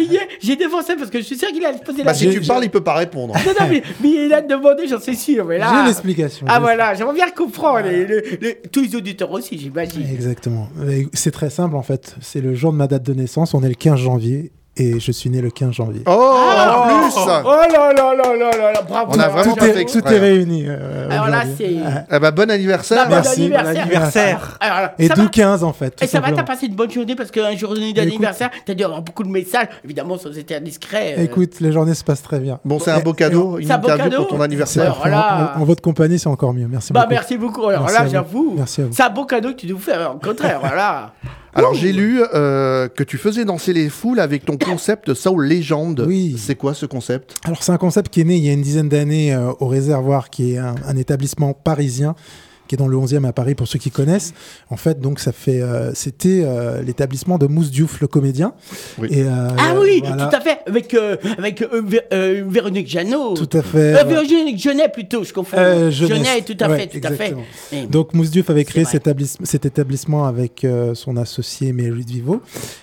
j'ai 0.40 0.57
défoncé 0.57 0.95
parce 0.97 1.11
que 1.11 1.19
je 1.19 1.25
suis 1.25 1.38
sûr 1.38 1.49
qu'il 1.49 1.64
allait 1.64 1.79
Bah, 2.02 2.14
si 2.14 2.30
tu 2.30 2.40
parles, 2.40 2.64
il 2.64 2.70
peut 2.70 2.83
pas 2.83 2.94
répondre. 2.94 3.35
Non, 3.35 3.52
non, 3.61 3.66
mais, 3.70 3.83
mais 4.02 4.09
il 4.26 4.33
a 4.35 4.40
demandé, 4.40 4.88
j'en 4.88 4.98
suis 5.00 5.14
sûr. 5.16 5.44
Mais 5.44 5.59
là... 5.59 5.70
J'ai 5.80 5.87
l'explication, 5.87 6.46
Ah 6.48 6.59
voilà, 6.61 6.94
j'aimerais 6.94 7.14
bien 7.14 7.30
comprendre. 7.30 7.88
le- 7.88 8.04
le- 8.40 8.68
tous 8.72 8.83
les 8.83 8.96
auditeurs 8.96 9.30
aussi, 9.30 9.59
j'imagine. 9.59 10.07
Exactement. 10.12 10.68
C'est 11.12 11.30
très 11.30 11.50
simple 11.50 11.76
en 11.76 11.83
fait. 11.83 12.16
C'est 12.20 12.40
le 12.40 12.54
jour 12.54 12.72
de 12.72 12.78
ma 12.78 12.87
date 12.87 13.02
de 13.04 13.14
naissance. 13.14 13.54
On 13.54 13.62
est 13.62 13.68
le 13.68 13.74
15 13.74 13.98
janvier 14.00 14.50
et 14.77 14.99
je 14.99 15.13
suis 15.13 15.31
né 15.31 15.41
le 15.41 15.51
15 15.51 15.73
janvier. 15.73 16.03
Oh, 16.07 16.11
en 16.11 16.89
plus 16.89 17.15
Oh 17.17 17.29
là 17.47 17.93
là 17.93 17.93
là 17.93 18.13
là 18.37 18.57
là 18.57 18.73
là, 18.73 18.83
bravo. 18.83 19.13
On 19.15 19.19
a 19.21 19.29
vraiment 19.29 19.55
tout, 19.55 19.61
pas 19.61 19.69
est, 19.69 19.73
fait 19.73 19.81
exprès, 19.81 20.03
tout 20.03 20.09
est 20.09 20.17
hein. 20.17 20.21
réuni. 20.21 20.65
euh, 20.67 21.09
Alors 21.11 21.29
là, 21.29 21.43
c'est- 21.57 21.77
Eh 22.11 22.19
ben, 22.19 22.31
bon 22.33 22.51
anniversaire. 22.51 22.99
Bah, 22.99 23.05
bon 23.09 23.15
Merci, 23.15 23.49
bon 23.49 23.57
anniversaire. 23.57 23.83
anniversaire. 23.85 24.59
Alors 24.61 24.77
là, 24.81 24.95
Et 24.99 25.09
d'où 25.09 25.23
va 25.23 25.29
15 25.29 25.65
en 25.65 25.73
fait. 25.73 25.97
Et 26.03 26.07
ça 26.07 26.21
va, 26.21 26.33
t'as 26.33 26.43
passé 26.43 26.67
une 26.67 26.75
bonne 26.75 26.91
journée 26.91 27.15
parce 27.15 27.31
qu'un 27.31 27.57
journée 27.57 27.93
d'anniversaire, 27.93 28.51
t'as 28.67 28.75
dû 28.75 28.85
avoir 28.85 29.03
beaucoup 29.03 29.23
de 29.23 29.29
messages, 29.29 29.69
évidemment 29.85 30.19
sans 30.19 30.37
être 30.37 30.53
indiscret. 30.53 31.15
euh. 31.19 31.23
Écoute, 31.25 31.61
les 31.61 31.71
journées 31.73 31.95
se 31.95 32.05
passent 32.05 32.23
très 32.23 32.39
bien. 32.41 32.59
Bon, 32.65 32.79
c'est 32.79 32.91
un 32.91 33.01
beau 33.01 33.13
cadeau, 33.13 33.59
une 33.59 33.67
C'est 33.67 33.73
un 33.73 33.79
beau 33.79 33.89
interview 33.89 34.11
cadeau. 34.11 34.25
pour 34.25 34.37
ton 34.37 34.41
anniversaire. 34.43 34.97
Alors 35.03 35.09
là- 35.09 35.55
en, 35.57 35.61
en 35.63 35.65
votre 35.65 35.83
compagnie, 35.83 36.19
c'est 36.19 36.29
encore 36.29 36.53
mieux. 36.53 36.67
Merci 36.69 36.93
Bah 36.93 37.01
beaucoup. 37.03 37.13
merci 37.13 37.37
beaucoup. 37.39 37.67
Alors 37.69 37.83
Merci 37.83 37.95
là, 37.99 38.05
vous. 38.05 38.11
j'avoue, 38.11 38.55
Merci 38.57 38.81
à 38.81 38.85
vous. 38.87 38.93
c'est 38.93 39.03
un 39.03 39.11
beau 39.11 39.25
cadeau 39.25 39.51
que 39.51 39.57
tu 39.57 39.67
nous 39.69 39.79
fais. 39.79 39.93
Au 40.05 40.19
contraire, 40.19 40.59
voilà. 40.61 41.13
Alors 41.57 41.73
j'ai 41.75 41.93
lu 41.93 42.21
euh, 42.35 42.88
que 42.88 43.05
tu 43.05 43.17
faisais 43.17 43.45
danser 43.45 43.73
les 43.73 43.88
foules 43.88 44.19
avec 44.19 44.45
ton 44.45 44.57
concept 44.57 45.14
Soul 45.14 45.47
Legend. 45.47 46.05
Oui. 46.07 46.35
C'est 46.37 46.57
quoi 46.57 46.75
ce 46.75 46.85
concept? 46.85 47.37
Alors 47.45 47.62
c'est 47.62 47.73
un 47.73 47.79
concept 47.79 48.12
qui 48.12 48.21
est 48.21 48.25
né 48.25 48.37
il 48.37 48.45
y 48.45 48.51
a 48.51 48.53
une 48.53 48.62
dizaine 48.62 48.89
d'années 48.89 49.33
euh, 49.33 49.53
au 49.61 49.68
Réservoir, 49.68 50.31
qui 50.31 50.55
est 50.55 50.59
un, 50.59 50.74
un 50.87 50.97
établissement 50.97 51.53
parisien 51.53 52.16
qui 52.69 52.75
est 52.75 52.79
dans 52.79 52.87
le 52.89 52.97
11e 52.97 53.25
à 53.27 53.33
Paris 53.33 53.55
pour 53.55 53.69
ceux 53.69 53.79
qui 53.79 53.91
connaissent. 53.91 54.33
En 54.71 54.77
fait, 54.77 55.01
donc 55.01 55.21
ça 55.21 55.33
fait, 55.33 55.61
euh, 55.61 55.93
c'était 55.95 56.43
euh, 56.45 56.83
l'établissement 56.83 57.39
de 57.39 57.47
Mousse 57.47 57.71
Diouf, 57.71 58.01
le 58.01 58.07
comédien. 58.07 58.55
Et, 59.11 59.23
euh, 59.23 59.49
Ah 59.59 59.75
oui, 59.81 60.03
voilà. 60.05 60.27
tout 60.27 60.37
à 60.37 60.41
fait, 60.41 60.59
avec, 60.67 60.95
euh, 60.95 61.17
avec 61.39 61.62
euh, 61.62 61.83
Vé- 61.83 62.01
euh, 62.12 62.45
Véronique 62.49 62.89
Jeannot. 62.89 63.35
Tout 63.35 63.57
à 63.57 63.62
fait, 63.62 63.95
Euh. 64.01 64.05
Véronique 64.05 64.59
Genet 64.61 64.89
plutôt, 64.89 65.25
je 65.25 65.33
confonds. 65.33 65.57
Euh, 65.59 65.91
Genet, 65.91 66.15
Jeunesse. 66.17 66.45
tout 66.47 66.57
à 66.61 66.69
Ouais, 66.69 66.79
fait, 66.89 67.01
tout 67.01 67.07
à 67.07 67.11
fait. 67.12 67.35
Donc 67.91 68.15
Mousse 68.15 68.31
Diouf 68.31 68.49
avait 68.51 68.65
créé 68.65 68.85
cet, 68.85 69.07
établis- 69.07 69.37
cet 69.43 69.67
établissement 69.67 70.25
avec 70.27 70.65
euh, 70.65 70.95
son 70.95 71.17
associé 71.17 71.73
Mary 71.73 72.05
Vivo. 72.07 72.41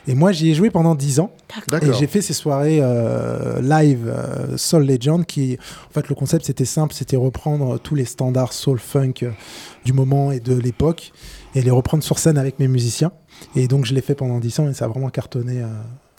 Et 0.07 0.13
moi, 0.13 0.31
j'y 0.31 0.51
ai 0.51 0.53
joué 0.53 0.69
pendant 0.69 0.95
10 0.95 1.19
ans. 1.19 1.31
Et 1.67 1.71
D'accord. 1.71 1.93
j'ai 1.93 2.07
fait 2.07 2.21
ces 2.21 2.33
soirées 2.33 2.79
euh, 2.81 3.61
live 3.61 4.07
euh, 4.07 4.55
Soul 4.57 4.85
Legend 4.85 5.25
qui, 5.25 5.57
en 5.89 5.93
fait, 5.93 6.07
le 6.07 6.15
concept 6.15 6.45
c'était 6.45 6.65
simple, 6.65 6.93
c'était 6.93 7.17
reprendre 7.17 7.77
tous 7.79 7.95
les 7.95 8.05
standards 8.05 8.53
soul 8.53 8.79
funk 8.79 9.13
euh, 9.23 9.31
du 9.85 9.93
moment 9.93 10.31
et 10.31 10.39
de 10.39 10.55
l'époque 10.55 11.11
et 11.55 11.61
les 11.61 11.71
reprendre 11.71 12.03
sur 12.03 12.19
scène 12.19 12.37
avec 12.37 12.59
mes 12.59 12.67
musiciens. 12.67 13.11
Et 13.55 13.67
donc 13.67 13.85
je 13.85 13.93
l'ai 13.93 14.01
fait 14.01 14.15
pendant 14.15 14.39
10 14.39 14.59
ans 14.59 14.69
et 14.69 14.73
ça 14.73 14.85
a 14.85 14.87
vraiment 14.87 15.09
cartonné. 15.09 15.61
euh, 15.61 15.67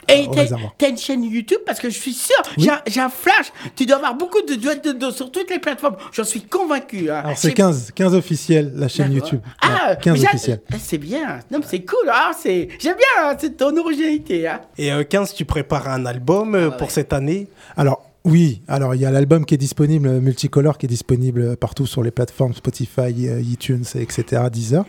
Et 0.09 0.27
au 0.27 0.35
t'as 0.77 0.89
une 0.89 0.99
chaîne 0.99 1.23
YouTube? 1.23 1.61
Parce 1.65 1.79
que 1.79 1.89
je 1.89 1.97
suis 1.97 2.13
sûr, 2.13 2.35
j'ai 2.59 2.71
un- 2.71 2.83
j'ai 2.89 3.01
un 3.01 3.09
flash, 3.09 3.53
tu 3.77 3.87
dois 3.87 3.97
avoir 3.99 4.17
beaucoup 4.17 4.43
de 4.43 4.55
duets 4.57 4.81
de, 4.81 4.91
de- 4.93 5.11
sur 5.13 5.31
toutes 5.31 5.49
les 5.49 5.61
plateformes, 5.61 5.97
j'en 6.13 6.25
suis 6.25 6.43
convaincu. 6.43 7.09
hein. 7.09 7.23
Alors 7.25 7.39
c'est 7.39 7.49
J'ai- 7.51 7.55
15, 7.55 7.93
15 7.95 8.15
officiels 8.15 8.73
la 8.75 8.89
chaîne. 8.89 9.13
YouTube. 9.13 9.41
Ah, 9.63 9.91
Ouais, 9.91 9.99
15 10.03 10.15
mais 10.15 10.21
j'ai- 10.21 10.27
officiels. 10.27 10.61
ah, 10.73 10.77
C'est 10.81 10.99
bien, 10.99 11.39
non 11.53 11.59
mais 11.61 11.65
c'est 11.69 11.85
cool, 11.85 12.11
ah, 12.11 12.33
c'est- 12.37 12.69
j'aime 12.81 12.97
bien 12.97 13.31
hein, 13.31 13.37
c'est 13.39 13.57
ton 13.57 13.77
originalité. 13.77 14.49
Hein. 14.49 14.61
Et 14.77 14.93
euh, 14.93 15.05
15, 15.05 15.35
tu 15.35 15.45
prépares 15.45 15.89
un 15.89 16.05
album 16.05 16.57
euh, 16.57 16.71
pour 16.71 16.91
cette 16.91 17.13
année? 17.13 17.47
Alors, 17.77 18.11
oui, 18.25 18.63
alors 18.69 18.95
il 18.95 19.01
y 19.01 19.05
a 19.05 19.11
l'album 19.11 19.45
qui 19.45 19.55
est 19.55 19.59
disponible, 19.59 20.21
Multicolor, 20.21 20.79
qui 20.79 20.87
est 20.87 20.89
disponible 20.89 21.57
partout 21.57 21.87
sur 21.87 22.05
les 22.05 22.13
plateformes 22.13 22.55
Spotify, 22.55 23.29
euh, 23.29 23.41
iTunes, 23.41 23.85
etc., 23.97 24.45
Deezer. 24.53 24.85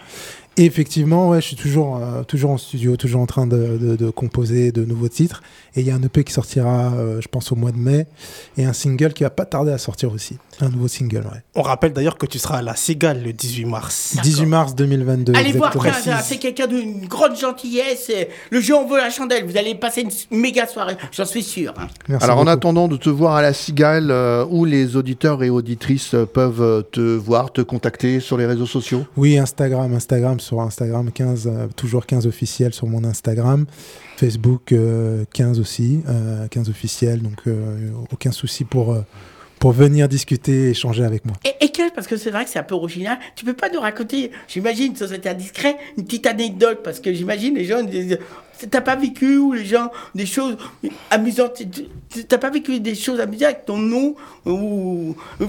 Et 0.55 0.65
effectivement, 0.65 1.29
ouais, 1.29 1.41
je 1.41 1.47
suis 1.47 1.55
toujours, 1.55 1.97
euh, 1.97 2.23
toujours 2.23 2.51
en 2.51 2.57
studio, 2.59 2.95
toujours 2.95 3.21
en 3.21 3.25
train 3.25 3.47
de, 3.47 3.77
de- 3.81 3.95
de 3.95 4.09
composer 4.11 4.71
de 4.71 4.85
nouveaux 4.85 5.07
titres. 5.09 5.41
Et 5.75 5.81
il 5.81 5.87
y 5.87 5.89
a 5.91 5.95
un 5.95 6.03
EP 6.03 6.23
qui 6.23 6.31
sortira, 6.31 6.93
euh, 6.93 7.19
je 7.21 7.27
pense, 7.27 7.51
au 7.51 7.55
mois 7.55 7.71
de 7.71 7.77
mai. 7.77 8.05
Et 8.57 8.65
un 8.65 8.73
single 8.73 9.13
qui 9.13 9.23
va 9.23 9.31
pas 9.31 9.45
tarder 9.45 9.71
à 9.71 9.79
sortir 9.79 10.11
aussi. 10.13 10.37
Un 10.61 10.69
nouveau 10.69 10.87
single, 10.87 11.21
ouais. 11.33 11.41
On 11.55 11.63
rappelle 11.63 11.93
d'ailleurs 11.93 12.19
que 12.19 12.27
tu 12.27 12.37
seras 12.37 12.59
à 12.59 12.61
la 12.61 12.75
Cigale 12.75 13.23
le 13.23 13.33
18 13.33 13.65
mars. 13.65 14.15
18 14.21 14.45
mars 14.45 14.75
2022. 14.75 15.33
Allez 15.35 15.53
voir 15.53 15.75
exactement. 15.75 16.15
15, 16.17 16.25
c'est 16.27 16.37
quelqu'un 16.37 16.67
d'une 16.67 17.07
grande 17.07 17.35
gentillesse, 17.35 18.11
le 18.51 18.61
jeu 18.61 18.75
en 18.75 18.85
veut 18.85 18.97
la 18.97 19.09
chandelle, 19.09 19.45
vous 19.45 19.57
allez 19.57 19.73
passer 19.73 20.05
une 20.31 20.39
méga 20.39 20.67
soirée, 20.67 20.95
j'en 21.11 21.25
suis 21.25 21.41
sûr. 21.41 21.73
hein. 21.79 21.87
Alors 22.21 22.37
en 22.37 22.45
attendant 22.45 22.87
de 22.87 22.97
te 22.97 23.09
voir 23.09 23.33
à 23.35 23.41
la 23.41 23.53
Cigale, 23.53 24.11
euh, 24.11 24.45
où 24.47 24.65
les 24.65 24.95
auditeurs 24.95 25.41
et 25.43 25.49
auditrices 25.49 26.15
peuvent 26.33 26.85
te 26.91 27.01
voir, 27.01 27.51
te 27.51 27.61
contacter 27.61 28.19
sur 28.19 28.37
les 28.37 28.45
réseaux 28.45 28.67
sociaux? 28.67 29.05
Oui, 29.17 29.39
Instagram, 29.39 29.91
Instagram 29.95 30.39
sur 30.43 30.61
Instagram 30.61 31.11
15, 31.11 31.47
euh, 31.47 31.67
toujours 31.75 32.05
15 32.05 32.27
officiel 32.27 32.73
sur 32.73 32.87
mon 32.87 33.03
Instagram. 33.03 33.65
Facebook 34.17 34.71
euh, 34.71 35.25
15 35.33 35.59
aussi, 35.59 36.01
euh, 36.07 36.47
15 36.47 36.69
officiel, 36.69 37.21
donc 37.21 37.47
euh, 37.47 37.91
aucun 38.11 38.31
souci 38.31 38.63
pour, 38.63 38.93
euh, 38.93 39.01
pour 39.63 39.71
venir 39.71 40.09
discuter, 40.09 40.71
échanger 40.71 41.05
avec 41.05 41.23
moi. 41.23 41.37
Et, 41.45 41.63
et 41.63 41.69
quel, 41.69 41.89
parce 41.91 42.05
que 42.05 42.17
c'est 42.17 42.31
vrai 42.31 42.43
que 42.43 42.49
c'est 42.49 42.59
un 42.59 42.63
peu 42.63 42.75
original, 42.75 43.17
tu 43.33 43.45
peux 43.45 43.53
pas 43.53 43.69
nous 43.69 43.79
raconter, 43.79 44.29
j'imagine, 44.49 44.93
sans 44.93 45.13
être 45.13 45.25
indiscret, 45.25 45.77
une 45.97 46.03
petite 46.03 46.27
anecdote, 46.27 46.81
parce 46.83 46.99
que 46.99 47.13
j'imagine 47.13 47.55
les 47.55 47.63
gens 47.63 47.79
t'as 48.69 48.81
pas 48.81 48.97
vécu, 48.97 49.37
ou 49.37 49.53
les 49.53 49.63
gens, 49.63 49.89
des 50.15 50.25
choses 50.25 50.57
amusantes, 51.09 51.61
t'as 52.27 52.37
pas 52.37 52.49
vécu 52.49 52.81
des 52.81 52.93
choses 52.93 53.21
amusantes 53.21 53.43
avec 53.43 53.65
ton 53.65 53.77
nom, 53.77 54.15
ou, 54.45 55.15
ou 55.39 55.45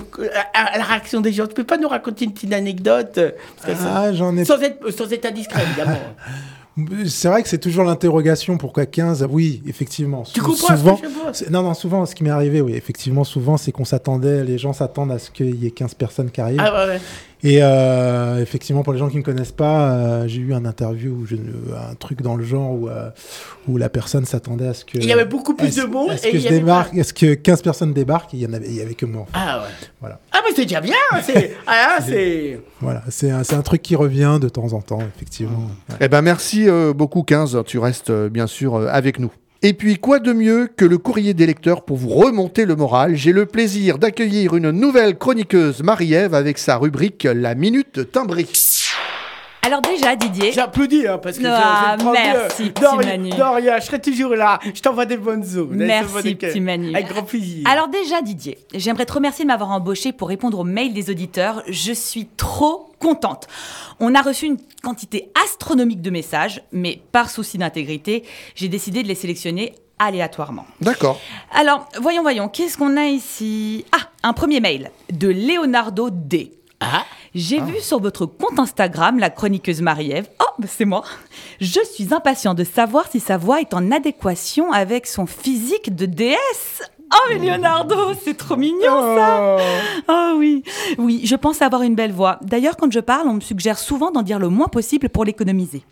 à, 0.54 0.74
à 0.74 0.78
la 0.78 0.84
réaction 0.84 1.20
des 1.20 1.32
gens, 1.32 1.48
tu 1.48 1.54
peux 1.54 1.64
pas 1.64 1.76
nous 1.78 1.88
raconter 1.88 2.24
une 2.24 2.32
petite 2.34 2.52
anecdote 2.52 3.18
euh, 3.18 3.32
Ah, 3.66 4.12
j'en 4.12 4.36
ai- 4.36 4.44
sans, 4.44 4.60
être, 4.62 4.90
sans 4.92 5.12
être 5.12 5.26
indiscret, 5.26 5.60
évidemment. 5.64 5.98
C'est 7.06 7.28
vrai 7.28 7.42
que 7.42 7.48
c'est 7.48 7.58
toujours 7.58 7.84
l'interrogation 7.84 8.58
pourquoi 8.58 8.84
15 8.86 9.26
Oui, 9.30 9.62
effectivement. 9.66 10.24
Tu 10.24 10.40
comprends 10.40 10.54
ce 10.68 10.72
que 10.72 10.78
souvent, 10.78 10.98
je 11.32 11.32
c'est- 11.32 11.50
Non, 11.50 11.62
non, 11.62 11.72
souvent, 11.74 12.04
ce 12.04 12.14
qui 12.16 12.24
m'est 12.24 12.30
arrivé, 12.30 12.60
oui, 12.60 12.74
effectivement, 12.74 13.22
souvent, 13.22 13.56
c'est 13.56 13.70
qu'on 13.70 13.84
s'attendait, 13.84 14.42
les 14.42 14.58
gens 14.58 14.72
s'attendent 14.72 15.12
à 15.12 15.18
ce 15.20 15.30
qu'il 15.30 15.54
y 15.62 15.66
ait 15.66 15.70
15 15.70 15.94
personnes 15.94 16.30
qui 16.32 16.40
arrivent. 16.40 16.60
Ah 16.60 16.86
ouais, 16.86 16.92
ouais. 16.94 17.00
Et 17.46 17.58
euh, 17.62 18.40
effectivement, 18.40 18.82
pour 18.82 18.94
les 18.94 18.98
gens 18.98 19.08
qui 19.08 19.16
ne 19.16 19.20
me 19.20 19.24
connaissent 19.24 19.52
pas, 19.52 19.90
euh, 19.92 20.24
j'ai 20.26 20.40
eu 20.40 20.54
un 20.54 20.64
interview, 20.64 21.12
où 21.12 21.26
je- 21.26 21.36
un 21.36 21.94
truc 21.94 22.22
dans 22.22 22.36
le 22.36 22.42
genre 22.44 22.70
où, 22.72 22.88
euh, 22.88 23.10
où 23.68 23.76
la 23.76 23.90
personne 23.90 24.24
s'attendait 24.24 24.66
à 24.68 24.72
ce 24.72 24.86
que. 24.86 24.96
Il 24.96 25.04
y 25.04 25.12
avait 25.12 25.26
beaucoup 25.26 25.52
plus 25.54 25.76
de 25.76 25.82
monde 25.84 26.10
Est-ce 26.10 26.26
et 26.26 26.30
que 26.32 26.36
il 26.38 26.42
je 26.42 26.48
débarque 26.48 26.94
Est-ce 26.94 27.12
que 27.12 27.34
15 27.34 27.60
personnes 27.60 27.92
débarquent 27.92 28.32
Il 28.32 28.40
y 28.40 28.46
en 28.46 28.54
avait, 28.54 28.66
il 28.66 28.74
y 28.74 28.80
avait 28.80 28.94
que 28.94 29.04
moi. 29.04 29.22
en 29.22 29.24
fait. 29.26 29.30
Ah 29.34 29.58
ouais. 29.60 29.68
Voilà. 30.00 30.20
Ah 30.32 30.38
mais 30.42 30.54
c'est 30.56 30.62
déjà 30.62 30.80
bien, 30.80 30.94
c'est, 31.22 31.54
ah, 31.66 31.98
c'est... 32.00 32.60
Voilà, 32.80 33.02
c'est 33.10 33.30
un, 33.30 33.44
c'est 33.44 33.56
un 33.56 33.62
truc 33.62 33.82
qui 33.82 33.94
revient 33.94 34.38
de 34.40 34.48
temps 34.48 34.72
en 34.72 34.80
temps, 34.80 35.00
effectivement. 35.14 35.68
Eh 36.00 36.08
ben 36.08 36.22
merci 36.22 36.66
euh, 36.66 36.94
beaucoup 36.94 37.24
15, 37.24 37.58
tu 37.66 37.78
restes 37.78 38.08
euh, 38.08 38.30
bien 38.30 38.46
sûr 38.46 38.74
euh, 38.76 38.88
avec 38.90 39.18
nous. 39.18 39.30
Et 39.66 39.72
puis 39.72 39.96
quoi 39.96 40.18
de 40.18 40.34
mieux 40.34 40.68
que 40.76 40.84
le 40.84 40.98
courrier 40.98 41.32
des 41.32 41.46
lecteurs 41.46 41.86
pour 41.86 41.96
vous 41.96 42.10
remonter 42.10 42.66
le 42.66 42.76
moral? 42.76 43.16
J'ai 43.16 43.32
le 43.32 43.46
plaisir 43.46 43.96
d'accueillir 43.96 44.54
une 44.56 44.70
nouvelle 44.70 45.16
chroniqueuse 45.16 45.82
Marie-Ève 45.82 46.34
avec 46.34 46.58
sa 46.58 46.76
rubrique 46.76 47.24
La 47.24 47.54
Minute 47.54 48.12
Timbrée. 48.12 48.46
Alors 49.64 49.80
déjà, 49.80 50.14
Didier. 50.14 50.52
J'applaudis, 50.52 51.06
hein, 51.06 51.18
parce 51.18 51.38
que 51.38 51.46
Ah, 51.46 51.94
je, 51.96 52.00
je 52.00 52.04
prends 52.04 52.12
merci, 52.12 52.70
petit 52.70 53.06
Manu. 53.06 53.30
de 53.30 53.42
rien, 53.42 53.78
je 53.78 53.84
serai 53.86 54.00
toujours 54.00 54.34
là. 54.34 54.58
Je 54.62 54.80
t'envoie 54.82 55.06
des 55.06 55.16
bonnes 55.16 55.42
zones. 55.42 55.76
Merci, 55.76 56.34
petit 56.34 56.60
Manu. 56.60 56.94
Avec 56.94 57.08
grand 57.08 57.22
plaisir. 57.22 57.66
Alors 57.70 57.88
déjà, 57.88 58.20
Didier, 58.20 58.58
j'aimerais 58.74 59.06
te 59.06 59.12
remercier 59.14 59.44
de 59.44 59.48
m'avoir 59.48 59.70
embauché 59.70 60.12
pour 60.12 60.28
répondre 60.28 60.58
aux 60.58 60.64
mails 60.64 60.92
des 60.92 61.08
auditeurs. 61.10 61.62
Je 61.68 61.92
suis 61.92 62.26
trop 62.36 62.92
contente. 62.98 63.46
On 64.00 64.14
a 64.14 64.20
reçu 64.20 64.46
une 64.46 64.58
quantité 64.82 65.30
astronomique 65.44 66.02
de 66.02 66.10
messages, 66.10 66.62
mais 66.72 67.00
par 67.12 67.30
souci 67.30 67.56
d'intégrité, 67.56 68.24
j'ai 68.54 68.68
décidé 68.68 69.02
de 69.02 69.08
les 69.08 69.14
sélectionner 69.14 69.74
aléatoirement. 69.98 70.66
D'accord. 70.82 71.18
Alors, 71.52 71.88
voyons, 72.02 72.20
voyons, 72.22 72.48
qu'est-ce 72.48 72.76
qu'on 72.76 72.98
a 72.98 73.06
ici? 73.06 73.86
Ah, 73.92 74.08
un 74.24 74.34
premier 74.34 74.60
mail 74.60 74.90
de 75.10 75.28
Leonardo 75.28 76.10
D. 76.10 76.52
Ah 76.80 77.04
J'ai 77.34 77.60
vu 77.60 77.80
sur 77.80 77.98
votre 77.98 78.26
compte 78.26 78.60
Instagram 78.60 79.18
la 79.18 79.28
chroniqueuse 79.28 79.80
Marie-Ève. 79.80 80.28
Oh, 80.40 80.44
bah, 80.58 80.68
c'est 80.70 80.84
moi. 80.84 81.02
Je 81.60 81.80
suis 81.84 82.14
impatient 82.14 82.54
de 82.54 82.62
savoir 82.62 83.10
si 83.10 83.18
sa 83.18 83.36
voix 83.36 83.60
est 83.60 83.74
en 83.74 83.90
adéquation 83.90 84.70
avec 84.72 85.08
son 85.08 85.26
physique 85.26 85.96
de 85.96 86.06
déesse. 86.06 86.82
Oh, 87.14 87.28
mais 87.30 87.38
Leonardo, 87.38 88.12
c'est 88.22 88.36
trop 88.36 88.56
mignon 88.56 89.16
ça 89.16 89.56
Oh 90.08 90.32
oui, 90.36 90.62
oui, 90.98 91.20
je 91.24 91.36
pense 91.36 91.62
avoir 91.62 91.82
une 91.82 91.94
belle 91.94 92.12
voix. 92.12 92.38
D'ailleurs, 92.42 92.76
quand 92.76 92.90
je 92.92 93.00
parle, 93.00 93.28
on 93.28 93.34
me 93.34 93.40
suggère 93.40 93.78
souvent 93.78 94.10
d'en 94.10 94.22
dire 94.22 94.38
le 94.38 94.48
moins 94.48 94.68
possible 94.68 95.08
pour 95.08 95.24
l'économiser. 95.24 95.84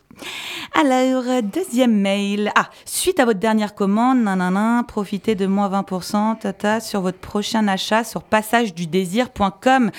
Alors, 0.78 1.24
euh, 1.26 1.40
deuxième 1.42 1.92
mail. 1.94 2.52
Ah, 2.54 2.68
suite 2.84 3.18
à 3.18 3.24
votre 3.24 3.40
dernière 3.40 3.74
commande, 3.74 4.18
nanana, 4.22 4.84
profitez 4.86 5.34
de 5.34 5.46
moins 5.46 5.68
20% 5.70 6.38
tata, 6.38 6.80
sur 6.80 7.00
votre 7.00 7.18
prochain 7.18 7.66
achat 7.66 8.04
sur 8.04 8.22
passagedu-désir.com. 8.22 9.90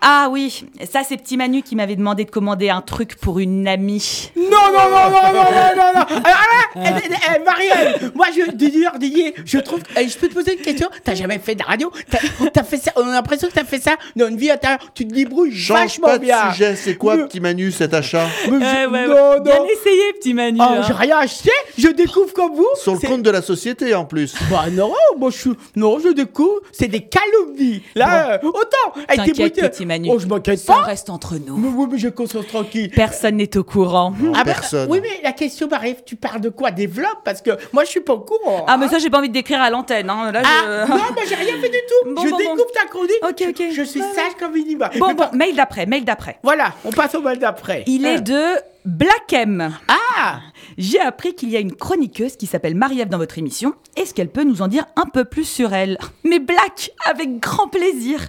Ah 0.00 0.28
oui, 0.30 0.64
ça 0.90 1.00
c'est 1.06 1.16
Petit 1.16 1.36
Manu 1.36 1.62
qui 1.62 1.74
m'avait 1.76 1.96
demandé 1.96 2.24
de 2.24 2.30
commander 2.30 2.68
un 2.70 2.80
truc 2.80 3.16
pour 3.16 3.38
une 3.38 3.66
amie. 3.66 4.30
Non, 4.36 4.44
non, 4.50 4.90
non, 4.90 5.10
non, 5.10 5.32
non, 5.32 5.50
non, 5.50 5.76
non, 5.76 6.00
non. 6.00 6.16
Alors 6.24 6.24
là, 6.24 6.62
eh, 6.76 6.80
eh, 7.10 7.14
eh, 7.36 7.44
Marielle, 7.44 8.12
moi, 8.14 8.26
je, 8.34 8.50
Didier, 8.52 8.88
Didier, 8.98 9.34
je 9.44 9.58
trouve. 9.58 9.80
eh, 9.98 10.08
je 10.08 10.18
peux 10.18 10.28
te 10.28 10.34
poser 10.34 10.54
une 10.56 10.60
question 10.62 10.71
T'as 11.04 11.14
jamais 11.14 11.38
fait 11.38 11.54
de 11.54 11.62
radio? 11.62 11.90
T'as 12.10 12.18
t'as 12.52 12.62
fait 12.64 12.76
ça 12.76 12.92
On 12.96 13.08
a 13.08 13.12
l'impression 13.12 13.48
que 13.48 13.52
t'as 13.54 13.64
fait 13.64 13.78
ça 13.80 13.92
dans 14.16 14.28
une 14.28 14.36
vie 14.36 14.50
intérieure. 14.50 14.78
Tu 14.94 15.06
te 15.06 15.12
débrouilles 15.14 15.54
Change 15.54 15.78
vachement 15.78 16.06
pas 16.08 16.18
de 16.18 16.24
bien. 16.24 16.52
sujet, 16.52 16.76
c'est 16.76 16.96
quoi 16.96 17.16
petit 17.18 17.40
Manu 17.40 17.70
cet 17.72 17.94
achat? 17.94 18.26
Mais 18.50 18.58
je- 18.60 18.64
Eh 18.82 18.86
ouais, 18.86 19.06
non, 19.06 19.14
ouais. 19.14 19.36
non. 19.38 19.42
Bien 19.42 19.64
essayé, 19.64 20.02
Petit 20.20 20.34
Manu. 20.34 20.58
Oh, 20.60 20.64
hein. 20.64 20.82
j'ai 20.86 20.92
rien 20.92 21.18
acheté, 21.18 21.50
je 21.78 21.88
découvre 21.88 22.32
comme 22.32 22.54
vous. 22.54 22.68
Sur 22.76 22.94
le 22.94 22.98
C'est- 23.00 23.06
compte 23.06 23.22
de 23.22 23.30
la 23.30 23.42
société 23.42 23.94
en 23.94 24.04
plus. 24.04 24.34
Bah 24.50 24.64
non, 24.70 24.92
moi 25.18 25.30
je 25.30 25.36
suis... 25.38 25.50
Non, 25.76 25.98
je 25.98 26.08
découvre, 26.08 26.60
c'est 26.72 26.88
des 26.88 27.00
calomnies. 27.02 27.82
Là, 27.94 28.32
euh, 28.34 28.38
autant 28.48 29.00
être 29.08 29.16
T'inquiète, 29.16 29.36
débrouillé- 29.56 29.68
Petit 29.70 29.86
Manu. 29.86 30.08
Oh, 30.12 30.18
je 30.18 30.26
m'inquiète 30.26 30.58
Ça 30.58 30.74
pas. 30.74 30.80
reste 30.82 31.10
entre 31.10 31.36
nous. 31.36 31.56
Mais 31.56 31.68
oui, 31.74 31.86
mais 31.90 31.98
je 31.98 32.08
concentre 32.08 32.46
tranquille. 32.48 32.90
Personne 32.94 33.36
n'est 33.36 33.56
au 33.56 33.64
courant. 33.64 34.12
Ah 34.34 34.44
bah, 34.44 34.52
personne. 34.54 34.88
oui, 34.90 35.00
mais 35.02 35.20
la 35.22 35.32
question, 35.32 35.68
Marie, 35.68 35.96
tu 36.04 36.16
parles 36.16 36.40
de 36.40 36.48
quoi? 36.48 36.70
Développe, 36.70 37.18
parce 37.24 37.40
que 37.42 37.50
moi, 37.72 37.84
je 37.84 37.90
suis 37.90 38.00
pas 38.00 38.14
au 38.14 38.20
courant. 38.20 38.64
Ah, 38.68 38.76
mais 38.76 38.88
ça, 38.88 38.98
j'ai 38.98 39.10
pas 39.10 39.18
envie 39.18 39.28
de 39.28 39.32
décrire 39.34 39.60
à 39.60 39.70
l'antenne. 39.70 40.08
Hein. 40.10 40.30
Là, 40.32 40.42
Ah, 40.52 40.86
non, 40.88 40.96
moi, 40.96 41.22
j'ai 41.28 41.34
rien 41.34 41.58
fait 41.60 41.68
du 41.68 41.78
tout. 41.88 42.14
Bon, 42.14 42.22
je 42.22 42.30
bon, 42.30 42.36
bon. 42.36 42.56
découpe 42.56 42.72
ta 42.72 42.86
chronique. 42.86 43.22
Ok, 43.22 43.44
ok. 43.48 43.66
Je 43.74 43.82
suis 43.82 44.00
sage 44.00 44.34
comme 44.38 44.56
une. 44.56 44.78
Bon, 44.98 45.14
bon, 45.14 45.26
mail 45.32 45.54
d'après, 45.56 45.86
mail 45.86 46.04
d'après. 46.04 46.38
Voilà, 46.42 46.72
on 46.84 46.90
passe 46.90 47.14
au 47.14 47.22
mail 47.22 47.38
d'après. 47.38 47.84
Il 47.86 48.06
est 48.06 48.20
de 48.20 48.56
Black 48.84 49.32
M. 49.32 49.72
Ah 49.88 50.40
J'ai 50.78 51.00
appris 51.00 51.34
qu'il 51.34 51.50
y 51.50 51.56
a 51.56 51.60
une 51.60 51.74
chroniqueuse 51.74 52.36
qui 52.36 52.46
s'appelle 52.46 52.74
Marie-Ève 52.74 53.08
dans 53.08 53.18
votre 53.18 53.38
émission. 53.38 53.74
Est-ce 53.96 54.14
qu'elle 54.14 54.30
peut 54.30 54.44
nous 54.44 54.62
en 54.62 54.68
dire 54.68 54.86
un 54.96 55.06
peu 55.06 55.24
plus 55.24 55.44
sur 55.44 55.72
elle 55.72 55.98
Mais 56.24 56.38
Black, 56.38 56.92
avec 57.08 57.40
grand 57.40 57.68
plaisir. 57.68 58.28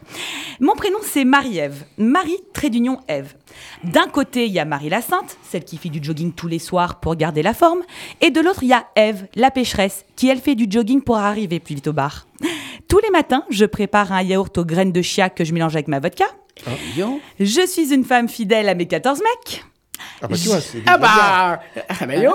Mon 0.60 0.74
prénom, 0.76 0.98
c'est 1.02 1.26
Marie-Ève. 1.26 1.86
Marie, 1.98 2.40
trait 2.54 2.70
d'union, 2.70 3.00
Ève. 3.08 3.34
D'un 3.84 4.08
côté, 4.08 4.46
il 4.46 4.54
y 4.54 4.60
a 4.60 4.66
Marie 4.66 4.90
la 4.90 5.02
Sainte, 5.02 5.38
celle 5.44 5.64
qui 5.64 5.78
fait 5.78 5.90
du 5.90 6.04
jogging 6.04 6.34
tous 6.34 6.48
les 6.48 6.60
soirs 6.60 7.00
pour 7.00 7.16
garder 7.16 7.42
la 7.44 7.54
forme. 7.54 7.82
Et 8.22 8.32
de 8.32 8.42
l'autre, 8.42 8.64
il 8.64 8.70
y 8.70 8.74
a 8.74 8.88
Ève, 8.96 9.28
la 9.36 9.52
pécheresse, 9.52 10.06
qui 10.16 10.30
elle 10.30 10.40
fait 10.40 10.56
du 10.56 10.66
jogging 10.70 11.02
pour 11.02 11.18
arriver 11.18 11.60
plus 11.60 11.76
vite 11.76 11.88
au 11.88 11.94
bar. 11.94 12.28
Tous 12.88 13.00
les 13.00 13.10
matins, 13.10 13.44
je 13.50 13.66
prépare 13.66 14.12
un 14.12 14.22
yaourt 14.22 14.58
aux 14.58 14.66
graines 14.66 14.92
de 14.92 15.02
chia 15.02 15.30
que 15.30 15.44
je 15.44 15.54
mélange 15.54 15.76
avec 15.76 15.88
ma 15.88 16.00
vodka. 16.00 16.26
Je 17.40 17.66
suis 17.66 17.94
une 17.94 18.04
femme 18.04 18.30
fidèle 18.30 18.70
à 18.70 18.76
mes 18.76 18.86
14 18.86 19.20
mecs. 19.20 19.64
Ah 20.22 20.28
bah 20.28 20.36
tu 20.42 20.48
vois, 20.48 20.62
c'est 20.62 20.80
Ah 20.86 20.98
bah, 20.98 21.60
ah 21.90 22.06
bah, 22.06 22.16
yo, 22.16 22.32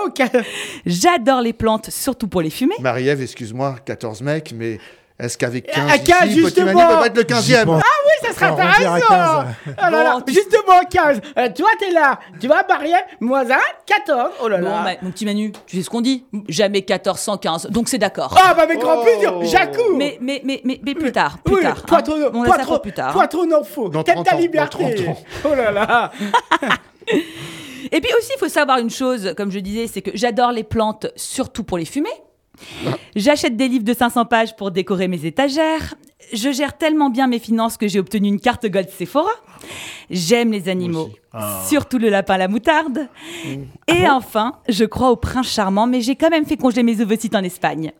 J'adore 0.87 1.41
les 1.41 1.53
plantes, 1.53 1.91
surtout 1.91 2.29
pour 2.29 2.43
les 2.43 2.51
fumer. 2.51 2.75
Marie-Ève, 2.81 3.23
excuse-moi, 3.23 3.77
14 3.85 4.21
mecs, 4.23 4.53
mais 4.55 4.79
est-ce 5.19 5.37
qu'avec 5.37 5.67
15 5.67 5.91
À 5.91 5.99
15, 5.99 6.29
ici, 6.31 6.41
justement. 6.41 6.73
peut 6.73 6.95
pas 7.01 7.07
être 7.07 7.17
le 7.17 7.23
15e 7.25 7.65
Ah 7.69 7.81
oui, 7.81 8.29
ça 8.29 8.33
serait 8.35 8.47
intéressant 8.47 9.07
15. 9.09 9.47
Ah 9.77 9.91
là 9.91 10.03
là, 10.05 10.13
Bon, 10.15 10.21
tu- 10.21 10.33
Justement, 10.33 10.81
15 10.89 11.21
Euh, 11.37 11.49
Toi, 11.57 11.69
t'es 11.81 11.91
là 11.91 12.21
Tu 12.39 12.47
vois, 12.47 12.63
Marielle, 12.69 13.05
moi, 13.21 13.45
ça, 13.45 13.59
14 13.85 14.31
Oh 14.43 14.49
là 14.49 14.59
Bon, 14.59 14.65
là 14.67 14.83
bah, 14.85 14.91
mon 15.03 15.11
petit 15.11 15.25
Manu, 15.25 15.51
tu 15.67 15.77
sais 15.79 15.83
ce 15.83 15.91
qu'on 15.91 16.03
dit? 16.03 16.25
Jamais 16.49 16.83
14 16.83 17.19
sans 17.19 17.37
15, 17.37 17.67
donc 17.71 17.89
c'est 17.89 17.99
d'accord. 17.99 18.33
Ah 18.41 18.55
bah, 18.55 18.63
avec 18.63 18.79
grand 18.79 19.03
plaisir 19.03 19.35
J'accours 19.43 19.97
Mais, 19.97 20.19
mais, 20.21 20.41
mais, 20.45 20.61
mais, 20.65 20.81
mais 20.85 20.95
plus 20.95 21.11
tard, 21.11 21.39
plus 21.45 21.57
Oui, 21.57 21.63
tard. 21.63 21.83
Pas 21.83 21.97
hein. 21.97 22.03
trop, 22.03 22.15
On 22.33 22.45
pas 22.45 22.59
trop, 22.59 22.79
plus 22.79 22.93
tard. 22.93 23.13
pas 23.13 23.27
trop 23.27 23.45
T'aimes 24.05 24.15
30 24.15 24.27
ta 24.27 24.37
liberté 24.37 24.95
30 25.05 25.09
ans. 25.09 25.19
Oh 25.47 25.55
là 25.57 25.73
là 25.73 26.13
Et 27.93 28.01
puis 28.01 28.11
aussi, 28.19 28.31
il 28.35 28.39
faut 28.39 28.49
savoir 28.49 28.79
une 28.79 28.91
chose, 28.91 29.35
comme 29.37 29.51
je 29.51 29.59
disais, 29.59 29.87
c'est 29.87 30.03
que 30.03 30.11
j'adore 30.15 30.53
les 30.53 30.65
plantes, 30.65 31.07
surtout 31.17 31.65
pour 31.65 31.79
les 31.79 31.85
fumer. 31.85 32.11
J'achète 33.15 33.57
des 33.57 33.69
livres 33.69 33.85
de 33.85 33.95
500 33.95 34.25
pages 34.25 34.57
pour 34.57 34.71
décorer 34.71 35.09
mes 35.09 35.25
étagères. 35.25 35.95
Je 36.33 36.51
gère 36.51 36.77
tellement 36.77 37.09
bien 37.09 37.27
mes 37.27 37.39
finances 37.39 37.77
que 37.77 37.89
j'ai 37.89 38.01
obtenu 38.01 38.29
une 38.29 38.41
carte 38.41 38.67
Gold 38.67 38.91
Sephora. 38.91 39.31
J'aime 40.11 40.53
les 40.53 40.69
animaux, 40.69 41.11
surtout 41.67 41.99
le 41.99 42.09
lapin 42.09 42.35
à 42.35 42.39
la 42.39 42.49
moutarde. 42.49 43.09
Et 43.87 44.09
enfin, 44.09 44.55
je 44.69 44.85
crois 44.85 45.11
au 45.11 45.17
prince 45.17 45.49
charmant, 45.49 45.87
mais 45.87 46.01
j'ai 46.01 46.17
quand 46.17 46.31
même 46.31 46.47
fait 46.47 46.57
congeler 46.57 46.83
mes 46.83 47.01
ovocytes 47.01 47.35
en 47.35 47.45
Espagne. 47.45 47.93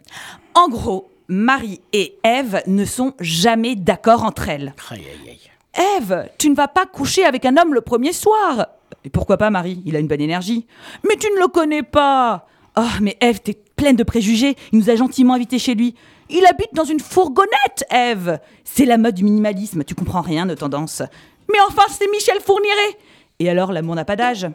En 0.55 0.69
gros, 0.69 1.09
Marie 1.29 1.81
et 1.93 2.19
Ève 2.25 2.63
ne 2.67 2.85
sont 2.85 3.15
jamais 3.21 3.77
d'accord 3.77 4.25
entre 4.25 4.49
elles. 4.49 4.75
Aïe, 4.91 5.01
aïe, 5.01 5.31
aïe. 5.31 5.85
Ève, 5.99 6.29
tu 6.39 6.51
ne 6.51 6.55
vas 6.55 6.69
pas 6.69 6.87
coucher 6.87 7.25
avec 7.25 7.45
un 7.45 7.57
homme 7.57 7.75
le 7.75 7.81
premier 7.81 8.13
soir. 8.13 8.67
Et 9.05 9.11
pourquoi 9.11 9.37
pas 9.37 9.51
Marie? 9.51 9.83
Il 9.87 9.97
a 9.97 9.99
une 9.99 10.09
bonne 10.09 10.21
énergie. 10.21 10.67
Mais 11.09 11.17
tu 11.17 11.29
ne 11.31 11.41
le 11.41 11.49
connais 11.49 11.83
pas. 11.83 12.47
Oh, 12.77 12.83
mais 13.01 13.17
Ève, 13.21 13.41
t'es 13.41 13.59
pleine 13.77 13.97
de 13.97 14.03
préjugés. 14.03 14.57
Il 14.73 14.79
nous 14.79 14.91
a 14.91 14.97
gentiment 14.97 15.35
invités 15.35 15.59
chez 15.59 15.75
lui. 15.75 15.95
Il 16.31 16.45
habite 16.47 16.75
dans 16.75 16.85
une 16.85 17.01
fourgonnette, 17.01 17.85
Ève. 17.91 18.39
C'est 18.65 18.85
la 18.85 18.99
mode 18.99 19.15
du 19.15 19.25
minimalisme. 19.25 19.85
Tu 19.85 19.95
comprends 19.95 20.21
rien 20.21 20.47
de 20.47 20.55
tendance. 20.55 21.03
Mais 21.51 21.59
enfin, 21.67 21.83
c'est 21.89 22.11
Michel 22.11 22.41
Fourniret. 22.41 22.99
Et 23.41 23.49
alors, 23.49 23.73
l'amour 23.73 23.95
n'a 23.95 24.05
pas 24.05 24.17
d'âge. 24.17 24.47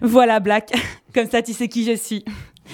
Voilà, 0.00 0.40
Black. 0.40 0.72
Comme 1.14 1.28
ça, 1.30 1.42
tu 1.42 1.52
sais 1.52 1.68
qui 1.68 1.84
je 1.84 1.94
suis. 1.94 2.24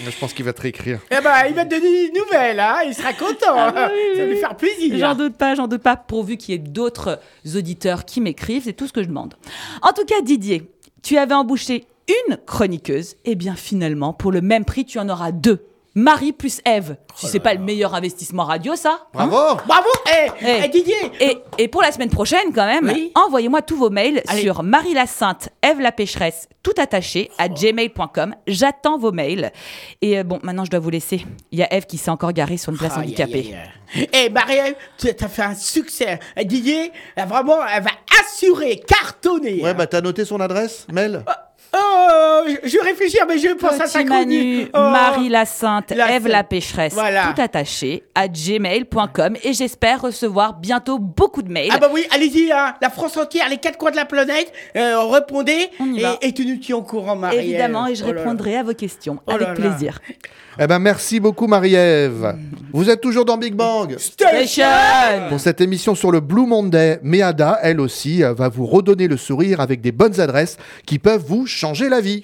Je 0.04 0.18
pense 0.18 0.32
qu'il 0.32 0.44
va 0.44 0.52
te 0.52 0.60
réécrire. 0.60 1.00
Eh 1.10 1.20
ben, 1.22 1.32
il 1.48 1.54
va 1.54 1.64
te 1.64 1.70
donner 1.70 2.08
des 2.08 2.18
nouvelles, 2.18 2.60
hein 2.60 2.78
Il 2.86 2.94
sera 2.94 3.12
content 3.12 3.54
Ah 3.56 3.72
bah 3.72 3.90
oui, 3.92 4.16
Ça 4.16 4.22
va 4.22 4.28
lui 4.28 4.36
faire 4.36 4.56
plaisir 4.56 4.96
J'en 4.98 5.14
doute 5.14 5.36
pas, 5.36 5.54
j'en 5.54 5.66
doute 5.66 5.82
pas, 5.82 5.96
pourvu 5.96 6.36
qu'il 6.36 6.52
y 6.52 6.56
ait 6.56 6.60
d'autres 6.60 7.20
auditeurs 7.56 8.04
qui 8.04 8.20
m'écrivent, 8.20 8.64
c'est 8.64 8.74
tout 8.74 8.86
ce 8.86 8.92
que 8.92 9.02
je 9.02 9.08
demande. 9.08 9.34
En 9.82 9.92
tout 9.92 10.04
cas, 10.04 10.20
Didier, 10.22 10.70
tu 11.02 11.16
avais 11.16 11.34
embauché 11.34 11.86
une 12.28 12.38
chroniqueuse, 12.46 13.16
et 13.24 13.34
bien 13.34 13.54
finalement, 13.54 14.12
pour 14.12 14.32
le 14.32 14.40
même 14.40 14.64
prix, 14.64 14.84
tu 14.84 14.98
en 14.98 15.08
auras 15.08 15.32
deux. 15.32 15.66
Marie 15.98 16.32
plus 16.32 16.60
Ève. 16.64 16.96
Si 17.16 17.26
c'est 17.26 17.40
pas 17.40 17.52
le 17.54 17.58
meilleur 17.60 17.92
investissement 17.94 18.44
radio, 18.44 18.76
ça 18.76 19.00
hein 19.14 19.28
Bravo 19.28 19.60
Bravo 19.66 19.88
Eh, 20.06 20.30
Eh. 20.46 20.60
eh, 20.64 20.68
Didier 20.68 20.94
et, 21.20 21.38
et 21.58 21.66
pour 21.66 21.82
la 21.82 21.90
semaine 21.90 22.08
prochaine, 22.10 22.52
quand 22.54 22.66
même, 22.66 22.84
Oui. 22.94 23.10
envoyez-moi 23.16 23.62
tous 23.62 23.76
vos 23.76 23.90
mails 23.90 24.22
Allez. 24.28 24.42
sur 24.42 24.62
Marie 24.62 24.94
la 24.94 25.06
Sainte, 25.06 25.48
Ève 25.60 25.80
la 25.80 25.90
pécheresse, 25.90 26.48
tout 26.62 26.72
attaché, 26.78 27.30
à 27.38 27.48
gmail.com. 27.48 28.36
J'attends 28.46 28.96
vos 28.98 29.10
mails. 29.10 29.50
Et 30.00 30.18
euh, 30.18 30.22
bon, 30.22 30.38
maintenant, 30.44 30.64
je 30.64 30.70
dois 30.70 30.78
vous 30.78 30.90
laisser. 30.90 31.24
Il 31.50 31.58
y 31.58 31.62
a 31.64 31.72
Ève 31.74 31.86
qui 31.86 31.98
s'est 31.98 32.10
encore 32.12 32.32
garée 32.32 32.58
sur 32.58 32.70
une 32.70 32.78
place 32.78 32.96
handicapée. 32.96 33.56
Eh, 34.12 34.28
Marielle, 34.30 34.76
tu 34.98 35.08
as 35.08 35.28
fait 35.28 35.42
un 35.42 35.54
succès. 35.56 36.20
Eh, 36.36 36.44
Didier, 36.44 36.92
vraiment, 37.16 37.56
elle 37.74 37.82
va 37.82 37.90
assurer, 38.20 38.80
cartonner. 38.86 39.62
Ouais, 39.64 39.74
bah 39.74 39.88
t'as 39.88 40.00
noté 40.00 40.24
son 40.24 40.38
adresse, 40.40 40.86
Mel 40.92 41.24
Oh, 41.74 42.44
je, 42.46 42.57
je 42.68 42.76
vais 42.78 42.84
réfléchir, 42.84 43.24
mais 43.28 43.38
je 43.38 43.48
pense 43.54 43.80
à 43.80 43.88
ta 43.88 44.04
Manu. 44.04 44.66
Oh. 44.74 44.78
Marie 44.78 45.28
la 45.28 45.44
Sainte, 45.44 45.90
La 45.96 46.12
Ève 46.12 46.26
la 46.28 46.44
pécheresse, 46.44 46.94
Voilà. 46.94 47.32
tout 47.34 47.40
attaché, 47.40 48.04
à 48.14 48.28
gmail.com. 48.28 49.36
Et 49.42 49.52
j'espère 49.52 50.02
recevoir 50.02 50.54
bientôt 50.58 50.98
beaucoup 50.98 51.42
de 51.42 51.50
mails. 51.50 51.70
Ah 51.72 51.78
bah 51.78 51.88
oui, 51.92 52.04
allez-y, 52.10 52.52
hein, 52.52 52.74
la 52.80 52.90
France 52.90 53.16
entière, 53.16 53.48
les 53.48 53.58
quatre 53.58 53.78
coins 53.78 53.90
de 53.90 53.96
la 53.96 54.04
planète, 54.04 54.52
euh, 54.76 55.00
répondez 55.04 55.68
y 55.80 56.00
et, 56.22 56.28
et 56.28 56.32
tu 56.32 56.58
tiens 56.60 56.76
au 56.76 56.82
courant, 56.82 57.16
Marielle. 57.16 57.44
Évidemment, 57.44 57.86
et 57.86 57.94
je 57.94 58.04
Oh 58.04 58.12
là. 58.12 58.20
répondrai 58.20 58.56
à 58.56 58.62
vos 58.62 58.74
questions 58.74 59.18
Oh 59.26 59.32
avec 59.32 59.48
là 59.48 59.54
là. 59.54 59.60
plaisir. 59.60 60.00
Eh 60.60 60.66
ben 60.66 60.80
merci 60.80 61.20
beaucoup 61.20 61.46
Marie-Ève. 61.46 62.34
Vous 62.72 62.90
êtes 62.90 63.00
toujours 63.00 63.24
dans 63.24 63.36
Big 63.38 63.54
Bang 63.54 63.96
Station 63.98 64.64
Pour 65.28 65.38
cette 65.38 65.60
émission 65.60 65.94
sur 65.94 66.10
le 66.10 66.18
Blue 66.18 66.46
Monday, 66.46 66.98
Meada, 67.02 67.60
elle 67.62 67.80
aussi, 67.80 68.24
euh, 68.24 68.32
va 68.34 68.48
vous 68.48 68.66
redonner 68.66 69.06
le 69.06 69.16
sourire 69.16 69.60
avec 69.60 69.80
des 69.80 69.92
bonnes 69.92 70.18
adresses 70.20 70.56
qui 70.84 70.98
peuvent 70.98 71.24
vous 71.24 71.46
changer 71.46 71.88
la 71.88 72.00
vie. 72.00 72.20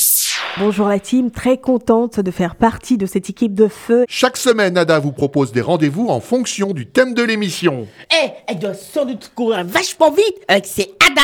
Bonjour 0.59 0.87
la 0.87 1.01
team, 1.01 1.33
très 1.33 1.59
contente 1.59 2.21
de 2.21 2.31
faire 2.31 2.55
partie 2.55 2.97
de 2.97 3.07
cette 3.07 3.29
équipe 3.29 3.55
de 3.55 3.67
feu. 3.67 4.05
Chaque 4.09 4.37
semaine, 4.37 4.79
Ada 4.79 5.01
vous 5.01 5.11
propose 5.11 5.51
des 5.51 5.61
rendez-vous 5.61 6.09
en 6.09 6.21
fonction 6.21 6.73
du 6.73 6.87
thème 6.87 7.13
de 7.13 7.25
l'émission. 7.25 7.89
Eh, 8.13 8.29
elle 8.47 8.61
doit 8.61 8.75
sans 8.75 9.05
doute 9.05 9.33
courir 9.35 9.65
vachement 9.65 10.13
vite 10.13 10.37
avec 10.47 10.67
ses 10.67 10.95
Ada 11.05 11.23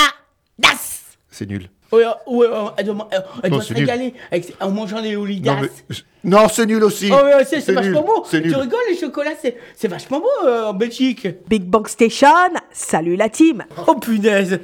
Das. 0.59 1.03
C'est 1.31 1.47
nul. 1.49 1.71
Ouais, 1.93 2.05
ouais, 2.27 2.47
ouais, 2.49 2.49
elle 2.77 2.87
doit, 2.87 3.09
elle- 3.43 3.51
doit 3.51 3.63
se 3.63 3.73
régaler 3.75 4.15
avec 4.33 4.45
ses- 4.45 4.55
en 4.61 4.71
mangeant 4.71 5.01
les 5.01 5.15
Olidas. 5.17 5.55
Non, 5.55 5.61
mais- 5.63 5.97
Non, 6.25 6.49
c'est 6.49 6.67
nul 6.67 6.83
aussi. 6.83 7.11
Oh, 7.13 7.25
ouais, 7.25 7.45
c'est 7.45 7.61
c'est 7.61 7.73
nul. 7.73 7.83
vachement 7.83 8.03
beau. 8.03 8.25
C'est 8.29 8.43
Tu 8.43 8.49
nul. 8.49 8.57
rigoles, 8.57 8.81
les 8.91 8.97
chocolats, 8.99 9.31
c'est 9.41 9.57
c'est 9.77 9.89
vachement 9.89 10.19
beau 10.21 10.47
euh, 10.49 10.67
en 10.67 10.73
Belgique. 10.75 11.29
Big 11.49 11.63
Bang 11.63 11.87
Station, 11.87 12.29
salut 12.73 13.15
la 13.17 13.29
team. 13.29 13.65
Oh 13.87 13.95
punaise. 13.95 14.59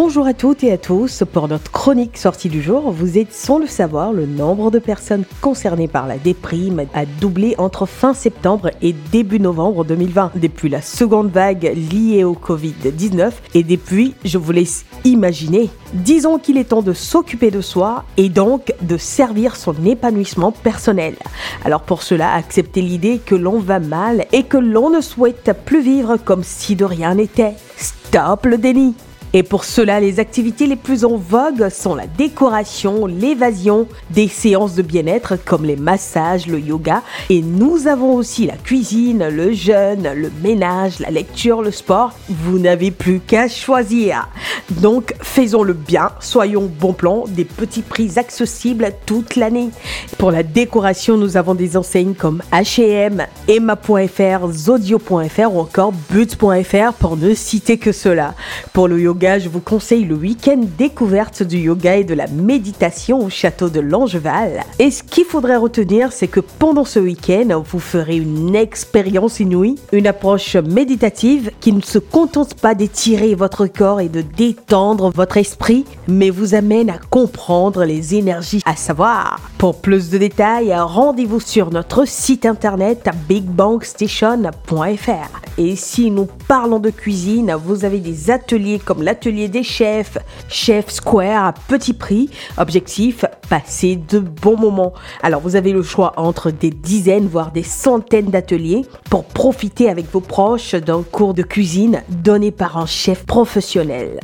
Bonjour 0.00 0.28
à 0.28 0.32
toutes 0.32 0.62
et 0.62 0.70
à 0.70 0.78
tous. 0.78 1.24
Pour 1.32 1.48
notre 1.48 1.72
chronique 1.72 2.18
sortie 2.18 2.48
du 2.48 2.62
jour, 2.62 2.92
vous 2.92 3.18
êtes 3.18 3.32
sans 3.32 3.58
le 3.58 3.66
savoir, 3.66 4.12
le 4.12 4.26
nombre 4.26 4.70
de 4.70 4.78
personnes 4.78 5.24
concernées 5.40 5.88
par 5.88 6.06
la 6.06 6.18
déprime 6.18 6.86
a 6.94 7.04
doublé 7.04 7.56
entre 7.58 7.84
fin 7.84 8.14
septembre 8.14 8.70
et 8.80 8.94
début 9.10 9.40
novembre 9.40 9.84
2020. 9.84 10.30
Depuis 10.36 10.68
la 10.68 10.82
seconde 10.82 11.32
vague 11.32 11.74
liée 11.74 12.22
au 12.22 12.34
Covid-19 12.34 13.32
et 13.54 13.64
depuis, 13.64 14.14
je 14.24 14.38
vous 14.38 14.52
laisse 14.52 14.84
imaginer. 15.02 15.68
Disons 15.92 16.38
qu'il 16.38 16.58
est 16.58 16.68
temps 16.68 16.82
de 16.82 16.92
s'occuper 16.92 17.50
de 17.50 17.60
soi 17.60 18.04
et 18.16 18.28
donc 18.28 18.72
de 18.80 18.98
servir 18.98 19.56
son 19.56 19.74
épanouissement 19.84 20.52
personnel. 20.52 21.16
Alors 21.64 21.82
pour 21.82 22.04
cela, 22.04 22.34
acceptez 22.34 22.82
l'idée 22.82 23.18
que 23.18 23.34
l'on 23.34 23.58
va 23.58 23.80
mal 23.80 24.26
et 24.30 24.44
que 24.44 24.58
l'on 24.58 24.90
ne 24.90 25.00
souhaite 25.00 25.50
plus 25.64 25.82
vivre 25.82 26.18
comme 26.24 26.44
si 26.44 26.76
de 26.76 26.84
rien 26.84 27.16
n'était. 27.16 27.54
Stop 27.76 28.46
le 28.46 28.58
déni 28.58 28.94
et 29.34 29.42
pour 29.42 29.64
cela, 29.64 30.00
les 30.00 30.20
activités 30.20 30.66
les 30.66 30.76
plus 30.76 31.04
en 31.04 31.16
vogue 31.16 31.68
sont 31.68 31.94
la 31.94 32.06
décoration, 32.06 33.04
l'évasion, 33.04 33.86
des 34.08 34.26
séances 34.26 34.74
de 34.74 34.80
bien-être 34.80 35.36
comme 35.44 35.66
les 35.66 35.76
massages, 35.76 36.46
le 36.46 36.58
yoga. 36.58 37.02
Et 37.28 37.42
nous 37.42 37.88
avons 37.88 38.14
aussi 38.14 38.46
la 38.46 38.56
cuisine, 38.56 39.28
le 39.28 39.52
jeûne, 39.52 40.10
le 40.14 40.30
ménage, 40.42 40.98
la 41.00 41.10
lecture, 41.10 41.60
le 41.60 41.70
sport. 41.70 42.12
Vous 42.30 42.58
n'avez 42.58 42.90
plus 42.90 43.20
qu'à 43.20 43.48
choisir. 43.48 44.30
Donc 44.70 45.14
faisons 45.20 45.62
le 45.62 45.74
bien, 45.74 46.10
soyons 46.20 46.70
bon 46.80 46.94
plan, 46.94 47.24
des 47.28 47.44
petits 47.44 47.82
prix 47.82 48.12
accessibles 48.16 48.92
toute 49.04 49.36
l'année. 49.36 49.68
Pour 50.16 50.30
la 50.30 50.42
décoration, 50.42 51.18
nous 51.18 51.36
avons 51.36 51.54
des 51.54 51.76
enseignes 51.76 52.14
comme 52.14 52.42
H&M, 52.50 53.26
Emma.fr, 53.46 54.50
Zodio.fr 54.52 55.54
ou 55.54 55.60
encore 55.60 55.92
But.fr 56.10 56.94
pour 56.98 57.18
ne 57.18 57.34
citer 57.34 57.76
que 57.76 57.92
cela. 57.92 58.34
Pour 58.72 58.88
le 58.88 58.98
yoga, 59.00 59.17
je 59.20 59.48
vous 59.48 59.60
conseille 59.60 60.04
le 60.04 60.14
week-end 60.14 60.60
découverte 60.78 61.42
du 61.42 61.58
yoga 61.58 61.96
et 61.96 62.04
de 62.04 62.14
la 62.14 62.28
méditation 62.28 63.24
au 63.24 63.28
château 63.28 63.68
de 63.68 63.80
Langeval. 63.80 64.62
Et 64.78 64.92
ce 64.92 65.02
qu'il 65.02 65.24
faudrait 65.24 65.56
retenir, 65.56 66.12
c'est 66.12 66.28
que 66.28 66.38
pendant 66.40 66.84
ce 66.84 67.00
week-end, 67.00 67.62
vous 67.64 67.80
ferez 67.80 68.16
une 68.16 68.54
expérience 68.54 69.40
inouïe, 69.40 69.76
une 69.92 70.06
approche 70.06 70.56
méditative 70.56 71.50
qui 71.60 71.72
ne 71.72 71.80
se 71.80 71.98
contente 71.98 72.54
pas 72.54 72.74
d'étirer 72.74 73.34
votre 73.34 73.66
corps 73.66 74.00
et 74.00 74.08
de 74.08 74.22
détendre 74.22 75.10
votre 75.10 75.36
esprit, 75.36 75.84
mais 76.06 76.30
vous 76.30 76.54
amène 76.54 76.90
à 76.90 76.98
comprendre 76.98 77.84
les 77.84 78.14
énergies 78.14 78.62
à 78.64 78.76
savoir. 78.76 79.40
Pour 79.58 79.80
plus 79.80 80.10
de 80.10 80.18
détails, 80.18 80.72
rendez-vous 80.74 81.40
sur 81.40 81.70
notre 81.70 82.06
site 82.06 82.46
internet 82.46 83.08
bigbankstation.fr. 83.28 85.48
Et 85.58 85.74
si 85.74 86.12
nous 86.12 86.28
parlons 86.46 86.78
de 86.78 86.90
cuisine, 86.90 87.56
vous 87.64 87.84
avez 87.84 87.98
des 87.98 88.30
ateliers 88.30 88.78
comme 88.78 89.02
l'atelier 89.08 89.48
des 89.48 89.62
chefs, 89.62 90.18
Chef 90.50 90.90
Square 90.90 91.46
à 91.46 91.52
petit 91.54 91.94
prix. 91.94 92.28
Objectif, 92.58 93.24
passer 93.48 93.96
de 93.96 94.18
bons 94.18 94.58
moments. 94.58 94.92
Alors 95.22 95.40
vous 95.40 95.56
avez 95.56 95.72
le 95.72 95.82
choix 95.82 96.12
entre 96.18 96.50
des 96.50 96.68
dizaines, 96.68 97.26
voire 97.26 97.50
des 97.50 97.62
centaines 97.62 98.26
d'ateliers 98.26 98.84
pour 99.08 99.24
profiter 99.24 99.88
avec 99.88 100.12
vos 100.12 100.20
proches 100.20 100.74
d'un 100.74 101.02
cours 101.02 101.32
de 101.32 101.42
cuisine 101.42 102.02
donné 102.10 102.50
par 102.50 102.76
un 102.76 102.84
chef 102.84 103.24
professionnel. 103.24 104.20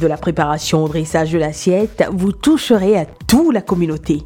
De 0.00 0.06
la 0.06 0.16
préparation 0.16 0.82
au 0.84 0.88
dressage 0.88 1.32
de 1.32 1.38
l'assiette, 1.38 2.02
vous 2.10 2.32
toucherez 2.32 2.96
à 2.96 3.04
la 3.50 3.62
communauté. 3.62 4.22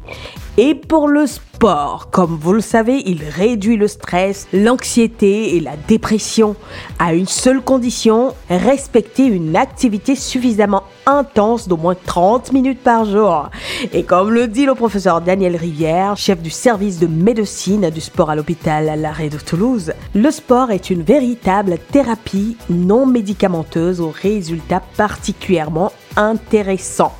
Et 0.57 0.73
pour 0.73 1.07
le 1.07 1.27
sport, 1.27 2.09
comme 2.11 2.37
vous 2.41 2.53
le 2.53 2.61
savez, 2.61 3.03
il 3.05 3.23
réduit 3.23 3.77
le 3.77 3.87
stress, 3.87 4.47
l'anxiété 4.53 5.55
et 5.55 5.59
la 5.59 5.77
dépression. 5.87 6.55
À 6.97 7.13
une 7.13 7.27
seule 7.27 7.61
condition, 7.61 8.33
respecter 8.49 9.25
une 9.25 9.55
activité 9.55 10.15
suffisamment 10.15 10.83
intense 11.05 11.67
d'au 11.67 11.77
moins 11.77 11.95
30 11.95 12.53
minutes 12.53 12.81
par 12.81 13.05
jour. 13.05 13.49
Et 13.93 14.03
comme 14.03 14.31
le 14.31 14.47
dit 14.47 14.65
le 14.65 14.73
professeur 14.73 15.21
Daniel 15.21 15.55
Rivière, 15.55 16.17
chef 16.17 16.41
du 16.41 16.49
service 16.49 16.99
de 16.99 17.07
médecine 17.07 17.91
du 17.91 18.01
sport 18.01 18.31
à 18.31 18.35
l'hôpital 18.35 18.99
L'Arrêt 18.99 19.29
de 19.29 19.37
Toulouse, 19.37 19.93
le 20.15 20.31
sport 20.31 20.71
est 20.71 20.89
une 20.89 21.03
véritable 21.03 21.77
thérapie 21.91 22.57
non 22.69 23.05
médicamenteuse 23.05 24.01
aux 24.01 24.13
résultats 24.13 24.81
particulièrement 24.97 25.91
intéressants. 26.15 27.13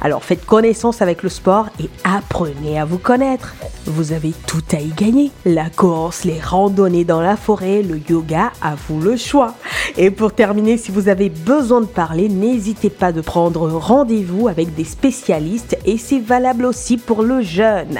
Alors 0.00 0.24
faites 0.24 0.44
connaissance 0.44 1.02
avec 1.02 1.22
le 1.22 1.28
sport 1.28 1.68
et 1.80 1.88
apprenez 2.04 2.78
à 2.78 2.84
vous 2.84 2.98
connaître. 2.98 3.54
Vous 3.86 4.12
avez 4.12 4.32
tout 4.46 4.62
à 4.72 4.80
y 4.80 4.88
gagner. 4.88 5.30
La 5.44 5.68
course, 5.68 6.24
les 6.24 6.40
randonnées 6.40 7.04
dans 7.04 7.20
la 7.20 7.36
forêt, 7.36 7.82
le 7.82 8.00
yoga, 8.08 8.52
à 8.62 8.74
vous 8.74 9.00
le 9.00 9.16
choix. 9.16 9.54
Et 9.96 10.10
pour 10.10 10.32
terminer, 10.32 10.76
si 10.76 10.92
vous 10.92 11.08
avez 11.08 11.28
besoin 11.28 11.80
de 11.80 11.86
parler, 11.86 12.28
n'hésitez 12.28 12.90
pas 12.90 13.12
de 13.12 13.20
prendre 13.20 13.68
rendez-vous 13.68 14.48
avec 14.48 14.74
des 14.74 14.84
spécialistes 14.84 15.76
et 15.84 15.98
c'est 15.98 16.20
valable 16.20 16.64
aussi 16.64 16.96
pour 16.96 17.22
le 17.22 17.42
jeune. 17.42 17.98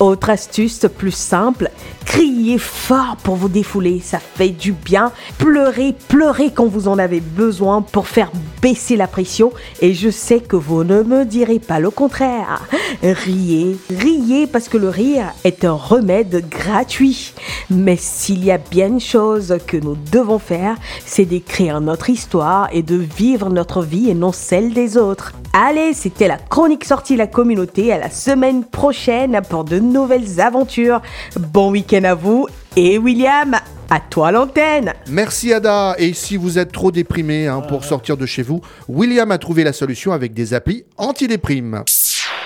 Autre 0.00 0.30
astuce 0.30 0.86
plus 0.96 1.10
simple, 1.10 1.70
criez 2.04 2.58
fort 2.58 3.16
pour 3.22 3.36
vous 3.36 3.48
défouler, 3.48 4.00
ça 4.00 4.18
fait 4.18 4.50
du 4.50 4.72
bien. 4.72 5.12
Pleurez, 5.38 5.94
pleurez 6.08 6.50
quand 6.52 6.66
vous 6.66 6.88
en 6.88 6.98
avez 6.98 7.20
besoin 7.20 7.82
pour 7.82 8.06
faire 8.06 8.30
baisser 8.62 8.96
la 8.96 9.06
pression 9.06 9.52
et 9.80 9.94
je 9.94 10.10
sais 10.10 10.40
que 10.40 10.56
vous 10.56 10.84
ne 10.84 11.02
direz 11.22 11.60
pas 11.60 11.78
le 11.78 11.90
contraire. 11.90 12.66
Riez, 13.02 13.76
riez 13.90 14.48
parce 14.48 14.68
que 14.68 14.76
le 14.76 14.88
rire 14.88 15.32
est 15.44 15.64
un 15.64 15.74
remède 15.74 16.48
gratuit. 16.48 17.34
Mais 17.70 17.96
s'il 17.96 18.44
y 18.44 18.50
a 18.50 18.58
bien 18.58 18.88
une 18.88 19.00
chose 19.00 19.58
que 19.66 19.76
nous 19.76 19.96
devons 20.10 20.40
faire, 20.40 20.76
c'est 21.06 21.24
d'écrire 21.24 21.80
notre 21.80 22.10
histoire 22.10 22.68
et 22.72 22.82
de 22.82 22.96
vivre 22.96 23.50
notre 23.50 23.82
vie 23.82 24.10
et 24.10 24.14
non 24.14 24.32
celle 24.32 24.72
des 24.72 24.96
autres. 24.96 25.32
Allez, 25.52 25.92
c'était 25.92 26.28
la 26.28 26.38
chronique 26.38 26.84
sortie 26.84 27.16
la 27.16 27.26
communauté 27.26 27.92
à 27.92 27.98
la 27.98 28.10
semaine 28.10 28.64
prochaine 28.64 29.40
pour 29.48 29.64
de 29.64 29.78
nouvelles 29.78 30.40
aventures. 30.40 31.00
Bon 31.38 31.70
week-end 31.70 32.04
à 32.04 32.14
vous 32.14 32.48
et 32.76 32.98
William, 32.98 33.56
à 33.94 34.00
toi 34.00 34.32
l'antenne. 34.32 34.92
Merci 35.08 35.52
Ada. 35.52 35.94
Et 35.98 36.14
si 36.14 36.36
vous 36.36 36.58
êtes 36.58 36.72
trop 36.72 36.90
déprimé 36.90 37.46
hein, 37.46 37.60
pour 37.60 37.84
sortir 37.84 38.16
de 38.16 38.26
chez 38.26 38.42
vous, 38.42 38.60
William 38.88 39.30
a 39.30 39.38
trouvé 39.38 39.62
la 39.62 39.72
solution 39.72 40.10
avec 40.10 40.34
des 40.34 40.52
applis 40.52 40.84
anti-déprime. 40.96 41.84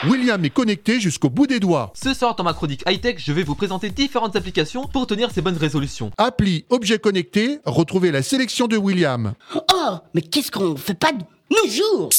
William 0.06 0.44
est 0.44 0.50
connecté 0.50 1.00
jusqu'au 1.00 1.30
bout 1.30 1.46
des 1.46 1.58
doigts. 1.58 1.90
Ce 1.94 2.12
soir 2.12 2.36
dans 2.36 2.44
ma 2.44 2.52
chronique 2.52 2.84
high-tech, 2.86 3.16
je 3.18 3.32
vais 3.32 3.44
vous 3.44 3.54
présenter 3.54 3.88
différentes 3.88 4.36
applications 4.36 4.84
pour 4.84 5.06
tenir 5.06 5.30
ces 5.30 5.40
bonnes 5.40 5.56
résolutions. 5.56 6.10
Appli 6.18 6.66
objet 6.68 6.98
connecté, 6.98 7.60
retrouvez 7.64 8.10
la 8.10 8.22
sélection 8.22 8.66
de 8.66 8.76
William. 8.76 9.32
Oh, 9.54 9.94
mais 10.12 10.20
qu'est-ce 10.20 10.50
qu'on 10.50 10.76
fait 10.76 10.92
pas 10.92 11.12
de 11.12 11.24
nos 11.50 11.70
jours? 11.70 12.10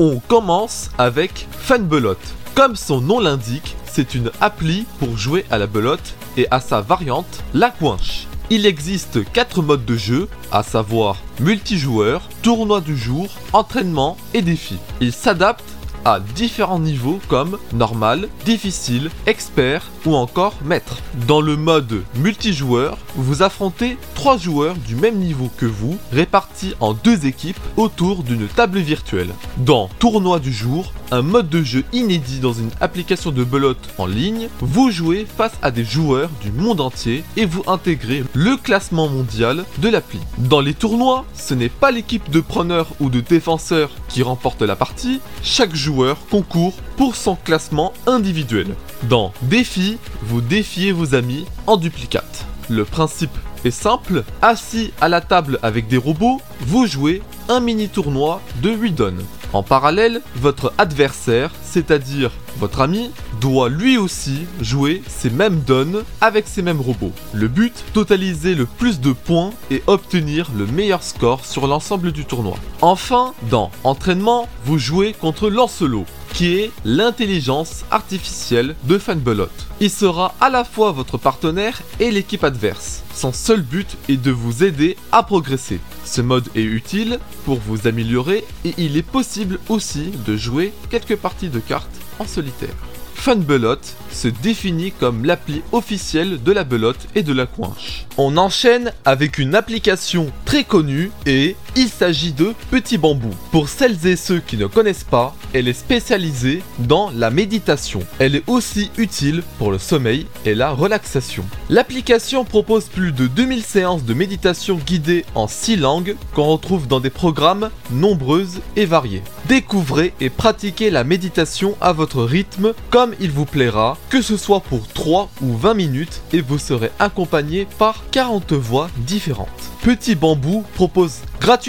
On 0.00 0.18
commence 0.18 0.90
avec 0.98 1.46
Fanbelote. 1.52 2.18
Comme 2.54 2.76
son 2.76 3.00
nom 3.00 3.18
l'indique, 3.18 3.74
c'est 3.84 4.14
une 4.14 4.30
appli 4.40 4.86
pour 5.00 5.18
jouer 5.18 5.44
à 5.50 5.58
la 5.58 5.66
belote 5.66 6.14
et 6.36 6.46
à 6.52 6.60
sa 6.60 6.80
variante, 6.80 7.42
la 7.52 7.70
coinche. 7.70 8.28
Il 8.48 8.64
existe 8.64 9.28
4 9.32 9.60
modes 9.60 9.84
de 9.84 9.96
jeu, 9.96 10.28
à 10.52 10.62
savoir 10.62 11.16
multijoueur, 11.40 12.28
tournoi 12.42 12.80
du 12.80 12.96
jour, 12.96 13.26
entraînement 13.52 14.16
et 14.34 14.42
défi. 14.42 14.76
Il 15.00 15.12
s'adapte 15.12 15.64
à 16.04 16.20
différents 16.20 16.78
niveaux 16.78 17.18
comme 17.26 17.58
normal, 17.72 18.28
difficile, 18.44 19.10
expert 19.26 19.90
ou 20.06 20.14
encore 20.14 20.54
maître. 20.64 20.98
Dans 21.26 21.40
le 21.40 21.56
mode 21.56 22.02
multijoueur, 22.16 22.98
vous 23.16 23.42
affrontez 23.42 23.96
3 24.14 24.38
joueurs 24.38 24.76
du 24.76 24.96
même 24.96 25.18
niveau 25.18 25.50
que 25.56 25.66
vous, 25.66 25.96
répartis 26.12 26.74
en 26.80 26.92
deux 26.92 27.26
équipes 27.26 27.58
autour 27.76 28.22
d'une 28.22 28.46
table 28.46 28.78
virtuelle. 28.78 29.34
Dans 29.58 29.88
tournoi 29.98 30.38
du 30.38 30.52
jour, 30.52 30.92
un 31.10 31.22
mode 31.22 31.48
de 31.48 31.62
jeu 31.62 31.84
inédit 31.92 32.40
dans 32.40 32.52
une 32.52 32.70
application 32.80 33.30
de 33.30 33.44
belote 33.44 33.88
en 33.98 34.06
ligne, 34.06 34.48
vous 34.60 34.90
jouez 34.90 35.26
face 35.36 35.52
à 35.62 35.70
des 35.70 35.84
joueurs 35.84 36.30
du 36.42 36.50
monde 36.50 36.80
entier 36.80 37.24
et 37.36 37.46
vous 37.46 37.62
intégrez 37.66 38.24
le 38.32 38.56
classement 38.56 39.08
mondial 39.08 39.64
de 39.78 39.88
l'appli. 39.88 40.18
Dans 40.38 40.60
les 40.60 40.74
tournois, 40.74 41.24
ce 41.34 41.54
n'est 41.54 41.68
pas 41.68 41.90
l'équipe 41.90 42.30
de 42.30 42.40
preneurs 42.40 42.88
ou 43.00 43.10
de 43.10 43.20
défenseurs 43.20 43.90
qui 44.08 44.22
remporte 44.22 44.62
la 44.62 44.76
partie, 44.76 45.20
chaque 45.42 45.74
joueur 45.74 46.16
concourt 46.30 46.74
pour 46.96 47.16
son 47.16 47.36
classement 47.36 47.92
individuel. 48.06 48.74
Dans 49.04 49.32
défi, 49.42 49.98
vous 50.22 50.40
défiez 50.40 50.92
vos 50.92 51.14
amis 51.14 51.46
en 51.66 51.76
duplicate. 51.76 52.46
Le 52.68 52.84
principe 52.84 53.36
est 53.64 53.70
simple, 53.70 54.24
assis 54.42 54.92
à 55.00 55.08
la 55.08 55.20
table 55.20 55.58
avec 55.62 55.88
des 55.88 55.96
robots, 55.96 56.40
vous 56.60 56.86
jouez 56.86 57.22
un 57.48 57.60
mini 57.60 57.88
tournoi 57.88 58.40
de 58.62 58.70
8 58.70 58.92
donnes. 58.92 59.24
En 59.52 59.62
parallèle, 59.62 60.20
votre 60.36 60.72
adversaire, 60.78 61.50
c'est-à-dire 61.62 62.32
votre 62.58 62.80
ami, 62.80 63.10
doit 63.40 63.68
lui 63.68 63.98
aussi 63.98 64.46
jouer 64.60 65.02
ces 65.06 65.30
mêmes 65.30 65.60
donnes 65.60 66.02
avec 66.20 66.48
ces 66.48 66.62
mêmes 66.62 66.80
robots. 66.80 67.12
Le 67.32 67.48
but, 67.48 67.72
totaliser 67.92 68.54
le 68.54 68.66
plus 68.66 69.00
de 69.00 69.12
points 69.12 69.50
et 69.70 69.82
obtenir 69.86 70.50
le 70.56 70.66
meilleur 70.66 71.02
score 71.02 71.44
sur 71.44 71.66
l'ensemble 71.66 72.10
du 72.10 72.24
tournoi. 72.24 72.56
Enfin, 72.80 73.32
dans 73.50 73.70
entraînement, 73.84 74.48
vous 74.64 74.78
jouez 74.78 75.12
contre 75.12 75.48
Lancelot, 75.48 76.04
qui 76.34 76.56
est 76.56 76.72
l'intelligence 76.84 77.84
artificielle 77.92 78.74
de 78.84 78.98
Fanbelot. 78.98 79.48
Il 79.80 79.88
sera 79.88 80.34
à 80.40 80.50
la 80.50 80.64
fois 80.64 80.90
votre 80.90 81.16
partenaire 81.16 81.80
et 82.00 82.10
l'équipe 82.10 82.42
adverse. 82.42 83.04
Son 83.14 83.32
seul 83.32 83.62
but 83.62 83.96
est 84.08 84.16
de 84.16 84.32
vous 84.32 84.64
aider 84.64 84.96
à 85.12 85.22
progresser. 85.22 85.80
Ce 86.04 86.20
mode 86.20 86.48
est 86.56 86.62
utile 86.62 87.20
pour 87.44 87.60
vous 87.60 87.86
améliorer 87.86 88.44
et 88.64 88.74
il 88.76 88.96
est 88.96 89.02
possible 89.02 89.60
aussi 89.68 90.10
de 90.26 90.36
jouer 90.36 90.72
quelques 90.90 91.16
parties 91.16 91.48
de 91.48 91.60
cartes 91.60 92.00
en 92.18 92.26
solitaire. 92.26 92.74
Funbelot 93.14 93.78
se 94.10 94.28
définit 94.28 94.92
comme 94.92 95.24
l'appli 95.24 95.62
officielle 95.72 96.42
de 96.42 96.52
la 96.52 96.64
belote 96.64 97.08
et 97.14 97.22
de 97.22 97.32
la 97.32 97.46
coinche. 97.46 98.04
On 98.18 98.36
enchaîne 98.36 98.92
avec 99.04 99.38
une 99.38 99.54
application 99.54 100.30
très 100.44 100.64
connue 100.64 101.10
et 101.24 101.56
il 101.76 101.88
s'agit 101.88 102.32
de 102.32 102.54
Petit 102.70 102.98
Bambou. 102.98 103.30
Pour 103.50 103.68
celles 103.68 104.06
et 104.06 104.16
ceux 104.16 104.40
qui 104.40 104.56
ne 104.56 104.66
connaissent 104.66 105.04
pas, 105.04 105.34
elle 105.52 105.68
est 105.68 105.72
spécialisée 105.72 106.62
dans 106.78 107.10
la 107.10 107.30
méditation. 107.30 108.00
Elle 108.18 108.36
est 108.36 108.44
aussi 108.46 108.90
utile 108.96 109.42
pour 109.58 109.70
le 109.70 109.78
sommeil 109.78 110.26
et 110.44 110.54
la 110.54 110.70
relaxation. 110.70 111.44
L'application 111.70 112.44
propose 112.44 112.84
plus 112.84 113.12
de 113.12 113.26
2000 113.26 113.62
séances 113.62 114.04
de 114.04 114.14
méditation 114.14 114.76
guidées 114.76 115.24
en 115.34 115.48
6 115.48 115.76
langues 115.76 116.16
qu'on 116.34 116.46
retrouve 116.46 116.86
dans 116.86 117.00
des 117.00 117.10
programmes 117.10 117.70
nombreuses 117.90 118.60
et 118.76 118.86
variés. 118.86 119.22
Découvrez 119.48 120.14
et 120.20 120.30
pratiquez 120.30 120.90
la 120.90 121.04
méditation 121.04 121.76
à 121.80 121.92
votre 121.92 122.22
rythme 122.22 122.72
comme 122.90 123.14
il 123.20 123.30
vous 123.30 123.46
plaira, 123.46 123.98
que 124.10 124.22
ce 124.22 124.36
soit 124.36 124.60
pour 124.60 124.86
3 124.88 125.30
ou 125.42 125.56
20 125.56 125.74
minutes 125.74 126.22
et 126.32 126.40
vous 126.40 126.58
serez 126.58 126.90
accompagné 126.98 127.66
par 127.78 128.04
40 128.10 128.52
voix 128.52 128.88
différentes. 128.98 129.48
Petit 129.82 130.14
Bambou 130.14 130.64
propose 130.74 131.18
gratuitement 131.40 131.63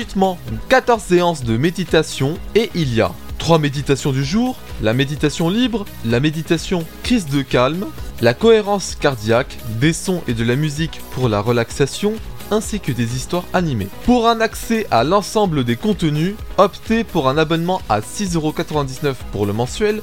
14 0.67 1.01
séances 1.01 1.43
de 1.43 1.55
méditation 1.55 2.37
et 2.53 2.69
il 2.75 2.93
y 2.93 2.99
a 2.99 3.11
3 3.37 3.59
méditations 3.59 4.11
du 4.11 4.25
jour, 4.25 4.57
la 4.81 4.93
méditation 4.93 5.49
libre, 5.49 5.85
la 6.03 6.19
méditation 6.19 6.85
crise 7.03 7.27
de 7.27 7.41
calme, 7.41 7.85
la 8.21 8.33
cohérence 8.33 8.95
cardiaque, 8.95 9.57
des 9.79 9.93
sons 9.93 10.21
et 10.27 10.33
de 10.33 10.43
la 10.43 10.57
musique 10.57 10.99
pour 11.11 11.29
la 11.29 11.39
relaxation, 11.39 12.13
ainsi 12.51 12.79
que 12.79 12.91
des 12.91 13.15
histoires 13.15 13.45
animées. 13.53 13.87
Pour 14.05 14.27
un 14.27 14.41
accès 14.41 14.85
à 14.91 15.03
l'ensemble 15.03 15.63
des 15.63 15.77
contenus, 15.77 16.35
optez 16.57 17.03
pour 17.03 17.29
un 17.29 17.37
abonnement 17.37 17.81
à 17.87 18.01
6,99€ 18.01 19.13
pour 19.31 19.45
le 19.45 19.53
mensuel, 19.53 20.01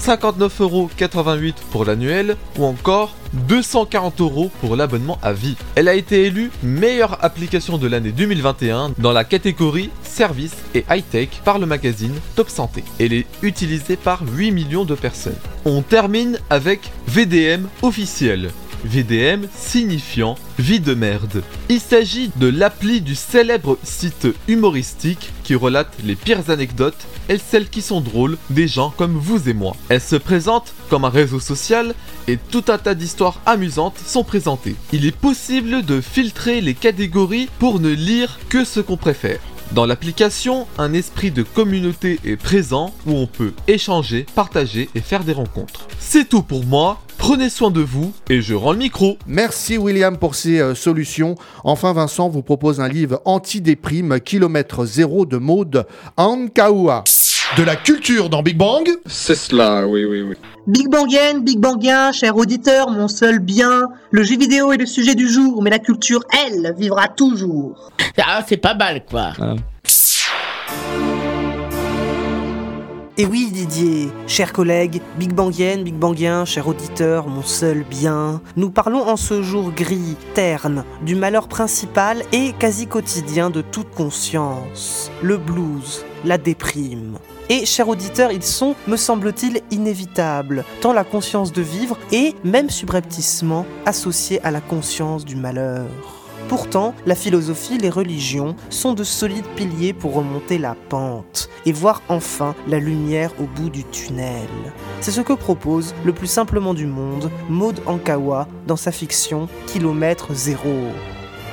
59,88€ 0.00 1.54
pour 1.70 1.84
l'annuel 1.84 2.36
ou 2.58 2.64
encore 2.64 3.14
240 3.48 4.20
euros 4.20 4.50
pour 4.60 4.76
l'abonnement 4.76 5.18
à 5.22 5.32
vie. 5.32 5.56
Elle 5.74 5.88
a 5.88 5.94
été 5.94 6.24
élue 6.24 6.50
meilleure 6.62 7.24
application 7.24 7.78
de 7.78 7.86
l'année 7.86 8.12
2021 8.12 8.92
dans 8.98 9.12
la 9.12 9.24
catégorie 9.24 9.90
services 10.02 10.56
et 10.74 10.84
high-tech 10.90 11.28
par 11.44 11.58
le 11.58 11.66
magazine 11.66 12.14
Top 12.36 12.48
Santé. 12.50 12.84
Elle 12.98 13.12
est 13.12 13.26
utilisée 13.42 13.96
par 13.96 14.22
8 14.22 14.50
millions 14.52 14.84
de 14.84 14.94
personnes. 14.94 15.36
On 15.64 15.82
termine 15.82 16.38
avec 16.50 16.92
VDM 17.06 17.66
officiel. 17.82 18.50
VDM 18.84 19.46
signifiant 19.54 20.36
vie 20.58 20.80
de 20.80 20.94
merde. 20.94 21.42
Il 21.68 21.80
s'agit 21.80 22.30
de 22.36 22.48
l'appli 22.48 23.00
du 23.00 23.14
célèbre 23.14 23.78
site 23.82 24.28
humoristique 24.48 25.30
qui 25.44 25.54
relate 25.54 25.92
les 26.04 26.16
pires 26.16 26.50
anecdotes 26.50 27.06
et 27.28 27.38
celles 27.38 27.68
qui 27.68 27.82
sont 27.82 28.00
drôles 28.00 28.38
des 28.50 28.68
gens 28.68 28.92
comme 28.96 29.16
vous 29.16 29.48
et 29.48 29.54
moi. 29.54 29.76
Elle 29.88 30.00
se 30.00 30.16
présente 30.16 30.74
comme 30.90 31.04
un 31.04 31.10
réseau 31.10 31.40
social 31.40 31.94
et 32.28 32.36
tout 32.36 32.64
un 32.68 32.78
tas 32.78 32.94
d'histoires 32.94 33.40
amusantes 33.46 33.98
sont 33.98 34.24
présentées. 34.24 34.76
Il 34.92 35.06
est 35.06 35.16
possible 35.16 35.84
de 35.84 36.00
filtrer 36.00 36.60
les 36.60 36.74
catégories 36.74 37.48
pour 37.58 37.80
ne 37.80 37.90
lire 37.90 38.38
que 38.48 38.64
ce 38.64 38.80
qu'on 38.80 38.96
préfère. 38.96 39.40
Dans 39.72 39.86
l'application, 39.86 40.66
un 40.76 40.92
esprit 40.92 41.30
de 41.30 41.42
communauté 41.42 42.20
est 42.26 42.36
présent 42.36 42.92
où 43.06 43.12
on 43.12 43.26
peut 43.26 43.54
échanger, 43.68 44.26
partager 44.34 44.90
et 44.94 45.00
faire 45.00 45.24
des 45.24 45.32
rencontres. 45.32 45.88
C'est 45.98 46.28
tout 46.28 46.42
pour 46.42 46.66
moi. 46.66 47.00
Prenez 47.22 47.50
soin 47.50 47.70
de 47.70 47.80
vous 47.80 48.12
et 48.28 48.40
je 48.40 48.52
rends 48.52 48.72
le 48.72 48.78
micro. 48.78 49.16
Merci 49.28 49.78
William 49.78 50.18
pour 50.18 50.34
ces 50.34 50.58
euh, 50.58 50.74
solutions. 50.74 51.36
Enfin, 51.62 51.92
Vincent 51.92 52.28
vous 52.28 52.42
propose 52.42 52.80
un 52.80 52.88
livre 52.88 53.22
anti-déprime, 53.24 54.18
kilomètre 54.18 54.84
zéro 54.84 55.24
de 55.24 55.36
Maude 55.36 55.86
Ankaoua. 56.16 57.04
De 57.56 57.62
la 57.62 57.76
culture 57.76 58.28
dans 58.28 58.42
Big 58.42 58.56
Bang 58.56 58.90
C'est 59.06 59.36
cela, 59.36 59.86
oui, 59.86 60.04
oui, 60.04 60.22
oui. 60.22 60.34
Big 60.66 60.88
Bangien, 60.88 61.38
Big 61.38 61.60
Bangien, 61.60 62.10
cher 62.10 62.36
auditeur, 62.36 62.90
mon 62.90 63.06
seul 63.06 63.38
bien. 63.38 63.82
Le 64.10 64.24
jeu 64.24 64.36
vidéo 64.36 64.72
est 64.72 64.78
le 64.78 64.86
sujet 64.86 65.14
du 65.14 65.28
jour, 65.28 65.62
mais 65.62 65.70
la 65.70 65.78
culture, 65.78 66.24
elle, 66.44 66.74
vivra 66.76 67.06
toujours. 67.06 67.92
Ah, 68.18 68.42
c'est 68.44 68.56
pas 68.56 68.74
mal, 68.74 69.04
quoi. 69.08 69.30
Et 73.18 73.26
oui 73.26 73.50
Didier, 73.52 74.08
chers 74.26 74.54
collègues, 74.54 75.02
Big 75.18 75.34
Bangienne, 75.34 75.84
Big 75.84 75.94
Bangien, 75.94 76.46
cher 76.46 76.66
auditeur, 76.66 77.28
mon 77.28 77.42
seul 77.42 77.84
bien, 77.84 78.40
nous 78.56 78.70
parlons 78.70 79.06
en 79.06 79.18
ce 79.18 79.42
jour 79.42 79.70
gris, 79.70 80.16
terne, 80.32 80.82
du 81.02 81.14
malheur 81.14 81.46
principal 81.46 82.22
et 82.32 82.54
quasi 82.58 82.86
quotidien 82.86 83.50
de 83.50 83.60
toute 83.60 83.90
conscience, 83.90 85.10
le 85.20 85.36
blues, 85.36 86.06
la 86.24 86.38
déprime. 86.38 87.18
Et, 87.50 87.66
chers 87.66 87.88
auditeurs, 87.88 88.32
ils 88.32 88.42
sont, 88.42 88.74
me 88.86 88.96
semble-t-il, 88.96 89.60
inévitables, 89.70 90.64
tant 90.80 90.94
la 90.94 91.04
conscience 91.04 91.52
de 91.52 91.60
vivre 91.60 91.98
est, 92.12 92.42
même 92.46 92.70
subrepticement, 92.70 93.66
associée 93.84 94.42
à 94.42 94.50
la 94.50 94.62
conscience 94.62 95.26
du 95.26 95.36
malheur. 95.36 96.21
Pourtant, 96.52 96.92
la 97.06 97.14
philosophie, 97.14 97.78
les 97.78 97.88
religions 97.88 98.56
sont 98.68 98.92
de 98.92 99.04
solides 99.04 99.46
piliers 99.56 99.94
pour 99.94 100.12
remonter 100.12 100.58
la 100.58 100.74
pente 100.90 101.48
et 101.64 101.72
voir 101.72 102.02
enfin 102.10 102.54
la 102.68 102.78
lumière 102.78 103.32
au 103.40 103.44
bout 103.44 103.70
du 103.70 103.84
tunnel. 103.84 104.50
C'est 105.00 105.12
ce 105.12 105.22
que 105.22 105.32
propose, 105.32 105.94
le 106.04 106.12
plus 106.12 106.26
simplement 106.26 106.74
du 106.74 106.84
monde, 106.84 107.30
Maud 107.48 107.80
Ankawa 107.86 108.48
dans 108.66 108.76
sa 108.76 108.92
fiction 108.92 109.48
Kilomètre 109.66 110.34
Zéro. 110.34 110.76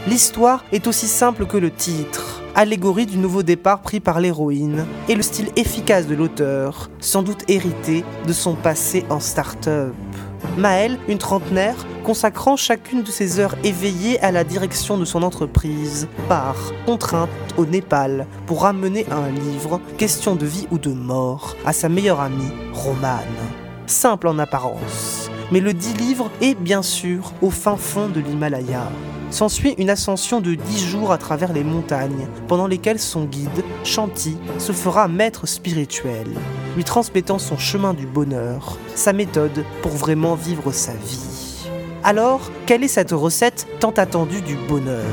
L'histoire 0.06 0.66
est 0.74 0.86
aussi 0.86 1.08
simple 1.08 1.46
que 1.46 1.56
le 1.56 1.72
titre, 1.72 2.42
allégorie 2.54 3.06
du 3.06 3.20
nouveau 3.20 3.42
départ 3.42 3.82
pris 3.82 4.02
par 4.02 4.20
l'héroïne, 4.20 4.86
et 5.08 5.16
le 5.16 5.22
style 5.22 5.48
efficace 5.56 6.08
de 6.08 6.16
l'auteur, 6.16 6.90
sans 7.00 7.22
doute 7.22 7.50
hérité 7.50 8.04
de 8.28 8.34
son 8.34 8.54
passé 8.54 9.06
en 9.10 9.22
start-up. 9.22 9.94
Maëlle, 10.58 10.98
une 11.08 11.18
trentenaire, 11.18 11.76
consacrant 12.04 12.56
chacune 12.56 13.04
de 13.04 13.12
ses 13.12 13.40
heures 13.40 13.56
éveillées 13.64 14.20
à 14.22 14.32
la 14.32 14.44
direction 14.44 14.98
de 14.98 15.06
son 15.06 15.24
entreprise, 15.24 16.08
part, 16.28 16.74
contrainte, 16.86 17.30
au 17.58 17.66
Népal 17.66 18.26
pour 18.46 18.64
ramener 18.64 19.06
un 19.12 19.30
livre, 19.30 19.80
question 19.98 20.36
de 20.36 20.46
vie 20.46 20.68
ou 20.72 20.78
de 20.78 20.92
mort, 20.92 21.56
à 21.66 21.74
sa 21.74 21.90
meilleure 21.90 22.20
amie, 22.20 22.52
Romane. 22.74 23.26
Simple 23.86 24.28
en 24.28 24.40
apparence, 24.40 25.30
mais 25.52 25.60
le 25.60 25.74
dit 25.74 25.94
livre 25.94 26.30
est 26.42 26.56
bien 26.56 26.82
sûr 26.82 27.34
au 27.42 27.50
fin 27.50 27.76
fond 27.76 28.10
de 28.10 28.20
l'Himalaya. 28.20 28.90
S'ensuit 29.32 29.76
une 29.78 29.92
ascension 29.92 30.42
de 30.42 30.56
dix 30.56 30.84
jours 30.84 31.12
à 31.12 31.20
travers 31.20 31.54
les 31.54 31.64
montagnes, 31.64 32.28
pendant 32.48 32.66
lesquelles 32.66 33.00
son 33.00 33.26
guide, 33.26 33.64
Chanty, 33.84 34.38
se 34.58 34.72
fera 34.72 35.08
maître 35.08 35.48
spirituel, 35.48 36.28
lui 36.76 36.84
transmettant 36.84 37.38
son 37.38 37.58
chemin 37.58 37.94
du 37.94 38.08
bonheur, 38.08 38.78
sa 38.96 39.14
méthode 39.14 39.64
pour 39.84 39.92
vraiment 39.92 40.34
vivre 40.34 40.72
sa 40.72 40.94
vie. 40.94 41.68
Alors, 42.04 42.50
quelle 42.66 42.84
est 42.84 42.88
cette 42.88 43.12
recette 43.12 43.68
tant 43.80 43.92
attendue 43.92 44.42
du 44.42 44.56
bonheur? 44.56 45.04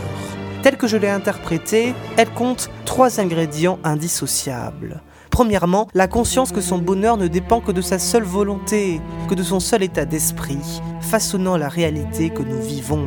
Telle 0.63 0.79
que 0.79 0.87
je 0.87 0.97
l'ai 0.97 1.11
interprétée, 1.11 1.95
elle 2.17 2.31
compte 2.31 2.71
trois 2.87 3.21
ingrédients 3.21 3.79
indissociables. 3.85 5.03
Premièrement, 5.31 5.89
la 5.93 6.09
conscience 6.09 6.53
que 6.53 6.63
son 6.63 6.79
bonheur 6.79 7.19
ne 7.19 7.29
dépend 7.29 7.61
que 7.61 7.73
de 7.73 7.83
sa 7.83 7.99
seule 7.99 8.25
volonté, 8.25 9.03
que 9.29 9.35
de 9.35 9.43
son 9.43 9.61
seul 9.61 9.83
état 9.83 10.07
d'esprit, 10.07 10.81
façonnant 11.03 11.59
la 11.59 11.69
réalité 11.69 12.31
que 12.31 12.43
nous 12.43 12.63
vivons. 12.63 13.07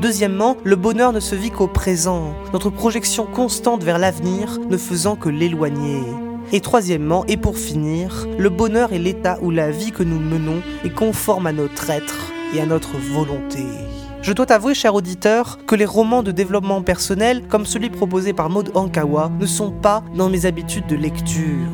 Deuxièmement, 0.00 0.56
le 0.62 0.76
bonheur 0.76 1.12
ne 1.12 1.20
se 1.20 1.34
vit 1.34 1.50
qu'au 1.50 1.68
présent, 1.68 2.34
notre 2.52 2.68
projection 2.68 3.24
constante 3.24 3.82
vers 3.82 3.98
l'avenir 3.98 4.58
ne 4.68 4.76
faisant 4.76 5.16
que 5.16 5.30
l'éloigner. 5.30 6.02
Et 6.52 6.60
troisièmement, 6.60 7.24
et 7.26 7.36
pour 7.36 7.56
finir, 7.56 8.26
le 8.38 8.50
bonheur 8.50 8.92
est 8.92 8.98
l'état 8.98 9.38
où 9.40 9.50
la 9.50 9.70
vie 9.70 9.92
que 9.92 10.02
nous 10.02 10.20
menons 10.20 10.60
est 10.84 10.94
conforme 10.94 11.46
à 11.46 11.52
notre 11.52 11.88
être 11.90 12.32
et 12.54 12.60
à 12.60 12.66
notre 12.66 12.96
volonté. 12.98 13.64
Je 14.20 14.32
dois 14.32 14.52
avouer, 14.52 14.74
cher 14.74 14.94
auditeur, 14.94 15.58
que 15.66 15.74
les 15.74 15.84
romans 15.84 16.22
de 16.22 16.30
développement 16.30 16.82
personnel, 16.82 17.42
comme 17.48 17.64
celui 17.64 17.90
proposé 17.90 18.32
par 18.32 18.50
Maud 18.50 18.72
Ankawa, 18.74 19.30
ne 19.40 19.46
sont 19.46 19.70
pas 19.70 20.04
dans 20.14 20.28
mes 20.28 20.46
habitudes 20.46 20.86
de 20.86 20.96
lecture. 20.96 21.70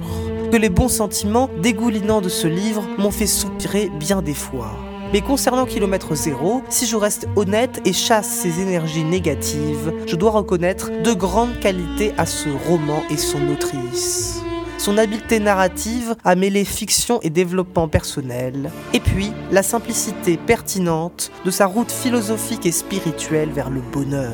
Que 0.53 0.57
les 0.57 0.70
bons 0.70 0.89
sentiments 0.89 1.51
dégoulinants 1.61 2.20
de 2.20 2.29
ce 2.29 2.47
livre 2.47 2.83
m'ont 2.99 3.11
fait 3.11 3.27
soupirer 3.27 3.91
bien 3.99 4.23
des 4.23 4.35
fois. 4.35 4.70
Mais 5.13 5.21
concernant 5.21 5.67
Kilomètre 5.67 6.15
Zéro, 6.15 6.63
si 6.71 6.87
je 6.87 6.97
reste 6.97 7.29
honnête 7.37 7.83
et 7.85 7.93
chasse 7.93 8.29
ces 8.29 8.61
énergies 8.63 9.05
négatives, 9.05 9.93
je 10.07 10.17
dois 10.17 10.31
reconnaître 10.31 10.91
de 11.03 11.13
grandes 11.13 11.61
qualités 11.61 12.15
à 12.17 12.25
ce 12.25 12.49
roman 12.67 13.03
et 13.11 13.19
son 13.19 13.47
autrice. 13.49 14.41
Son 14.79 14.97
habileté 14.97 15.39
narrative 15.39 16.17
à 16.25 16.35
mêler 16.35 16.65
fiction 16.65 17.21
et 17.21 17.29
développement 17.29 17.89
personnel, 17.89 18.71
et 18.95 19.01
puis 19.01 19.33
la 19.51 19.63
simplicité 19.63 20.39
pertinente 20.39 21.31
de 21.45 21.51
sa 21.51 21.67
route 21.67 21.93
philosophique 21.93 22.65
et 22.65 22.73
spirituelle 22.73 23.51
vers 23.51 23.69
le 23.69 23.83
bonheur. 23.83 24.33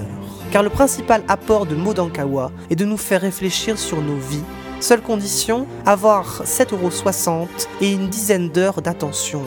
Car 0.52 0.62
le 0.62 0.70
principal 0.70 1.24
apport 1.26 1.66
de 1.66 1.74
Modankawa 1.74 2.52
est 2.70 2.76
de 2.76 2.84
nous 2.84 2.96
faire 2.96 3.22
réfléchir 3.22 3.78
sur 3.78 4.00
nos 4.00 4.16
vies. 4.16 4.44
Seule 4.78 5.02
condition, 5.02 5.66
avoir 5.84 6.44
7,60€ 6.44 7.48
et 7.80 7.90
une 7.90 8.08
dizaine 8.08 8.48
d'heures 8.48 8.80
d'attention. 8.80 9.42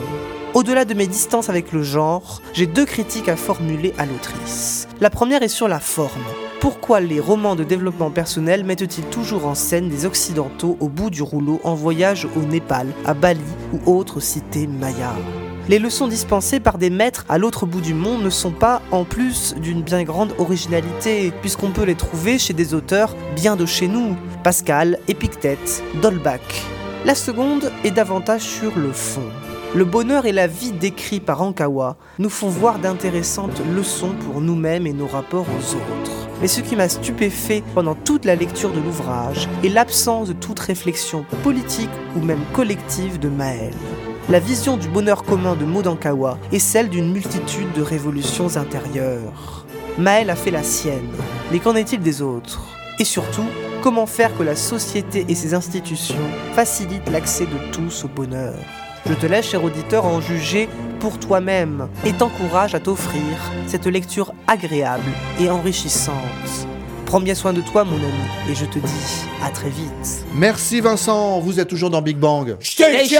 Au-delà 0.53 0.83
de 0.83 0.93
mes 0.93 1.07
distances 1.07 1.49
avec 1.49 1.71
le 1.71 1.81
genre, 1.81 2.41
j'ai 2.51 2.67
deux 2.67 2.85
critiques 2.85 3.29
à 3.29 3.37
formuler 3.37 3.93
à 3.97 4.05
l'autrice. 4.05 4.85
La 4.99 5.09
première 5.09 5.43
est 5.43 5.47
sur 5.47 5.69
la 5.69 5.79
forme. 5.79 6.25
Pourquoi 6.59 6.99
les 6.99 7.21
romans 7.21 7.55
de 7.55 7.63
développement 7.63 8.11
personnel 8.11 8.65
mettent-ils 8.65 9.05
toujours 9.05 9.47
en 9.47 9.55
scène 9.55 9.87
des 9.87 10.05
Occidentaux 10.05 10.75
au 10.81 10.89
bout 10.89 11.09
du 11.09 11.21
rouleau 11.21 11.61
en 11.63 11.73
voyage 11.73 12.27
au 12.35 12.41
Népal, 12.41 12.87
à 13.05 13.13
Bali 13.13 13.39
ou 13.71 13.89
autres 13.89 14.19
cités 14.19 14.67
mayas? 14.67 15.15
Les 15.69 15.79
leçons 15.79 16.09
dispensées 16.09 16.59
par 16.59 16.77
des 16.77 16.89
maîtres 16.89 17.25
à 17.29 17.37
l'autre 17.37 17.65
bout 17.65 17.79
du 17.79 17.93
monde 17.93 18.21
ne 18.21 18.29
sont 18.29 18.51
pas 18.51 18.81
en 18.91 19.05
plus 19.05 19.55
d'une 19.55 19.83
bien 19.83 20.03
grande 20.03 20.35
originalité, 20.37 21.31
puisqu'on 21.39 21.71
peut 21.71 21.85
les 21.85 21.95
trouver 21.95 22.37
chez 22.37 22.53
des 22.53 22.73
auteurs 22.73 23.15
bien 23.37 23.55
de 23.55 23.65
chez 23.65 23.87
nous, 23.87 24.17
Pascal, 24.43 24.99
Épictète, 25.07 25.81
Dolbach. 26.01 26.41
La 27.05 27.15
seconde 27.15 27.71
est 27.85 27.91
davantage 27.91 28.41
sur 28.41 28.77
le 28.77 28.91
fond. 28.91 29.29
Le 29.73 29.85
bonheur 29.85 30.25
et 30.25 30.33
la 30.33 30.47
vie 30.47 30.73
décrits 30.73 31.21
par 31.21 31.41
Ankawa 31.41 31.95
nous 32.19 32.29
font 32.29 32.49
voir 32.49 32.77
d'intéressantes 32.77 33.61
leçons 33.73 34.11
pour 34.25 34.41
nous-mêmes 34.41 34.85
et 34.85 34.91
nos 34.91 35.07
rapports 35.07 35.45
aux 35.45 35.75
autres. 35.75 36.27
Mais 36.41 36.49
ce 36.49 36.59
qui 36.59 36.75
m'a 36.75 36.89
stupéfait 36.89 37.63
pendant 37.73 37.95
toute 37.95 38.25
la 38.25 38.35
lecture 38.35 38.73
de 38.73 38.81
l'ouvrage 38.81 39.47
est 39.63 39.69
l'absence 39.69 40.27
de 40.27 40.33
toute 40.33 40.59
réflexion 40.59 41.23
politique 41.41 41.89
ou 42.17 42.19
même 42.19 42.43
collective 42.51 43.17
de 43.17 43.29
Maël. 43.29 43.73
La 44.27 44.41
vision 44.41 44.75
du 44.75 44.89
bonheur 44.89 45.23
commun 45.23 45.55
de 45.55 45.63
Modankawa 45.63 46.37
est 46.51 46.59
celle 46.59 46.89
d'une 46.89 47.13
multitude 47.13 47.71
de 47.71 47.81
révolutions 47.81 48.57
intérieures. 48.57 49.65
Maël 49.97 50.29
a 50.29 50.35
fait 50.35 50.51
la 50.51 50.63
sienne, 50.63 51.07
mais 51.49 51.59
qu'en 51.59 51.75
est-il 51.75 52.01
des 52.01 52.21
autres? 52.21 52.59
Et 52.99 53.05
surtout, 53.05 53.47
comment 53.81 54.05
faire 54.05 54.37
que 54.37 54.43
la 54.43 54.57
société 54.57 55.25
et 55.29 55.35
ses 55.35 55.53
institutions 55.53 56.15
facilitent 56.55 57.09
l'accès 57.09 57.45
de 57.45 57.71
tous 57.71 58.03
au 58.03 58.09
bonheur? 58.09 58.55
Je 59.07 59.13
te 59.13 59.25
laisse, 59.25 59.45
cher 59.49 59.63
auditeur, 59.63 60.05
en 60.05 60.21
juger 60.21 60.69
pour 60.99 61.19
toi-même 61.19 61.87
et 62.05 62.13
t'encourage 62.13 62.75
à 62.75 62.79
t'offrir 62.79 63.21
cette 63.67 63.87
lecture 63.87 64.33
agréable 64.47 65.09
et 65.39 65.49
enrichissante. 65.49 66.15
Prends 67.07 67.19
bien 67.19 67.35
soin 67.35 67.51
de 67.51 67.59
toi, 67.59 67.83
mon 67.83 67.95
ami, 67.97 68.05
et 68.49 68.55
je 68.55 68.63
te 68.63 68.79
dis 68.79 69.25
à 69.43 69.49
très 69.49 69.67
vite. 69.69 70.23
Merci 70.33 70.79
Vincent, 70.79 71.39
vous 71.41 71.59
êtes 71.59 71.67
toujours 71.67 71.89
dans 71.89 72.01
Big 72.01 72.15
Bang. 72.15 72.55
Station 72.61 73.19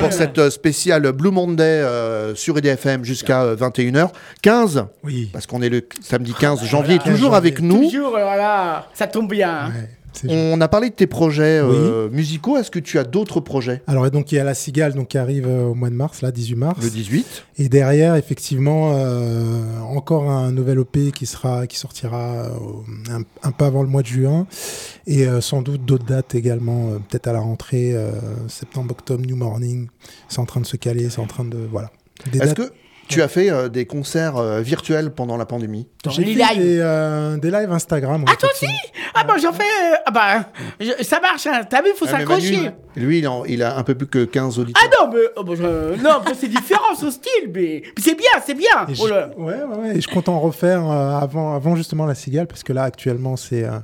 Pour 0.00 0.12
cette 0.12 0.38
euh, 0.38 0.50
spéciale 0.50 1.12
Blue 1.12 1.30
Monday 1.30 1.62
euh, 1.62 2.34
sur 2.34 2.58
EDFM 2.58 3.04
jusqu'à 3.04 3.42
euh, 3.42 3.54
21h15. 3.56 4.86
Oui. 5.04 5.30
Parce 5.32 5.46
qu'on 5.46 5.62
est 5.62 5.68
le 5.68 5.86
samedi 6.02 6.34
15 6.34 6.64
janvier, 6.64 6.96
Voilà. 6.98 7.12
toujours 7.12 7.34
avec 7.36 7.60
nous. 7.60 7.84
Toujours, 7.88 8.10
voilà, 8.10 8.88
ça 8.94 9.06
tombe 9.06 9.30
bien. 9.30 9.70
On 10.28 10.60
a 10.60 10.68
parlé 10.68 10.90
de 10.90 10.94
tes 10.94 11.06
projets 11.06 11.60
euh, 11.62 12.08
musicaux. 12.10 12.56
Est-ce 12.58 12.70
que 12.70 12.78
tu 12.78 12.98
as 12.98 13.04
d'autres 13.04 13.40
projets? 13.40 13.82
Alors 13.86 14.10
donc 14.10 14.32
il 14.32 14.34
y 14.34 14.38
a 14.38 14.44
la 14.44 14.54
Cigale 14.54 14.94
donc 14.94 15.08
qui 15.08 15.18
arrive 15.18 15.46
euh, 15.48 15.64
au 15.64 15.74
mois 15.74 15.88
de 15.90 15.94
mars, 15.94 16.20
là 16.22 16.30
18 16.32 16.56
mars. 16.56 16.82
Le 16.82 16.90
18. 16.90 17.44
Et 17.58 17.68
derrière 17.68 18.14
effectivement 18.16 18.92
euh, 18.94 19.78
encore 19.80 20.30
un 20.30 20.52
nouvel 20.52 20.78
OP 20.80 20.96
qui 21.14 21.26
sera 21.26 21.66
qui 21.66 21.76
sortira 21.78 22.32
euh, 22.46 22.48
un, 23.10 23.22
un 23.48 23.52
peu 23.52 23.64
avant 23.64 23.82
le 23.82 23.88
mois 23.88 24.02
de 24.02 24.06
juin 24.08 24.46
et 25.06 25.26
sans 25.40 25.62
doute 25.62 25.84
d'autres 25.84 26.04
dates 26.06 26.34
également 26.34 26.90
peut-être 27.08 27.28
à 27.28 27.32
la 27.32 27.40
rentrée 27.40 27.94
septembre 28.48 28.92
octobre 28.92 29.24
New 29.26 29.36
Morning. 29.36 29.88
C'est 30.28 30.38
en 30.40 30.46
train 30.46 30.60
de 30.60 30.66
se 30.66 30.76
caler, 30.76 31.08
c'est 31.10 31.20
en 31.20 31.26
train 31.26 31.44
de 31.44 31.58
voilà. 31.70 31.90
Des 32.32 32.38
Est-ce 32.38 32.46
dates- 32.54 32.56
que 32.68 32.72
tu 33.10 33.22
as 33.22 33.28
fait 33.28 33.50
euh, 33.50 33.68
des 33.68 33.84
concerts 33.86 34.36
euh, 34.36 34.60
virtuels 34.60 35.10
pendant 35.10 35.36
la 35.36 35.46
pandémie 35.46 35.86
j'ai 36.10 36.24
fait 36.24 36.56
des, 36.56 36.78
euh, 36.80 37.36
des 37.36 37.50
lives 37.50 37.70
Instagram. 37.70 38.24
Ah, 38.28 38.36
toi 38.38 38.48
aussi 38.52 38.66
Ah, 39.14 39.24
bah, 39.24 39.34
j'en 39.40 39.52
fais. 39.52 39.62
euh, 39.62 39.96
Ah, 40.06 40.10
bah, 40.10 40.44
je- 40.80 41.04
ça 41.04 41.20
marche, 41.20 41.46
hein. 41.46 41.60
T'as 41.68 41.82
vu, 41.82 41.90
faut 41.94 42.06
Ah, 42.08 42.12
mais 42.12 42.18
s'accrocher. 42.20 42.56
Manu, 42.56 42.70
lui, 42.96 43.18
il, 43.18 43.28
en- 43.28 43.44
il 43.44 43.62
a 43.62 43.76
un 43.76 43.82
peu 43.82 43.94
plus 43.94 44.06
que 44.06 44.24
15 44.24 44.58
auditeurs. 44.58 44.82
Ah 44.84 45.04
non, 45.04 45.12
mais 45.12 45.20
oh, 45.36 45.44
bah, 45.44 45.52
je- 45.56 46.02
non, 46.02 46.20
bah, 46.24 46.32
c'est 46.38 46.48
différent 46.48 46.94
ce 46.98 47.10
style, 47.10 47.50
mais, 47.54 47.82
mais 47.84 48.02
c'est 48.02 48.14
bien, 48.16 48.30
c'est 48.44 48.54
bien. 48.54 48.86
Et 48.88 48.94
Oh 49.00 49.06
là. 49.08 49.30
ouais, 49.36 49.54
ouais, 49.54 49.78
ouais, 49.88 49.96
et 49.96 50.00
je 50.00 50.08
compte 50.08 50.28
en 50.28 50.40
refaire 50.40 50.88
euh, 50.90 51.18
avant, 51.18 51.54
avant 51.54 51.76
justement 51.76 52.06
la 52.06 52.14
cigale, 52.14 52.46
parce 52.46 52.62
que 52.62 52.72
là, 52.72 52.84
actuellement, 52.84 53.36
c'est 53.36 53.64
euh, 53.64 53.78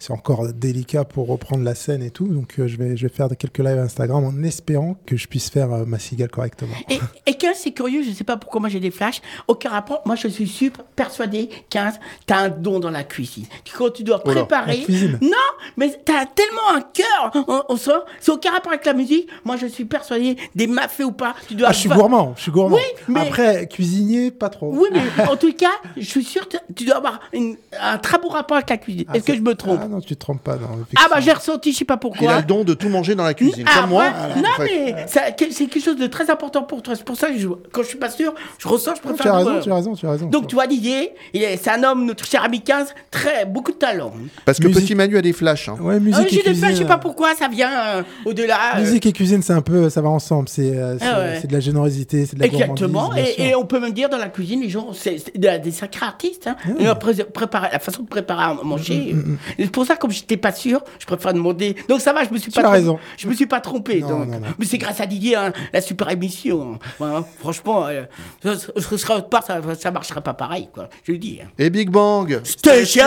c'est 0.00 0.12
encore 0.12 0.52
délicat 0.52 1.04
pour 1.04 1.26
reprendre 1.26 1.64
la 1.64 1.74
scène 1.74 2.02
et 2.04 2.10
tout. 2.10 2.28
Donc, 2.28 2.54
euh, 2.60 2.68
je, 2.68 2.76
vais, 2.76 2.96
je 2.96 3.06
vais 3.08 3.12
faire 3.12 3.28
quelques 3.36 3.58
lives 3.58 3.78
Instagram 3.78 4.24
en 4.24 4.42
espérant 4.44 4.96
que 5.06 5.16
je 5.16 5.26
puisse 5.26 5.50
faire 5.50 5.72
euh, 5.72 5.84
ma 5.84 5.98
cigale 5.98 6.28
correctement. 6.30 6.74
Et, 6.88 7.00
et 7.26 7.34
15, 7.34 7.56
c'est 7.56 7.72
curieux, 7.72 8.02
je 8.04 8.12
sais 8.12 8.22
pas 8.22 8.36
pourquoi 8.36 8.60
moi 8.60 8.68
j'ai 8.68 8.78
des 8.78 8.92
flashs. 8.92 9.20
Aucun 9.48 9.70
rapport. 9.70 10.02
Moi, 10.06 10.14
je 10.14 10.28
suis 10.28 10.46
super 10.46 10.84
persuadé, 10.84 11.48
15, 11.70 11.94
t'as 12.26 12.36
un 12.44 12.48
don 12.48 12.78
dans 12.78 12.90
la 12.90 13.02
cuisine. 13.02 13.46
Quand 13.76 13.90
tu 13.90 14.04
dois 14.04 14.22
Oh 14.24 14.28
là, 14.28 14.44
préparer. 14.44 14.84
Non, 15.20 15.30
mais 15.76 15.90
t'as 16.04 16.26
tellement 16.26 16.76
un 16.76 16.80
cœur. 16.82 17.44
On, 17.48 17.62
on 17.68 17.76
sent. 17.76 17.90
C'est 18.20 18.30
aucun 18.30 18.52
rapport 18.52 18.70
avec 18.72 18.86
la 18.86 18.94
musique. 18.94 19.28
Moi, 19.44 19.56
je 19.56 19.66
suis 19.66 19.84
persuadé, 19.84 20.36
des 20.54 20.68
mafés 20.68 21.02
ou 21.04 21.12
pas, 21.12 21.34
tu 21.48 21.54
dois. 21.56 21.68
Ah, 21.70 21.72
je 21.72 21.78
suis 21.80 21.88
gourmand, 21.88 22.34
je 22.36 22.42
suis 22.42 22.52
gourmand. 22.52 22.76
Oui, 22.76 22.82
mais- 23.08 23.20
Après, 23.22 23.66
cuisinier, 23.66 24.30
pas 24.30 24.48
trop. 24.48 24.72
Oui, 24.72 24.88
mais 24.92 25.26
en 25.26 25.36
tout 25.36 25.52
cas, 25.54 25.72
je 25.96 26.02
suis 26.04 26.22
sûr 26.24 26.48
que 26.48 26.56
tu 26.76 26.84
dois 26.84 26.98
avoir 26.98 27.18
une- 27.32 27.56
un 27.80 27.98
très 27.98 28.18
bon 28.18 28.28
rapport 28.28 28.56
avec 28.58 28.70
la 28.70 28.76
cuisine. 28.76 29.04
Est-ce 29.12 29.24
que 29.24 29.34
je 29.34 29.40
me 29.40 29.54
trompe? 29.56 29.80
Ah 29.82 29.87
non, 29.88 30.00
tu 30.00 30.14
te 30.14 30.20
trompes 30.20 30.42
pas. 30.42 30.56
Non, 30.56 30.68
Ah, 30.96 31.06
bah, 31.10 31.20
j'ai 31.20 31.32
ressenti, 31.32 31.72
je 31.72 31.78
sais 31.78 31.84
pas 31.84 31.96
pourquoi. 31.96 32.20
Il 32.22 32.28
a 32.28 32.36
le 32.38 32.44
don 32.44 32.64
de 32.64 32.74
tout 32.74 32.88
manger 32.88 33.14
dans 33.14 33.24
la 33.24 33.34
cuisine, 33.34 33.64
Ah, 33.68 33.80
comme 33.80 33.90
moi. 33.90 34.04
Non, 34.36 34.42
mais 34.60 34.94
c'est 35.06 35.34
quelque 35.36 35.80
chose 35.80 35.96
de 35.96 36.06
très 36.06 36.30
important 36.30 36.62
pour 36.62 36.82
toi. 36.82 36.94
C'est 36.94 37.04
pour 37.04 37.16
ça 37.16 37.28
que 37.30 37.38
je- 37.38 37.48
quand 37.72 37.82
je 37.82 37.88
suis 37.88 37.98
pas 37.98 38.10
sûr, 38.10 38.34
je 38.58 38.68
ressens, 38.68 38.92
je 39.02 39.08
Non, 39.08 39.14
préfère. 39.14 39.24
tu 39.24 39.28
as 39.28 39.36
raison, 39.36 39.60
tu 39.60 39.70
as 39.70 39.74
raison, 39.74 39.94
tu 39.94 40.06
as 40.06 40.10
raison. 40.10 40.26
Donc, 40.28 40.46
tu 40.46 40.54
vois, 40.54 40.66
Didier, 40.66 41.12
il 41.32 41.42
est- 41.42 41.56
c'est 41.56 41.70
un 41.70 41.82
homme, 41.82 42.04
notre 42.06 42.24
cher 42.24 42.44
ami 42.44 42.60
15, 42.60 42.94
très, 43.10 43.46
beaucoup 43.46 43.72
de 43.72 43.76
talent. 43.78 44.12
Parce 44.44 44.58
que 44.58 44.66
Musique- 44.68 44.84
Petit 44.84 44.94
Manu 44.94 45.16
a 45.16 45.22
des 45.22 45.32
flashs. 45.32 45.68
hein. 45.68 45.76
Ouais, 45.80 45.94
Ah 45.96 46.00
musique 46.00 46.20
oui, 46.24 46.28
j'ai 46.30 46.40
et 46.40 46.42
des 46.52 46.54
flashs, 46.54 46.54
je 46.54 46.60
sais 46.60 46.68
cuisine. 46.82 46.86
pas 46.86 46.98
pourquoi, 46.98 47.34
ça 47.34 47.48
vient 47.48 47.70
euh, 47.70 48.02
au-delà. 48.24 48.76
euh, 48.76 48.80
Musique 48.80 49.06
et 49.06 49.12
cuisine, 49.12 49.42
c'est 49.42 49.52
un 49.52 49.60
peu, 49.62 49.88
ça 49.90 50.00
va 50.02 50.08
ensemble. 50.08 50.48
C'est 50.48 50.76
euh, 50.76 50.98
c'est- 50.98 51.04
Ah 51.06 51.18
ouais. 51.20 51.42
de 51.46 51.52
la 51.52 51.60
générosité, 51.60 52.26
c'est 52.26 52.36
de 52.36 52.40
la 52.40 52.46
Exactement, 52.46 53.10
et, 53.14 53.54
on 53.54 53.64
peut 53.64 53.80
même 53.80 53.92
dire 53.92 54.08
dans 54.08 54.18
la 54.18 54.28
cuisine, 54.28 54.60
les 54.60 54.68
gens, 54.68 54.92
c'est 54.92 55.36
des, 55.36 55.70
sacrés 55.70 56.06
artistes. 56.06 56.46
Hein. 56.46 56.56
Ah. 56.64 56.70
La, 56.82 56.94
pré- 56.94 57.14
préparer- 57.24 57.68
la 57.72 57.78
façon 57.78 58.02
de 58.02 58.08
préparer 58.08 58.42
à 58.44 58.54
manger. 58.62 59.14
Et 59.58 59.64
C'est 59.64 59.70
pour 59.78 59.86
ça, 59.86 59.94
comme 59.94 60.10
j'étais 60.10 60.36
pas 60.36 60.50
sûr, 60.50 60.82
je 60.98 61.06
préfère 61.06 61.32
demander. 61.32 61.76
Donc 61.88 62.00
ça 62.00 62.12
va, 62.12 62.24
je 62.24 62.30
me 62.30 62.38
suis 62.38 62.50
Tu 62.50 62.60
pas 62.60 62.66
as 62.66 62.70
raison. 62.72 62.98
Je 63.16 63.28
me 63.28 63.32
suis 63.32 63.46
pas 63.46 63.60
trompé. 63.60 64.00
Non, 64.00 64.08
donc. 64.08 64.26
non, 64.26 64.40
non. 64.40 64.46
Mais 64.58 64.66
c'est 64.66 64.76
grâce 64.76 65.00
à 65.00 65.06
Didier, 65.06 65.36
hein, 65.36 65.52
la 65.72 65.80
super 65.80 66.10
émission. 66.10 66.80
Voilà, 66.98 67.22
franchement, 67.38 67.86
euh, 67.86 68.02
je, 68.44 68.50
je 68.74 68.96
serais 68.96 69.14
autre 69.14 69.28
part, 69.28 69.44
ça, 69.44 69.60
ça 69.78 69.92
marcherait 69.92 70.20
pas 70.20 70.34
pareil, 70.34 70.68
quoi. 70.74 70.88
Je 71.04 71.12
le 71.12 71.18
dis. 71.18 71.38
hein. 71.40 71.46
Et 71.60 71.70
Big 71.70 71.90
Bang 71.90 72.40
Station 72.42 73.04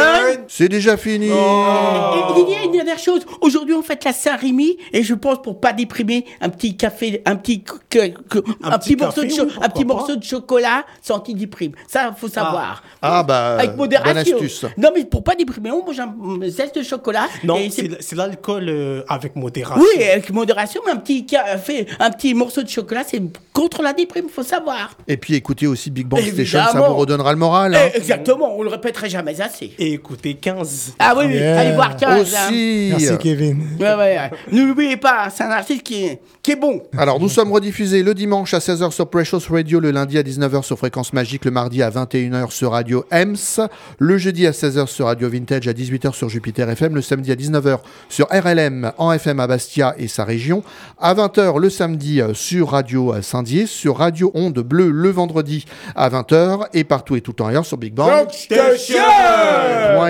C'est 0.48 0.70
déjà 0.70 0.96
fini 0.96 1.26
Et 1.28 2.34
Didier, 2.36 2.64
une 2.68 2.72
dernière 2.72 3.00
chose. 3.00 3.26
Aujourd'hui, 3.42 3.74
on 3.74 3.82
fête 3.84 4.06
la 4.06 4.14
Saint-Rémy 4.14 4.78
et 4.94 5.04
je 5.04 5.14
pense 5.14 5.42
pour 5.42 5.60
pas 5.60 5.74
déprimer, 5.74 6.26
un 6.40 6.48
petit 6.48 6.78
café, 6.78 7.22
un 7.26 7.36
petit, 7.36 7.66
un, 7.98 8.08
petit, 8.78 8.96
petit 8.96 8.96
morceau 8.96 9.24
de 9.24 9.28
café, 9.28 9.60
un 9.62 9.68
petit 9.70 9.84
morceau 9.84 10.16
de 10.16 10.24
chocolat 10.24 10.86
sans 11.02 11.20
qu'il 11.20 11.36
déprime. 11.38 11.74
Ça, 11.90 12.14
faut 12.18 12.30
savoir. 12.30 12.82
Ah 13.02 13.24
bah, 13.24 13.58
Avec 13.58 13.76
modération. 13.76 14.14
bonne 14.14 14.18
astuce. 14.46 14.66
Non, 14.78 14.90
mais 14.96 15.04
pour 15.04 15.22
pas 15.24 15.36
déprimer, 15.36 15.72
on 15.72 15.86
mange 15.86 16.00
un 16.00 16.14
de 16.76 16.84
chocolat. 16.84 17.28
Non, 17.44 17.58
c'est 17.70 18.16
l'alcool 18.16 18.66
euh, 18.70 19.04
avec 19.08 19.36
modération. 19.36 19.84
Oui, 19.98 20.04
avec 20.04 20.30
modération, 20.32 20.82
mais 20.86 20.92
un 20.92 20.98
petit 20.98 21.26
café, 21.26 21.88
un 22.00 22.12
petit 22.12 22.34
morceau 22.34 22.62
de 22.64 22.70
chocolat, 22.70 23.04
c'est 23.08 23.22
contre 23.54 23.82
la 23.82 23.94
déprime, 23.94 24.26
faut 24.30 24.44
savoir. 24.44 24.96
Et 25.08 25.18
puis 25.18 25.36
écoutez 25.36 25.68
aussi 25.68 25.90
Big 25.92 26.08
Bang 26.08 26.22
Station, 26.22 26.60
ça 26.72 26.80
vous 26.80 26.94
redonnera 26.96 27.32
le 27.34 27.40
moral. 27.40 27.76
hein. 27.76 27.90
Eh, 27.94 27.98
exactement, 27.98 28.56
on 28.58 28.64
le 28.64 28.70
répéterait 28.70 29.10
jamais 29.10 29.40
assez. 29.42 29.74
Et 29.80 29.94
écoutez 29.94 30.36
15. 30.36 30.96
Ah 31.00 31.14
oui, 31.18 31.26
oui, 31.28 31.38
allez 31.42 31.74
voir 31.76 31.96
15. 31.96 32.36
hein. 32.36 32.48
Aussi. 32.50 32.90
Merci 32.92 33.18
Kevin. 33.18 33.62
Ouais, 33.80 33.94
ouais, 33.94 33.98
ouais. 33.98 34.32
N'oubliez 34.52 34.98
pas, 34.98 35.30
c'est 35.36 35.44
un 35.44 35.50
artiste 35.52 35.84
qui 35.84 36.06
est, 36.06 36.22
qui 36.44 36.52
est 36.52 36.56
bon. 36.56 36.82
Alors, 36.98 37.20
nous 37.20 37.30
sommes 37.30 37.52
rediffusés 37.52 38.04
le 38.04 38.14
dimanche 38.14 38.54
à 38.54 38.60
16h 38.60 38.92
sur 38.92 39.10
Precious 39.10 39.40
Radio, 39.50 39.80
le 39.80 39.92
lundi 39.92 40.18
à 40.18 40.24
19h 40.24 40.64
sur 40.64 40.78
Fréquence 40.78 41.14
Magique, 41.14 41.46
le 41.46 41.52
mardi 41.52 41.82
à 41.84 41.90
21h 41.90 42.52
sur 42.52 42.72
Radio 42.72 43.06
EMS, 43.12 43.68
le 44.00 44.18
jeudi 44.18 44.48
à 44.48 44.52
16h 44.52 44.88
sur 44.88 45.06
Radio 45.06 45.30
Vintage, 45.30 45.68
à 45.68 45.74
18h 45.74 46.14
sur 46.14 46.30
Jupiter 46.30 46.51
FM, 46.60 46.96
le 46.96 47.02
samedi 47.02 47.32
à 47.32 47.36
19h 47.36 47.80
sur 48.10 48.28
RLM 48.30 48.92
en 48.98 49.12
FM 49.12 49.40
à 49.40 49.48
Bastia 49.48 49.96
et 49.98 50.08
sa 50.08 50.24
région, 50.24 50.64
à 51.00 51.14
20h 51.14 51.60
le 51.60 51.70
samedi 51.70 52.22
euh, 52.22 52.34
sur 52.34 52.70
Radio 52.70 53.12
à 53.14 53.22
Saint-Dié, 53.22 53.66
sur 53.66 53.98
Radio 53.98 54.32
Onde 54.34 54.60
Bleue 54.60 54.90
le 54.90 55.10
vendredi 55.10 55.66
à 55.96 56.10
20h 56.10 56.68
et 56.74 56.84
partout 56.84 57.16
et 57.16 57.22
tout 57.22 57.32
le 57.32 57.36
temps 57.36 57.48
ailleurs 57.48 57.66
sur 57.66 57.78
Big 57.78 57.94
Bang. 57.94 58.28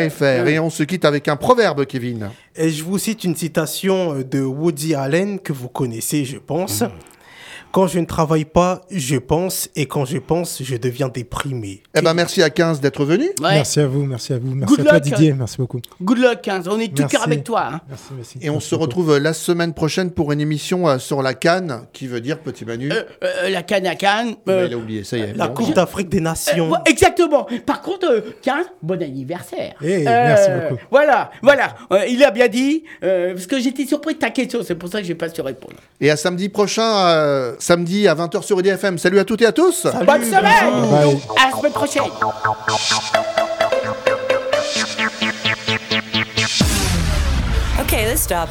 .fr. 0.09 0.47
Et 0.47 0.59
on 0.59 0.69
se 0.69 0.83
quitte 0.83 1.05
avec 1.05 1.27
un 1.27 1.35
proverbe, 1.35 1.85
Kevin. 1.85 2.29
Et 2.55 2.69
je 2.69 2.83
vous 2.83 2.97
cite 2.97 3.23
une 3.23 3.35
citation 3.35 4.15
euh, 4.15 4.23
de 4.23 4.41
Woody 4.41 4.95
Allen 4.95 5.39
que 5.39 5.53
vous 5.53 5.69
connaissez, 5.69 6.25
je 6.25 6.37
pense. 6.37 6.83
Quand 7.71 7.87
je 7.87 7.99
ne 7.99 8.05
travaille 8.05 8.43
pas, 8.43 8.81
je 8.91 9.15
pense, 9.15 9.69
et 9.77 9.85
quand 9.85 10.03
je 10.03 10.17
pense, 10.17 10.61
je 10.61 10.75
deviens 10.75 11.07
déprimé. 11.07 11.81
Eh 11.95 12.01
ben, 12.01 12.13
merci 12.13 12.43
à 12.43 12.49
15 12.49 12.81
d'être 12.81 13.05
venu. 13.05 13.29
Merci 13.41 13.79
à 13.79 13.87
vous, 13.87 14.03
merci 14.05 14.33
à 14.33 14.39
vous. 14.39 14.53
Merci 14.53 14.75
Good 14.75 14.79
à 14.81 14.83
toi 14.83 14.93
luck. 14.95 15.03
Didier, 15.03 15.33
merci 15.33 15.57
beaucoup. 15.57 15.79
Good 16.01 16.17
luck, 16.17 16.41
15. 16.41 16.67
On 16.67 16.79
est 16.79 16.93
tout 16.93 17.05
cœur 17.07 17.23
avec 17.23 17.45
toi. 17.45 17.69
hein. 17.73 17.81
Merci, 17.87 18.03
merci. 18.15 18.39
Et 18.41 18.49
on 18.49 18.59
se 18.59 18.75
retrouve 18.75 19.11
euh, 19.13 19.19
la 19.19 19.31
semaine 19.33 19.73
prochaine 19.73 20.11
pour 20.11 20.33
une 20.33 20.41
émission 20.41 20.87
euh, 20.89 20.97
sur 20.99 21.21
la 21.21 21.33
Cannes, 21.33 21.83
qui 21.93 22.07
veut 22.07 22.19
dire, 22.19 22.39
petit 22.39 22.65
Manu. 22.65 22.91
Euh, 22.91 23.03
euh, 23.23 23.49
la 23.49 23.63
canne 23.63 23.87
à 23.87 23.95
canne. 23.95 24.35
Bah, 24.45 24.53
euh, 24.53 24.65
il 24.67 24.73
a 24.73 24.77
oublié, 24.77 25.03
ça 25.05 25.17
y 25.17 25.21
est. 25.21 25.33
La 25.37 25.47
Bon. 25.47 25.53
Coupe 25.63 25.73
d'Afrique 25.73 26.09
des 26.09 26.19
Nations. 26.19 26.71
exactement. 26.85 27.47
Par 27.65 27.81
contre, 27.81 28.11
euh, 28.11 28.21
15, 28.41 28.65
bon 28.81 29.01
anniversaire. 29.01 29.75
Eh, 29.81 30.03
merci 30.03 30.49
beaucoup. 30.51 30.81
Voilà, 30.91 31.31
voilà. 31.41 31.75
Euh, 31.93 32.05
il 32.09 32.21
a 32.23 32.31
bien 32.31 32.49
dit. 32.49 32.83
euh, 33.03 33.33
parce 33.33 33.47
que 33.47 33.59
j'étais 33.61 33.85
surpris 33.85 34.15
de 34.15 34.19
ta 34.19 34.29
question. 34.29 34.59
C'est 34.61 34.75
pour 34.75 34.89
ça 34.89 34.99
que 34.99 35.07
j'ai 35.07 35.15
pas 35.15 35.29
su 35.29 35.39
répondre. 35.39 35.75
Et 36.01 36.09
à 36.11 36.17
samedi 36.17 36.49
prochain, 36.49 37.07
euh, 37.07 37.55
samedi 37.61 38.07
à 38.07 38.15
20h 38.15 38.43
sur 38.43 38.59
EDFM. 38.59 38.97
Salut 38.97 39.19
à 39.19 39.25
toutes 39.25 39.41
et 39.41 39.45
à 39.45 39.51
tous. 39.51 39.87
Bonne 40.05 40.25
semaine. 40.25 40.89
Bye. 40.89 41.19
À 41.37 41.49
la 41.49 41.57
semaine 41.57 41.71
prochaine. 41.71 42.03
Okay, 47.79 48.05
let's 48.05 48.21
stop. 48.21 48.49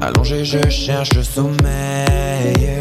Allongé, 0.00 0.44
je 0.44 0.68
cherche 0.70 1.12
le 1.14 1.22
sommeil. 1.22 2.75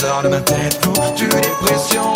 sors 0.00 0.22
de 0.22 0.28
ma 0.28 0.40
tête, 0.40 0.78
foutu 0.84 1.28
dépression. 1.28 2.12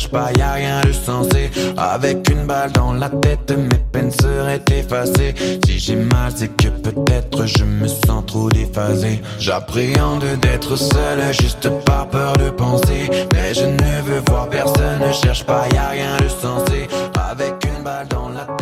cherche 0.00 0.12
pas, 0.12 0.32
y 0.38 0.40
a 0.40 0.52
rien 0.52 0.80
de 0.80 0.92
sensé. 0.92 1.50
Avec 1.76 2.30
une 2.30 2.46
balle 2.46 2.72
dans 2.72 2.92
la 2.94 3.10
tête, 3.10 3.52
mes 3.56 3.78
peines 3.92 4.10
seraient 4.10 4.62
effacées. 4.72 5.34
Si 5.66 5.78
j'ai 5.78 5.96
mal, 5.96 6.32
c'est 6.34 6.48
que 6.56 6.68
peut-être 6.68 7.46
je 7.46 7.64
me 7.64 7.86
sens 7.86 8.24
trop 8.26 8.48
déphasé. 8.48 9.20
J'appréhende 9.38 10.24
d'être 10.40 10.76
seul, 10.76 11.20
juste 11.32 11.68
par 11.84 12.08
peur 12.08 12.32
de 12.34 12.50
penser. 12.50 13.10
Mais 13.34 13.52
je 13.52 13.66
ne 13.66 14.02
veux 14.02 14.22
voir 14.28 14.48
personne, 14.48 15.00
ne 15.06 15.12
cherche 15.12 15.44
pas, 15.44 15.66
y 15.74 15.76
a 15.76 15.88
rien 15.88 16.16
de 16.16 16.28
sensé. 16.28 16.88
Avec 17.30 17.54
une 17.64 17.84
balle 17.84 18.08
dans 18.08 18.28
la 18.30 18.44
tête. 18.44 18.59